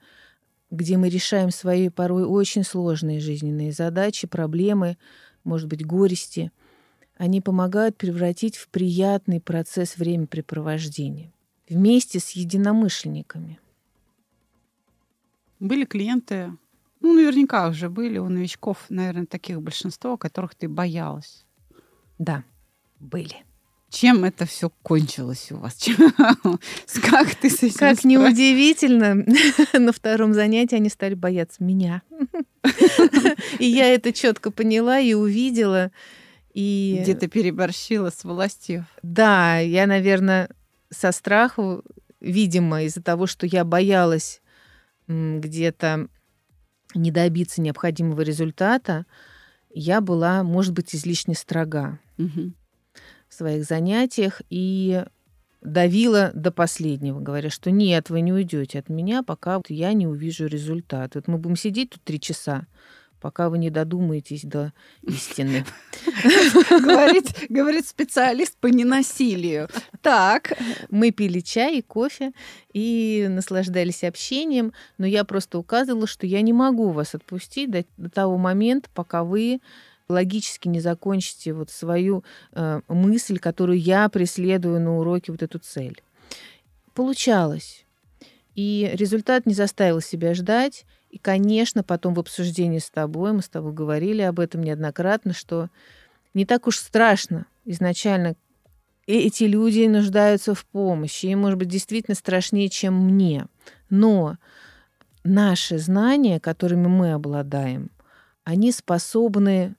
где 0.72 0.98
мы 0.98 1.10
решаем 1.10 1.52
свои 1.52 1.90
порой 1.90 2.24
очень 2.24 2.64
сложные 2.64 3.20
жизненные 3.20 3.74
задачи, 3.74 4.26
проблемы, 4.26 4.98
может 5.44 5.68
быть, 5.68 5.86
горести. 5.86 6.52
Они 7.18 7.42
помогают 7.42 7.98
превратить 7.98 8.56
в 8.56 8.70
приятный 8.70 9.40
процесс 9.40 9.98
времяпрепровождения 9.98 11.32
вместе 11.70 12.20
с 12.20 12.32
единомышленниками. 12.32 13.60
Были 15.60 15.86
клиенты, 15.86 16.58
ну, 17.02 17.14
наверняка 17.14 17.68
уже 17.68 17.90
были 17.90 18.18
у 18.18 18.30
новичков, 18.30 18.86
наверное, 18.90 19.26
таких 19.26 19.62
большинство, 19.62 20.18
которых 20.18 20.56
ты 20.56 20.68
боялась. 20.68 21.46
Да, 22.18 22.44
были. 23.00 23.44
Чем 23.92 24.24
это 24.24 24.46
все 24.46 24.72
кончилось 24.84 25.52
у 25.52 25.58
вас? 25.58 25.78
Как 27.10 27.36
ты 27.36 27.50
с 27.50 27.62
этим 27.62 27.78
Как 27.78 28.06
неудивительно, 28.06 29.26
на 29.74 29.92
втором 29.92 30.34
занятии 30.34 30.76
они 30.76 30.88
стали 30.88 31.14
бояться 31.14 31.62
меня. 31.62 32.02
И 33.60 33.66
я 33.66 33.94
это 33.94 34.14
четко 34.14 34.50
поняла 34.50 35.00
и 35.00 35.14
увидела. 35.14 35.92
И... 36.54 37.00
Где 37.02 37.16
то 37.16 37.28
переборщила 37.28 38.12
с 38.12 38.24
властью. 38.24 38.88
Да, 39.04 39.60
я, 39.60 39.88
наверное, 39.88 40.50
со 40.90 41.12
страху, 41.12 41.84
видимо, 42.22 42.84
из-за 42.84 43.04
того, 43.04 43.28
что 43.28 43.46
я 43.46 43.66
боялась 43.66 44.42
где-то 45.08 46.08
не 46.96 47.12
добиться 47.12 47.62
необходимого 47.62 48.22
результата, 48.22 49.06
я 49.70 50.00
была, 50.00 50.44
может 50.44 50.74
быть, 50.74 50.96
излишне 50.96 51.36
строга 51.36 52.00
угу. 52.18 52.54
В 53.32 53.34
своих 53.34 53.64
занятиях 53.64 54.42
и 54.50 55.06
давила 55.62 56.32
до 56.34 56.52
последнего, 56.52 57.22
говоря, 57.22 57.50
что 57.50 57.72
нет, 57.72 58.10
вы 58.10 58.22
не 58.22 58.34
уйдете 58.34 58.80
от 58.80 58.90
меня, 58.90 59.24
пока 59.24 59.62
я 59.70 59.94
не 59.94 60.06
увижу 60.06 60.48
результат. 60.48 61.16
Вот 61.16 61.28
мы 61.28 61.38
будем 61.38 61.56
сидеть 61.56 61.92
тут 61.92 62.04
три 62.04 62.20
часа, 62.20 62.68
пока 63.22 63.50
вы 63.50 63.58
не 63.58 63.70
додумаетесь 63.70 64.42
до 64.42 64.74
истины. 65.04 65.66
Говорит, 66.70 67.28
говорит 67.48 67.88
специалист 67.88 68.58
по 68.58 68.68
ненасилию. 68.68 69.70
Так. 70.02 70.52
Мы 70.90 71.12
пили 71.12 71.40
чай 71.40 71.78
и 71.78 71.82
кофе 71.82 72.34
и 72.74 73.28
наслаждались 73.30 74.04
общением, 74.04 74.74
но 74.98 75.06
я 75.06 75.24
просто 75.24 75.58
указывала, 75.58 76.06
что 76.06 76.28
я 76.28 76.42
не 76.42 76.52
могу 76.52 76.90
вас 76.90 77.16
отпустить 77.16 77.72
до, 77.72 77.86
до 77.96 78.10
того 78.10 78.38
момента, 78.38 78.90
пока 78.94 79.24
вы 79.24 79.62
логически 80.12 80.68
не 80.68 80.80
закончите 80.80 81.54
вот 81.54 81.70
свою 81.70 82.24
э, 82.54 82.82
мысль, 82.88 83.40
которую 83.40 83.80
я 83.80 84.08
преследую 84.10 84.80
на 84.80 84.98
уроке, 84.98 85.32
вот 85.32 85.42
эту 85.42 85.60
цель. 85.60 86.02
Получалось. 86.94 87.86
И 88.56 88.92
результат 88.94 89.46
не 89.46 89.54
заставил 89.54 90.02
себя 90.02 90.34
ждать. 90.34 90.86
И, 91.10 91.18
конечно, 91.18 91.84
потом 91.84 92.14
в 92.14 92.20
обсуждении 92.20 92.80
с 92.80 92.90
тобой, 92.90 93.34
мы 93.34 93.42
с 93.42 93.50
тобой 93.50 93.74
говорили 93.74 94.22
об 94.22 94.40
этом 94.40 94.62
неоднократно, 94.62 95.34
что 95.34 95.70
не 96.34 96.46
так 96.46 96.68
уж 96.68 96.78
страшно 96.78 97.46
изначально 97.66 98.36
эти 99.08 99.44
люди 99.44 99.86
нуждаются 99.88 100.54
в 100.54 100.66
помощи, 100.66 101.26
и, 101.26 101.36
может 101.36 101.58
быть, 101.58 101.68
действительно 101.68 102.16
страшнее, 102.16 102.70
чем 102.70 102.96
мне. 102.96 103.48
Но 103.90 104.38
наши 105.24 105.78
знания, 105.80 106.40
которыми 106.40 106.88
мы 106.88 107.14
обладаем, 107.14 107.92
они 108.44 108.72
способны, 108.72 109.76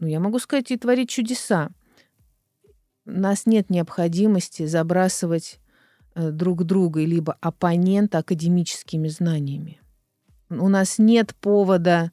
ну, 0.00 0.06
я 0.06 0.18
могу 0.18 0.38
сказать, 0.38 0.70
и 0.70 0.76
творить 0.76 1.10
чудеса. 1.10 1.70
У 3.06 3.12
нас 3.12 3.46
нет 3.46 3.70
необходимости 3.70 4.66
забрасывать 4.66 5.60
э, 6.14 6.30
друг 6.30 6.64
друга 6.64 7.04
либо 7.04 7.36
оппонента 7.40 8.18
академическими 8.18 9.08
знаниями. 9.08 9.80
У 10.48 10.68
нас 10.68 10.98
нет 10.98 11.34
повода 11.40 12.12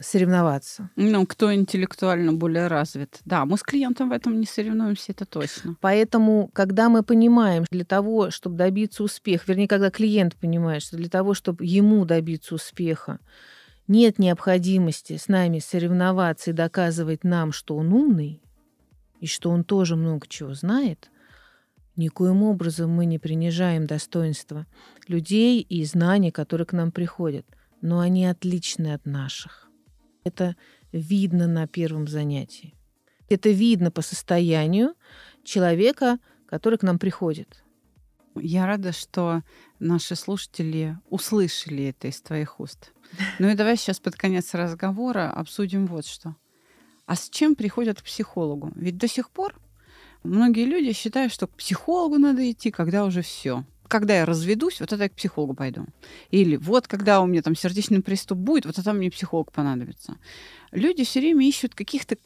соревноваться. 0.00 0.90
Ну, 0.96 1.26
кто 1.26 1.54
интеллектуально 1.54 2.32
более 2.32 2.68
развит. 2.68 3.20
Да, 3.26 3.44
мы 3.44 3.58
с 3.58 3.62
клиентом 3.62 4.08
в 4.08 4.12
этом 4.12 4.40
не 4.40 4.46
соревнуемся, 4.46 5.12
это 5.12 5.26
точно. 5.26 5.76
Поэтому, 5.80 6.50
когда 6.54 6.88
мы 6.88 7.02
понимаем, 7.02 7.64
для 7.70 7.84
того, 7.84 8.30
чтобы 8.30 8.56
добиться 8.56 9.02
успеха, 9.02 9.44
вернее, 9.48 9.68
когда 9.68 9.90
клиент 9.90 10.36
понимает, 10.36 10.82
что 10.82 10.96
для 10.96 11.10
того, 11.10 11.34
чтобы 11.34 11.66
ему 11.66 12.06
добиться 12.06 12.54
успеха, 12.54 13.20
нет 13.90 14.20
необходимости 14.20 15.16
с 15.16 15.26
нами 15.26 15.58
соревноваться 15.58 16.50
и 16.50 16.54
доказывать 16.54 17.24
нам, 17.24 17.50
что 17.50 17.76
он 17.76 17.92
умный, 17.92 18.40
и 19.18 19.26
что 19.26 19.50
он 19.50 19.64
тоже 19.64 19.96
много 19.96 20.28
чего 20.28 20.54
знает, 20.54 21.10
никоим 21.96 22.44
образом 22.44 22.90
мы 22.90 23.04
не 23.04 23.18
принижаем 23.18 23.88
достоинства 23.88 24.66
людей 25.08 25.60
и 25.60 25.84
знаний, 25.84 26.30
которые 26.30 26.66
к 26.66 26.72
нам 26.72 26.92
приходят, 26.92 27.44
но 27.82 27.98
они 27.98 28.26
отличны 28.26 28.94
от 28.94 29.06
наших. 29.06 29.68
Это 30.22 30.54
видно 30.92 31.48
на 31.48 31.66
первом 31.66 32.06
занятии. 32.06 32.76
Это 33.28 33.50
видно 33.50 33.90
по 33.90 34.02
состоянию 34.02 34.94
человека, 35.42 36.20
который 36.46 36.78
к 36.78 36.84
нам 36.84 37.00
приходит. 37.00 37.64
Я 38.42 38.66
рада, 38.66 38.92
что 38.92 39.42
наши 39.78 40.16
слушатели 40.16 40.98
услышали 41.08 41.84
это 41.84 42.08
из 42.08 42.20
твоих 42.20 42.60
уст. 42.60 42.92
Ну 43.38 43.48
и 43.48 43.54
давай 43.54 43.76
сейчас 43.76 43.98
под 43.98 44.16
конец 44.16 44.54
разговора 44.54 45.30
обсудим 45.30 45.86
вот 45.86 46.06
что. 46.06 46.36
А 47.06 47.16
с 47.16 47.28
чем 47.28 47.54
приходят 47.54 48.00
к 48.00 48.04
психологу? 48.04 48.72
Ведь 48.76 48.96
до 48.96 49.08
сих 49.08 49.30
пор 49.30 49.54
многие 50.22 50.64
люди 50.64 50.92
считают, 50.92 51.32
что 51.32 51.46
к 51.46 51.56
психологу 51.56 52.18
надо 52.18 52.48
идти, 52.50 52.70
когда 52.70 53.04
уже 53.04 53.22
все 53.22 53.64
когда 53.90 54.16
я 54.16 54.24
разведусь, 54.24 54.78
вот 54.80 54.88
тогда 54.88 55.04
я 55.04 55.10
к 55.10 55.14
психологу 55.14 55.52
пойду. 55.52 55.84
Или 56.30 56.56
вот 56.56 56.86
когда 56.86 57.20
у 57.20 57.26
меня 57.26 57.42
там 57.42 57.56
сердечный 57.56 58.00
приступ 58.00 58.38
будет, 58.38 58.64
вот 58.64 58.76
тогда 58.76 58.92
мне 58.92 59.10
психолог 59.10 59.50
понадобится. 59.52 60.16
Люди 60.70 61.04
все 61.04 61.18
время 61.18 61.46
ищут 61.46 61.74
каких-то 61.74 62.16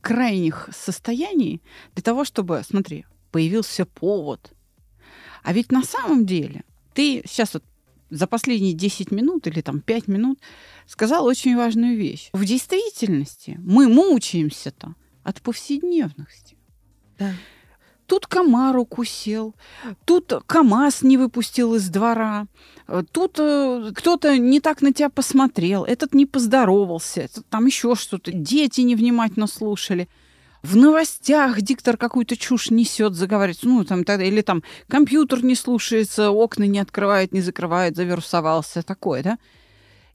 крайних 0.00 0.68
состояний 0.72 1.62
для 1.94 2.02
того, 2.02 2.24
чтобы, 2.24 2.62
смотри, 2.66 3.04
появился 3.30 3.84
повод. 3.84 4.52
А 5.44 5.52
ведь 5.52 5.70
на 5.70 5.84
самом 5.84 6.26
деле 6.26 6.64
ты 6.94 7.22
сейчас 7.26 7.54
вот 7.54 7.62
за 8.10 8.26
последние 8.26 8.72
10 8.72 9.10
минут 9.10 9.46
или 9.46 9.60
там 9.60 9.80
5 9.80 10.08
минут 10.08 10.38
сказал 10.86 11.26
очень 11.26 11.56
важную 11.56 11.96
вещь. 11.96 12.30
В 12.32 12.44
действительности 12.44 13.60
мы 13.62 13.88
мучаемся-то 13.88 14.94
от 15.22 15.42
повседневности. 15.42 16.56
Да. 17.18 17.32
Тут 18.06 18.26
комар 18.26 18.76
укусил, 18.76 19.54
тут 20.04 20.32
КАМАЗ 20.46 21.02
не 21.02 21.16
выпустил 21.16 21.74
из 21.74 21.88
двора, 21.88 22.46
тут 23.12 23.38
э, 23.38 23.92
кто-то 23.94 24.36
не 24.36 24.60
так 24.60 24.82
на 24.82 24.92
тебя 24.92 25.08
посмотрел, 25.08 25.84
этот 25.84 26.12
не 26.12 26.26
поздоровался, 26.26 27.28
там 27.48 27.64
еще 27.64 27.94
что-то, 27.94 28.30
дети 28.30 28.82
невнимательно 28.82 29.46
слушали. 29.46 30.08
В 30.64 30.76
новостях 30.76 31.60
диктор 31.60 31.98
какую-то 31.98 32.38
чушь 32.38 32.70
несет, 32.70 33.14
заговаривает, 33.14 33.58
ну, 33.64 33.84
там, 33.84 34.00
или 34.00 34.40
там 34.40 34.62
компьютер 34.88 35.44
не 35.44 35.56
слушается, 35.56 36.30
окна 36.30 36.64
не 36.64 36.78
открывает, 36.78 37.34
не 37.34 37.42
закрывает, 37.42 37.96
завирусовался, 37.96 38.82
такое, 38.82 39.22
да? 39.22 39.38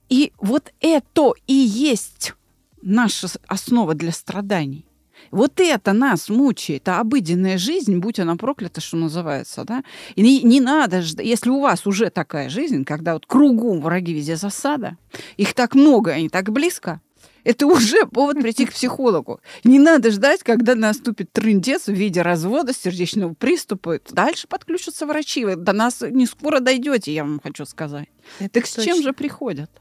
И 0.10 0.34
вот 0.40 0.74
это 0.80 1.34
и 1.46 1.54
есть 1.54 2.34
наша 2.82 3.28
основа 3.46 3.94
для 3.94 4.12
страданий. 4.12 4.88
Вот 5.30 5.60
это 5.60 5.94
нас 5.94 6.30
мучает, 6.30 6.90
а 6.90 7.00
обыденная 7.00 7.60
жизнь, 7.60 8.00
будь 8.00 8.20
она 8.20 8.36
проклята, 8.36 8.82
что 8.82 8.98
называется, 8.98 9.66
да? 9.66 9.84
И 10.16 10.24
не, 10.24 10.42
не 10.42 10.62
надо 10.62 11.04
если 11.20 11.52
у 11.52 11.60
вас 11.60 11.86
уже 11.86 12.10
такая 12.10 12.50
жизнь, 12.50 12.86
когда 12.86 13.14
вот 13.14 13.28
кругом 13.28 13.82
враги 13.82 14.14
везде 14.14 14.36
засада, 14.36 14.98
их 15.38 15.54
так 15.54 15.76
много, 15.76 16.10
они 16.10 16.28
так 16.28 16.52
близко, 16.52 17.02
это 17.44 17.66
уже 17.68 18.06
повод 18.06 18.42
прийти 18.42 18.66
к 18.66 18.74
психологу. 18.74 19.40
Не 19.64 19.80
надо 19.80 20.12
ждать, 20.12 20.44
когда 20.44 20.76
наступит 20.76 21.32
трындец 21.32 21.88
в 21.88 21.94
виде 21.94 22.22
развода, 22.22 22.74
сердечного 22.74 23.34
приступа. 23.34 24.00
Дальше 24.10 24.48
подключатся 24.48 25.06
врачи. 25.06 25.46
Вы 25.46 25.56
до 25.56 25.74
нас 25.74 26.02
не 26.02 26.26
скоро 26.26 26.60
дойдете, 26.60 27.14
я 27.14 27.24
вам 27.24 27.40
хочу 27.42 27.66
сказать. 27.66 28.10
Это 28.40 28.50
так 28.50 28.64
точно. 28.64 28.82
с 28.82 28.86
чем 28.86 29.02
же 29.02 29.14
приходят? 29.14 29.72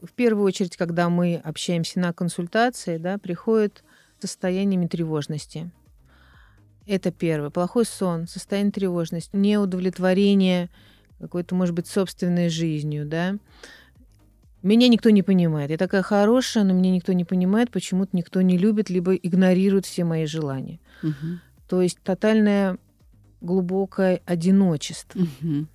В 0.00 0.12
первую 0.12 0.44
очередь, 0.44 0.76
когда 0.76 1.08
мы 1.08 1.40
общаемся 1.44 2.00
на 2.00 2.12
консультации, 2.12 2.98
да, 2.98 3.18
приходят 3.18 3.84
состояниями 4.20 4.86
тревожности. 4.86 5.70
Это 6.86 7.12
первое. 7.12 7.50
Плохой 7.50 7.84
сон, 7.84 8.26
состояние 8.26 8.72
тревожности, 8.72 9.36
неудовлетворение 9.36 10.70
какой-то, 11.20 11.54
может 11.54 11.74
быть, 11.74 11.86
собственной 11.86 12.48
жизнью, 12.48 13.06
да. 13.06 13.36
Меня 14.62 14.88
никто 14.88 15.10
не 15.10 15.22
понимает. 15.22 15.70
Я 15.70 15.76
такая 15.76 16.02
хорошая, 16.02 16.64
но 16.64 16.72
меня 16.72 16.90
никто 16.90 17.12
не 17.12 17.24
понимает, 17.24 17.70
почему-то 17.70 18.16
никто 18.16 18.40
не 18.42 18.56
любит, 18.56 18.90
либо 18.90 19.14
игнорирует 19.14 19.86
все 19.86 20.04
мои 20.04 20.26
желания. 20.26 20.78
Угу. 21.02 21.38
То 21.68 21.82
есть 21.82 21.98
тотальное 22.02 22.78
глубокое 23.40 24.20
одиночество. 24.24 25.20
Угу. 25.20 25.66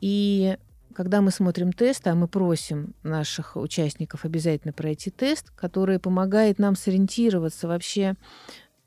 И 0.00 0.56
когда 0.94 1.20
мы 1.20 1.30
смотрим 1.30 1.72
тест, 1.72 2.06
а 2.06 2.14
мы 2.14 2.28
просим 2.28 2.94
наших 3.02 3.56
участников 3.56 4.24
обязательно 4.24 4.72
пройти 4.72 5.10
тест, 5.10 5.50
который 5.50 5.98
помогает 5.98 6.58
нам 6.58 6.76
сориентироваться 6.76 7.68
вообще, 7.68 8.14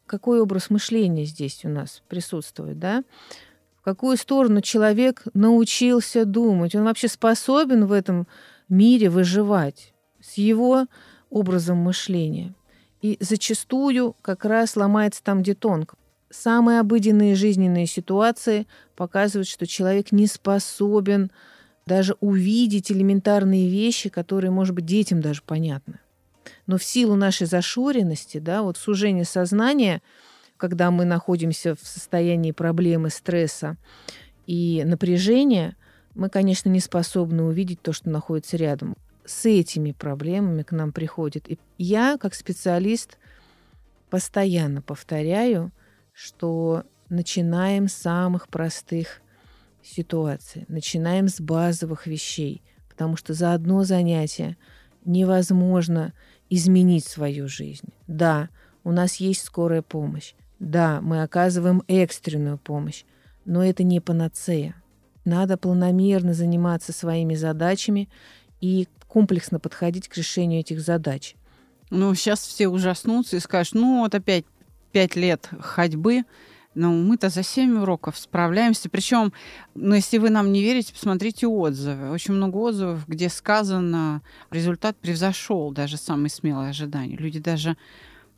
какой 0.06 0.42
образ 0.42 0.70
мышления 0.70 1.26
здесь 1.26 1.64
у 1.64 1.70
нас 1.70 2.04
присутствует, 2.08 2.80
да? 2.80 3.04
В 3.80 3.82
какую 3.82 4.18
сторону 4.18 4.62
человек 4.62 5.24
научился 5.34 6.26
думать? 6.26 6.76
Он 6.76 6.84
вообще 6.84 7.08
способен 7.08 7.86
в 7.86 7.92
этом 7.92 8.28
мире 8.70 9.10
выживать 9.10 9.94
с 10.22 10.36
его 10.36 10.86
образом 11.30 11.78
мышления. 11.78 12.54
И 13.02 13.18
зачастую 13.20 14.16
как 14.22 14.46
раз 14.46 14.76
ломается 14.76 15.24
там, 15.24 15.42
где 15.42 15.54
тонко. 15.54 15.96
Самые 16.32 16.80
обыденные 16.80 17.36
жизненные 17.36 17.86
ситуации 17.86 18.68
показывают, 18.96 19.48
что 19.48 19.68
человек 19.68 20.12
не 20.12 20.28
способен 20.28 21.32
даже 21.86 22.16
увидеть 22.20 22.92
элементарные 22.92 23.70
вещи, 23.70 24.10
которые, 24.10 24.52
может 24.52 24.74
быть, 24.74 24.86
детям 24.86 25.22
даже 25.22 25.44
понятны. 25.44 26.00
Но 26.68 26.78
в 26.78 26.84
силу 26.84 27.16
нашей 27.16 27.48
зашоренности, 27.48 28.40
да, 28.40 28.64
вот 28.64 28.78
сужение 28.78 29.26
сознания, 29.26 30.02
когда 30.58 30.90
мы 30.90 31.06
находимся 31.06 31.76
в 31.76 31.86
состоянии 31.86 32.52
проблемы, 32.52 33.10
стресса 33.10 33.78
и 34.48 34.84
напряжения, 34.86 35.76
мы, 36.16 36.30
конечно, 36.30 36.70
не 36.70 36.80
способны 36.80 37.44
увидеть 37.44 37.82
то, 37.82 37.94
что 37.94 38.10
находится 38.10 38.58
рядом. 38.58 38.96
С 39.26 39.46
этими 39.46 39.92
проблемами 39.92 40.64
к 40.64 40.72
нам 40.72 40.92
приходит. 40.92 41.50
И 41.50 41.60
я, 41.78 42.18
как 42.18 42.34
специалист, 42.34 43.18
постоянно 44.10 44.82
повторяю, 44.82 45.72
что 46.14 46.84
начинаем 47.10 47.88
с 47.88 47.94
самых 47.94 48.48
простых 48.48 49.22
ситуаций, 49.84 50.66
начинаем 50.68 51.28
с 51.28 51.40
базовых 51.40 52.08
вещей, 52.08 52.62
потому 52.90 53.18
что 53.18 53.34
за 53.34 53.54
одно 53.54 53.84
занятие 53.84 54.58
невозможно 55.04 56.14
изменить 56.50 57.06
свою 57.06 57.48
жизнь. 57.48 57.90
Да, 58.08 58.50
у 58.84 58.92
нас 58.92 59.18
есть 59.18 59.44
скорая 59.44 59.82
помощь. 59.82 60.34
Да, 60.60 61.02
мы 61.02 61.22
оказываем 61.22 61.84
экстренную 61.88 62.58
помощь, 62.58 63.04
но 63.44 63.64
это 63.64 63.84
не 63.84 64.00
панацея. 64.00 64.76
Надо 65.26 65.58
планомерно 65.58 66.34
заниматься 66.34 66.94
своими 66.94 67.36
задачами 67.36 68.10
и 68.62 68.88
комплексно 69.08 69.60
подходить 69.60 70.08
к 70.08 70.18
решению 70.18 70.60
этих 70.60 70.80
задач. 70.80 71.36
Ну, 71.90 72.14
сейчас 72.16 72.46
все 72.46 72.68
ужаснутся 72.68 73.38
и 73.38 73.40
скажут, 73.40 73.74
ну, 73.76 74.00
вот 74.00 74.16
опять 74.16 74.46
пять 74.92 75.16
лет 75.16 75.50
ходьбы, 75.60 76.24
но 76.74 76.92
мы-то 76.92 77.30
за 77.30 77.44
семь 77.44 77.78
уроков 77.78 78.18
справляемся. 78.18 78.90
Причем, 78.90 79.34
ну, 79.74 79.96
если 79.96 80.18
вы 80.18 80.30
нам 80.30 80.52
не 80.52 80.62
верите, 80.62 80.94
посмотрите 80.94 81.48
отзывы. 81.48 82.12
Очень 82.12 82.34
много 82.34 82.58
отзывов, 82.58 83.08
где 83.08 83.30
сказано, 83.30 84.22
результат 84.52 84.98
превзошел 84.98 85.72
даже 85.72 85.98
самые 85.98 86.30
смелые 86.30 86.70
ожидания. 86.70 87.16
Люди 87.16 87.40
даже 87.40 87.78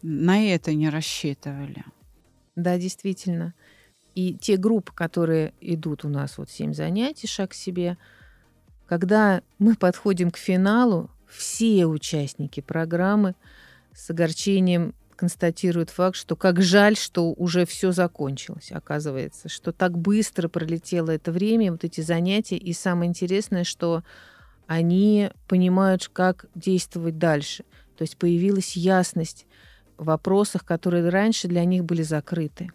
на 0.02 0.46
это 0.46 0.74
не 0.74 0.90
рассчитывали. 0.90 1.84
Да, 2.56 2.78
действительно. 2.78 3.54
И 4.18 4.34
те 4.34 4.58
группы, 4.58 4.94
которые 4.94 5.54
идут 5.62 6.04
у 6.04 6.10
нас, 6.10 6.40
вот 6.40 6.50
семь 6.50 6.74
занятий, 6.74 7.28
шаг 7.28 7.52
к 7.52 7.54
себе, 7.54 8.00
когда 8.88 9.44
мы 9.60 9.76
подходим 9.76 10.32
к 10.32 10.38
финалу, 10.38 11.12
все 11.28 11.86
участники 11.86 12.62
программы 12.62 13.36
с 13.94 14.10
огорчением 14.10 14.96
констатируют 15.16 15.92
факт, 15.92 16.16
что 16.16 16.36
как 16.36 16.64
жаль, 16.64 16.98
что 16.98 17.32
уже 17.32 17.68
все 17.68 17.92
закончилось, 17.92 18.72
оказывается, 18.72 19.50
что 19.50 19.72
так 19.72 19.96
быстро 19.96 20.48
пролетело 20.48 21.12
это 21.12 21.32
время, 21.32 21.72
вот 21.72 21.84
эти 21.84 22.02
занятия. 22.02 22.58
И 22.58 22.74
самое 22.74 23.10
интересное, 23.10 23.66
что 23.66 24.04
они 24.66 25.30
понимают, 25.48 26.10
как 26.12 26.48
действовать 26.56 27.20
дальше. 27.20 27.66
То 27.96 28.02
есть 28.02 28.18
появилась 28.18 28.76
ясность 28.76 29.46
в 29.96 30.06
вопросах, 30.06 30.66
которые 30.66 31.08
раньше 31.08 31.48
для 31.48 31.64
них 31.66 31.86
были 31.86 32.02
закрыты. 32.02 32.72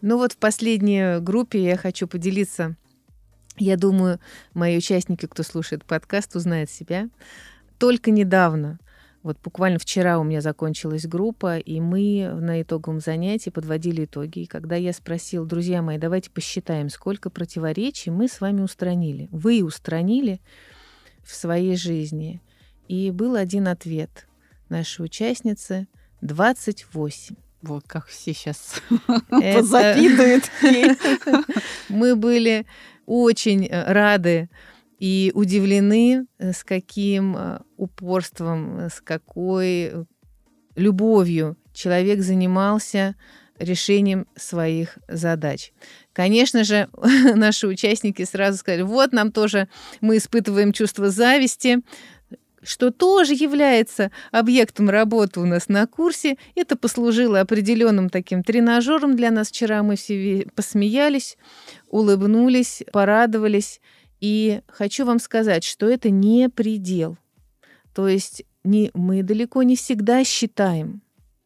Ну 0.00 0.16
вот 0.16 0.32
в 0.32 0.36
последней 0.36 1.20
группе 1.20 1.62
я 1.62 1.76
хочу 1.76 2.06
поделиться. 2.06 2.76
Я 3.56 3.76
думаю, 3.76 4.20
мои 4.54 4.76
участники, 4.78 5.26
кто 5.26 5.42
слушает 5.42 5.84
подкаст, 5.84 6.36
узнают 6.36 6.70
себя. 6.70 7.08
Только 7.78 8.10
недавно 8.10 8.78
вот 9.22 9.36
буквально 9.42 9.78
вчера 9.78 10.18
у 10.18 10.24
меня 10.24 10.40
закончилась 10.40 11.06
группа, 11.06 11.58
и 11.58 11.80
мы 11.80 12.30
на 12.40 12.62
итоговом 12.62 13.00
занятии 13.00 13.50
подводили 13.50 14.04
итоги. 14.04 14.40
И 14.40 14.46
когда 14.46 14.76
я 14.76 14.92
спросил, 14.92 15.44
друзья 15.44 15.82
мои, 15.82 15.98
давайте 15.98 16.30
посчитаем, 16.30 16.88
сколько 16.88 17.28
противоречий 17.28 18.10
мы 18.10 18.28
с 18.28 18.40
вами 18.40 18.62
устранили. 18.62 19.28
Вы 19.32 19.62
устранили 19.62 20.40
в 21.24 21.34
своей 21.34 21.76
жизни. 21.76 22.40
И 22.86 23.10
был 23.10 23.34
один 23.34 23.68
ответ 23.68 24.26
нашей 24.68 25.04
участницы— 25.04 25.88
28. 26.20 27.47
Вот 27.62 27.84
как 27.86 28.06
все 28.06 28.32
сейчас 28.32 28.80
позавидуют. 29.28 30.50
Мы 31.88 32.14
были 32.14 32.66
очень 33.06 33.66
э, 33.66 33.92
рады 33.92 34.48
и 34.98 35.32
удивлены, 35.34 36.26
э, 36.38 36.52
с 36.52 36.62
каким 36.62 37.36
э, 37.36 37.60
упорством, 37.76 38.88
с 38.90 39.00
какой 39.00 40.06
любовью 40.76 41.56
человек 41.72 42.20
занимался 42.20 43.16
решением 43.58 44.26
своих 44.36 44.98
задач. 45.08 45.72
Конечно 46.12 46.64
же, 46.64 46.88
наши 47.34 47.66
участники 47.66 48.24
сразу 48.24 48.58
сказали, 48.58 48.82
вот 48.82 49.12
нам 49.12 49.32
тоже, 49.32 49.68
мы 50.00 50.16
испытываем 50.16 50.72
чувство 50.72 51.10
зависти, 51.10 51.78
что 52.68 52.90
тоже 52.90 53.32
является 53.32 54.10
объектом 54.30 54.90
работы 54.90 55.40
у 55.40 55.46
нас 55.46 55.68
на 55.70 55.86
курсе. 55.86 56.36
Это 56.54 56.76
послужило 56.76 57.40
определенным 57.40 58.10
таким 58.10 58.42
тренажером 58.42 59.16
для 59.16 59.30
нас. 59.30 59.48
Вчера 59.48 59.82
мы 59.82 59.96
все 59.96 60.46
посмеялись, 60.54 61.38
улыбнулись, 61.88 62.82
порадовались. 62.92 63.80
И 64.20 64.60
хочу 64.68 65.06
вам 65.06 65.18
сказать, 65.18 65.64
что 65.64 65.88
это 65.88 66.10
не 66.10 66.50
предел. 66.50 67.16
То 67.94 68.06
есть 68.06 68.44
не, 68.64 68.90
мы 68.92 69.22
далеко 69.22 69.62
не 69.62 69.74
всегда 69.74 70.22
считаем, 70.22 71.00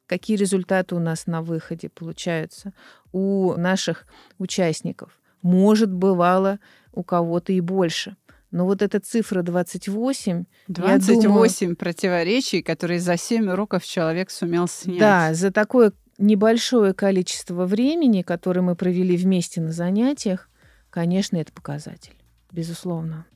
какие 0.06 0.36
результаты 0.36 0.96
у 0.96 0.98
нас 0.98 1.28
на 1.28 1.40
выходе 1.40 1.88
получаются 1.88 2.72
у 3.12 3.54
наших 3.54 4.06
участников. 4.38 5.20
Может, 5.40 5.92
бывало 5.92 6.58
у 6.92 7.04
кого-то 7.04 7.52
и 7.52 7.60
больше. 7.60 8.16
Но 8.52 8.64
вот 8.64 8.80
эта 8.82 9.00
цифра 9.00 9.42
28... 9.42 10.44
28 10.68 11.22
думаю, 11.22 11.76
противоречий, 11.76 12.62
которые 12.62 13.00
за 13.00 13.16
7 13.16 13.50
уроков 13.50 13.84
человек 13.84 14.30
сумел 14.30 14.68
снять. 14.68 15.00
Да, 15.00 15.34
за 15.34 15.50
такое 15.50 15.92
небольшое 16.18 16.94
количество 16.94 17.66
времени, 17.66 18.22
которое 18.22 18.60
мы 18.60 18.76
провели 18.76 19.16
вместе 19.16 19.60
на 19.60 19.72
занятиях, 19.72 20.48
конечно, 20.90 21.36
это 21.36 21.52
показатель 21.52 22.14
безусловно. 22.52 23.26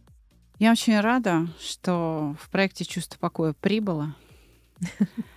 Я 0.59 0.73
очень 0.73 0.99
рада, 1.01 1.49
что 1.61 2.37
в 2.41 2.49
проекте 2.51 2.85
«Чувство 2.85 3.19
покоя» 3.19 3.55
прибыло. 3.55 4.15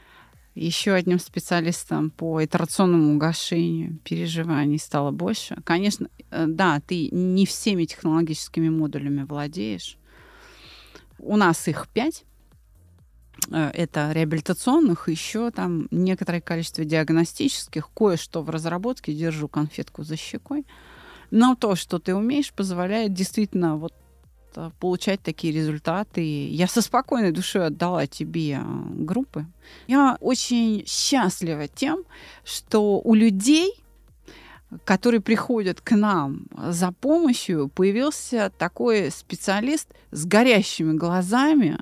Еще 0.59 0.91
одним 0.91 1.19
специалистом 1.19 2.09
по 2.09 2.43
итерационному 2.43 3.15
угошению 3.15 3.97
переживаний 4.03 4.77
стало 4.77 5.11
больше. 5.11 5.55
Конечно, 5.63 6.09
э, 6.31 6.47
да, 6.47 6.81
ты 6.85 7.07
не 7.13 7.45
всеми 7.45 7.85
технологическими 7.85 8.67
модулями 8.67 9.23
владеешь. 9.23 9.97
У 11.17 11.37
нас 11.37 11.65
их 11.69 11.87
пять. 11.87 12.25
Э, 13.49 13.69
это 13.73 14.11
реабилитационных, 14.11 15.07
еще 15.07 15.49
там 15.51 15.87
некоторое 15.91 16.41
количество 16.41 16.83
диагностических, 16.83 17.89
кое-что 17.95 18.41
в 18.41 18.49
разработке, 18.49 19.13
держу 19.13 19.47
конфетку 19.47 20.03
за 20.03 20.17
щекой. 20.17 20.65
Но 21.31 21.55
то, 21.55 21.77
что 21.77 21.99
ты 21.99 22.13
умеешь, 22.13 22.51
позволяет 22.51 23.13
действительно 23.13 23.77
вот 23.77 23.93
получать 24.79 25.21
такие 25.21 25.53
результаты. 25.53 26.21
Я 26.49 26.67
со 26.67 26.81
спокойной 26.81 27.31
душой 27.31 27.67
отдала 27.67 28.07
тебе 28.07 28.53
э, 28.53 28.61
группы. 28.63 29.45
Я 29.87 30.17
очень 30.19 30.83
счастлива 30.85 31.67
тем, 31.67 32.03
что 32.43 32.99
у 32.99 33.13
людей, 33.13 33.73
которые 34.85 35.21
приходят 35.21 35.81
к 35.81 35.95
нам 35.95 36.47
за 36.55 36.91
помощью, 36.91 37.69
появился 37.69 38.51
такой 38.57 39.11
специалист 39.11 39.87
с 40.11 40.25
горящими 40.25 40.93
глазами, 40.93 41.79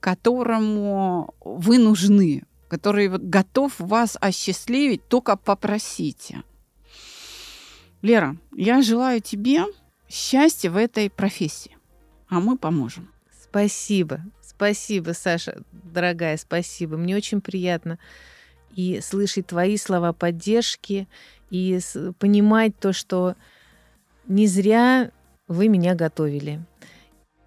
которому 0.00 1.34
вы 1.40 1.78
нужны, 1.78 2.44
который 2.68 3.08
готов 3.08 3.78
вас 3.78 4.16
осчастливить, 4.20 5.06
только 5.08 5.36
попросите. 5.36 6.42
Лера, 8.02 8.36
я 8.56 8.82
желаю 8.82 9.20
тебе 9.20 9.64
счастья 10.08 10.70
в 10.70 10.76
этой 10.76 11.08
профессии, 11.08 11.76
а 12.32 12.40
мы 12.40 12.56
поможем. 12.56 13.10
Спасибо, 13.30 14.22
спасибо, 14.40 15.12
Саша, 15.12 15.62
дорогая, 15.70 16.38
спасибо. 16.38 16.96
Мне 16.96 17.14
очень 17.14 17.42
приятно 17.42 17.98
и 18.74 19.00
слышать 19.02 19.48
твои 19.48 19.76
слова 19.76 20.14
поддержки, 20.14 21.06
и 21.50 21.78
понимать 22.18 22.78
то, 22.78 22.94
что 22.94 23.36
не 24.26 24.46
зря 24.46 25.10
вы 25.46 25.68
меня 25.68 25.94
готовили. 25.94 26.64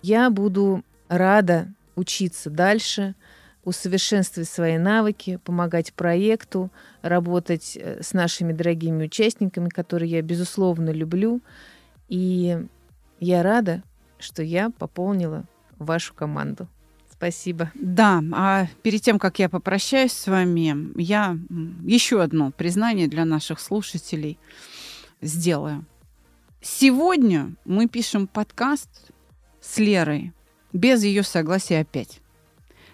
Я 0.04 0.30
буду 0.30 0.84
рада 1.08 1.74
учиться 1.96 2.52
дальше, 2.52 3.16
усовершенствовать 3.64 4.48
свои 4.48 4.78
навыки, 4.78 5.40
помогать 5.44 5.94
проекту, 5.94 6.70
работать 7.02 7.76
э, 7.76 8.04
с 8.04 8.14
нашими 8.14 8.54
дорогими 8.54 9.06
участниками, 9.06 9.70
которые 9.70 10.12
я, 10.12 10.22
безусловно, 10.22 10.92
люблю. 10.92 11.42
И 12.08 12.60
я 13.20 13.42
рада, 13.42 13.82
что 14.20 14.44
я 14.44 14.70
пополнила 14.70 15.46
вашу 15.78 16.14
команду. 16.14 16.68
Спасибо. 17.12 17.72
Да, 17.76 18.22
а 18.34 18.68
перед 18.84 19.02
тем, 19.02 19.20
как 19.20 19.40
я 19.40 19.48
попрощаюсь 19.48 20.12
с 20.12 20.28
вами, 20.28 20.92
я 21.02 21.38
еще 21.84 22.22
одно 22.22 22.52
признание 22.52 23.08
для 23.08 23.26
наших 23.26 23.60
слушателей 23.60 24.38
сделаю. 25.22 25.86
Сегодня 26.62 27.54
мы 27.64 27.88
пишем 27.88 28.28
подкаст 28.28 28.90
с 29.62 29.78
Лерой 29.78 30.34
без 30.76 31.04
ее 31.04 31.24
согласия 31.24 31.80
опять. 31.80 32.20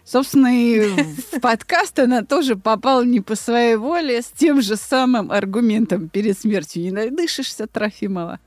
Собственно, 0.04 0.48
и 0.56 0.80
в 0.80 1.40
подкаст 1.42 1.98
она 2.00 2.24
тоже 2.24 2.56
попала 2.56 3.04
не 3.04 3.22
по 3.22 3.36
своей 3.36 3.76
воле, 3.76 4.22
с 4.22 4.28
тем 4.28 4.62
же 4.62 4.76
самым 4.76 5.32
аргументом 5.32 6.10
перед 6.10 6.38
смертью. 6.38 6.84
Не 6.84 6.92
надышишься, 6.92 7.68
Трофимова. 7.68 8.40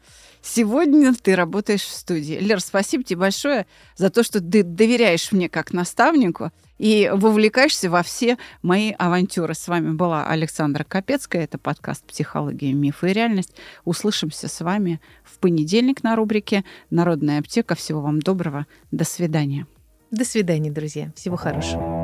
Сегодня 0.46 1.14
ты 1.14 1.36
работаешь 1.36 1.80
в 1.80 1.90
студии. 1.90 2.34
Лер, 2.34 2.60
спасибо 2.60 3.02
тебе 3.02 3.20
большое 3.20 3.66
за 3.96 4.10
то, 4.10 4.22
что 4.22 4.42
ты 4.42 4.62
доверяешь 4.62 5.32
мне 5.32 5.48
как 5.48 5.72
наставнику 5.72 6.50
и 6.76 7.10
вовлекаешься 7.14 7.88
во 7.88 8.02
все 8.02 8.36
мои 8.60 8.92
авантюры. 8.92 9.54
С 9.54 9.68
вами 9.68 9.92
была 9.92 10.28
Александра 10.28 10.84
Капецкая. 10.84 11.44
Это 11.44 11.56
подкаст 11.56 12.04
«Психология, 12.04 12.74
мифы 12.74 13.10
и 13.10 13.14
реальность». 13.14 13.54
Услышимся 13.86 14.48
с 14.48 14.60
вами 14.60 15.00
в 15.24 15.38
понедельник 15.38 16.02
на 16.02 16.14
рубрике 16.14 16.62
«Народная 16.90 17.38
аптека». 17.38 17.74
Всего 17.74 18.02
вам 18.02 18.20
доброго. 18.20 18.66
До 18.90 19.04
свидания. 19.04 19.66
До 20.10 20.26
свидания, 20.26 20.70
друзья. 20.70 21.10
Всего 21.16 21.36
хорошего. 21.36 22.03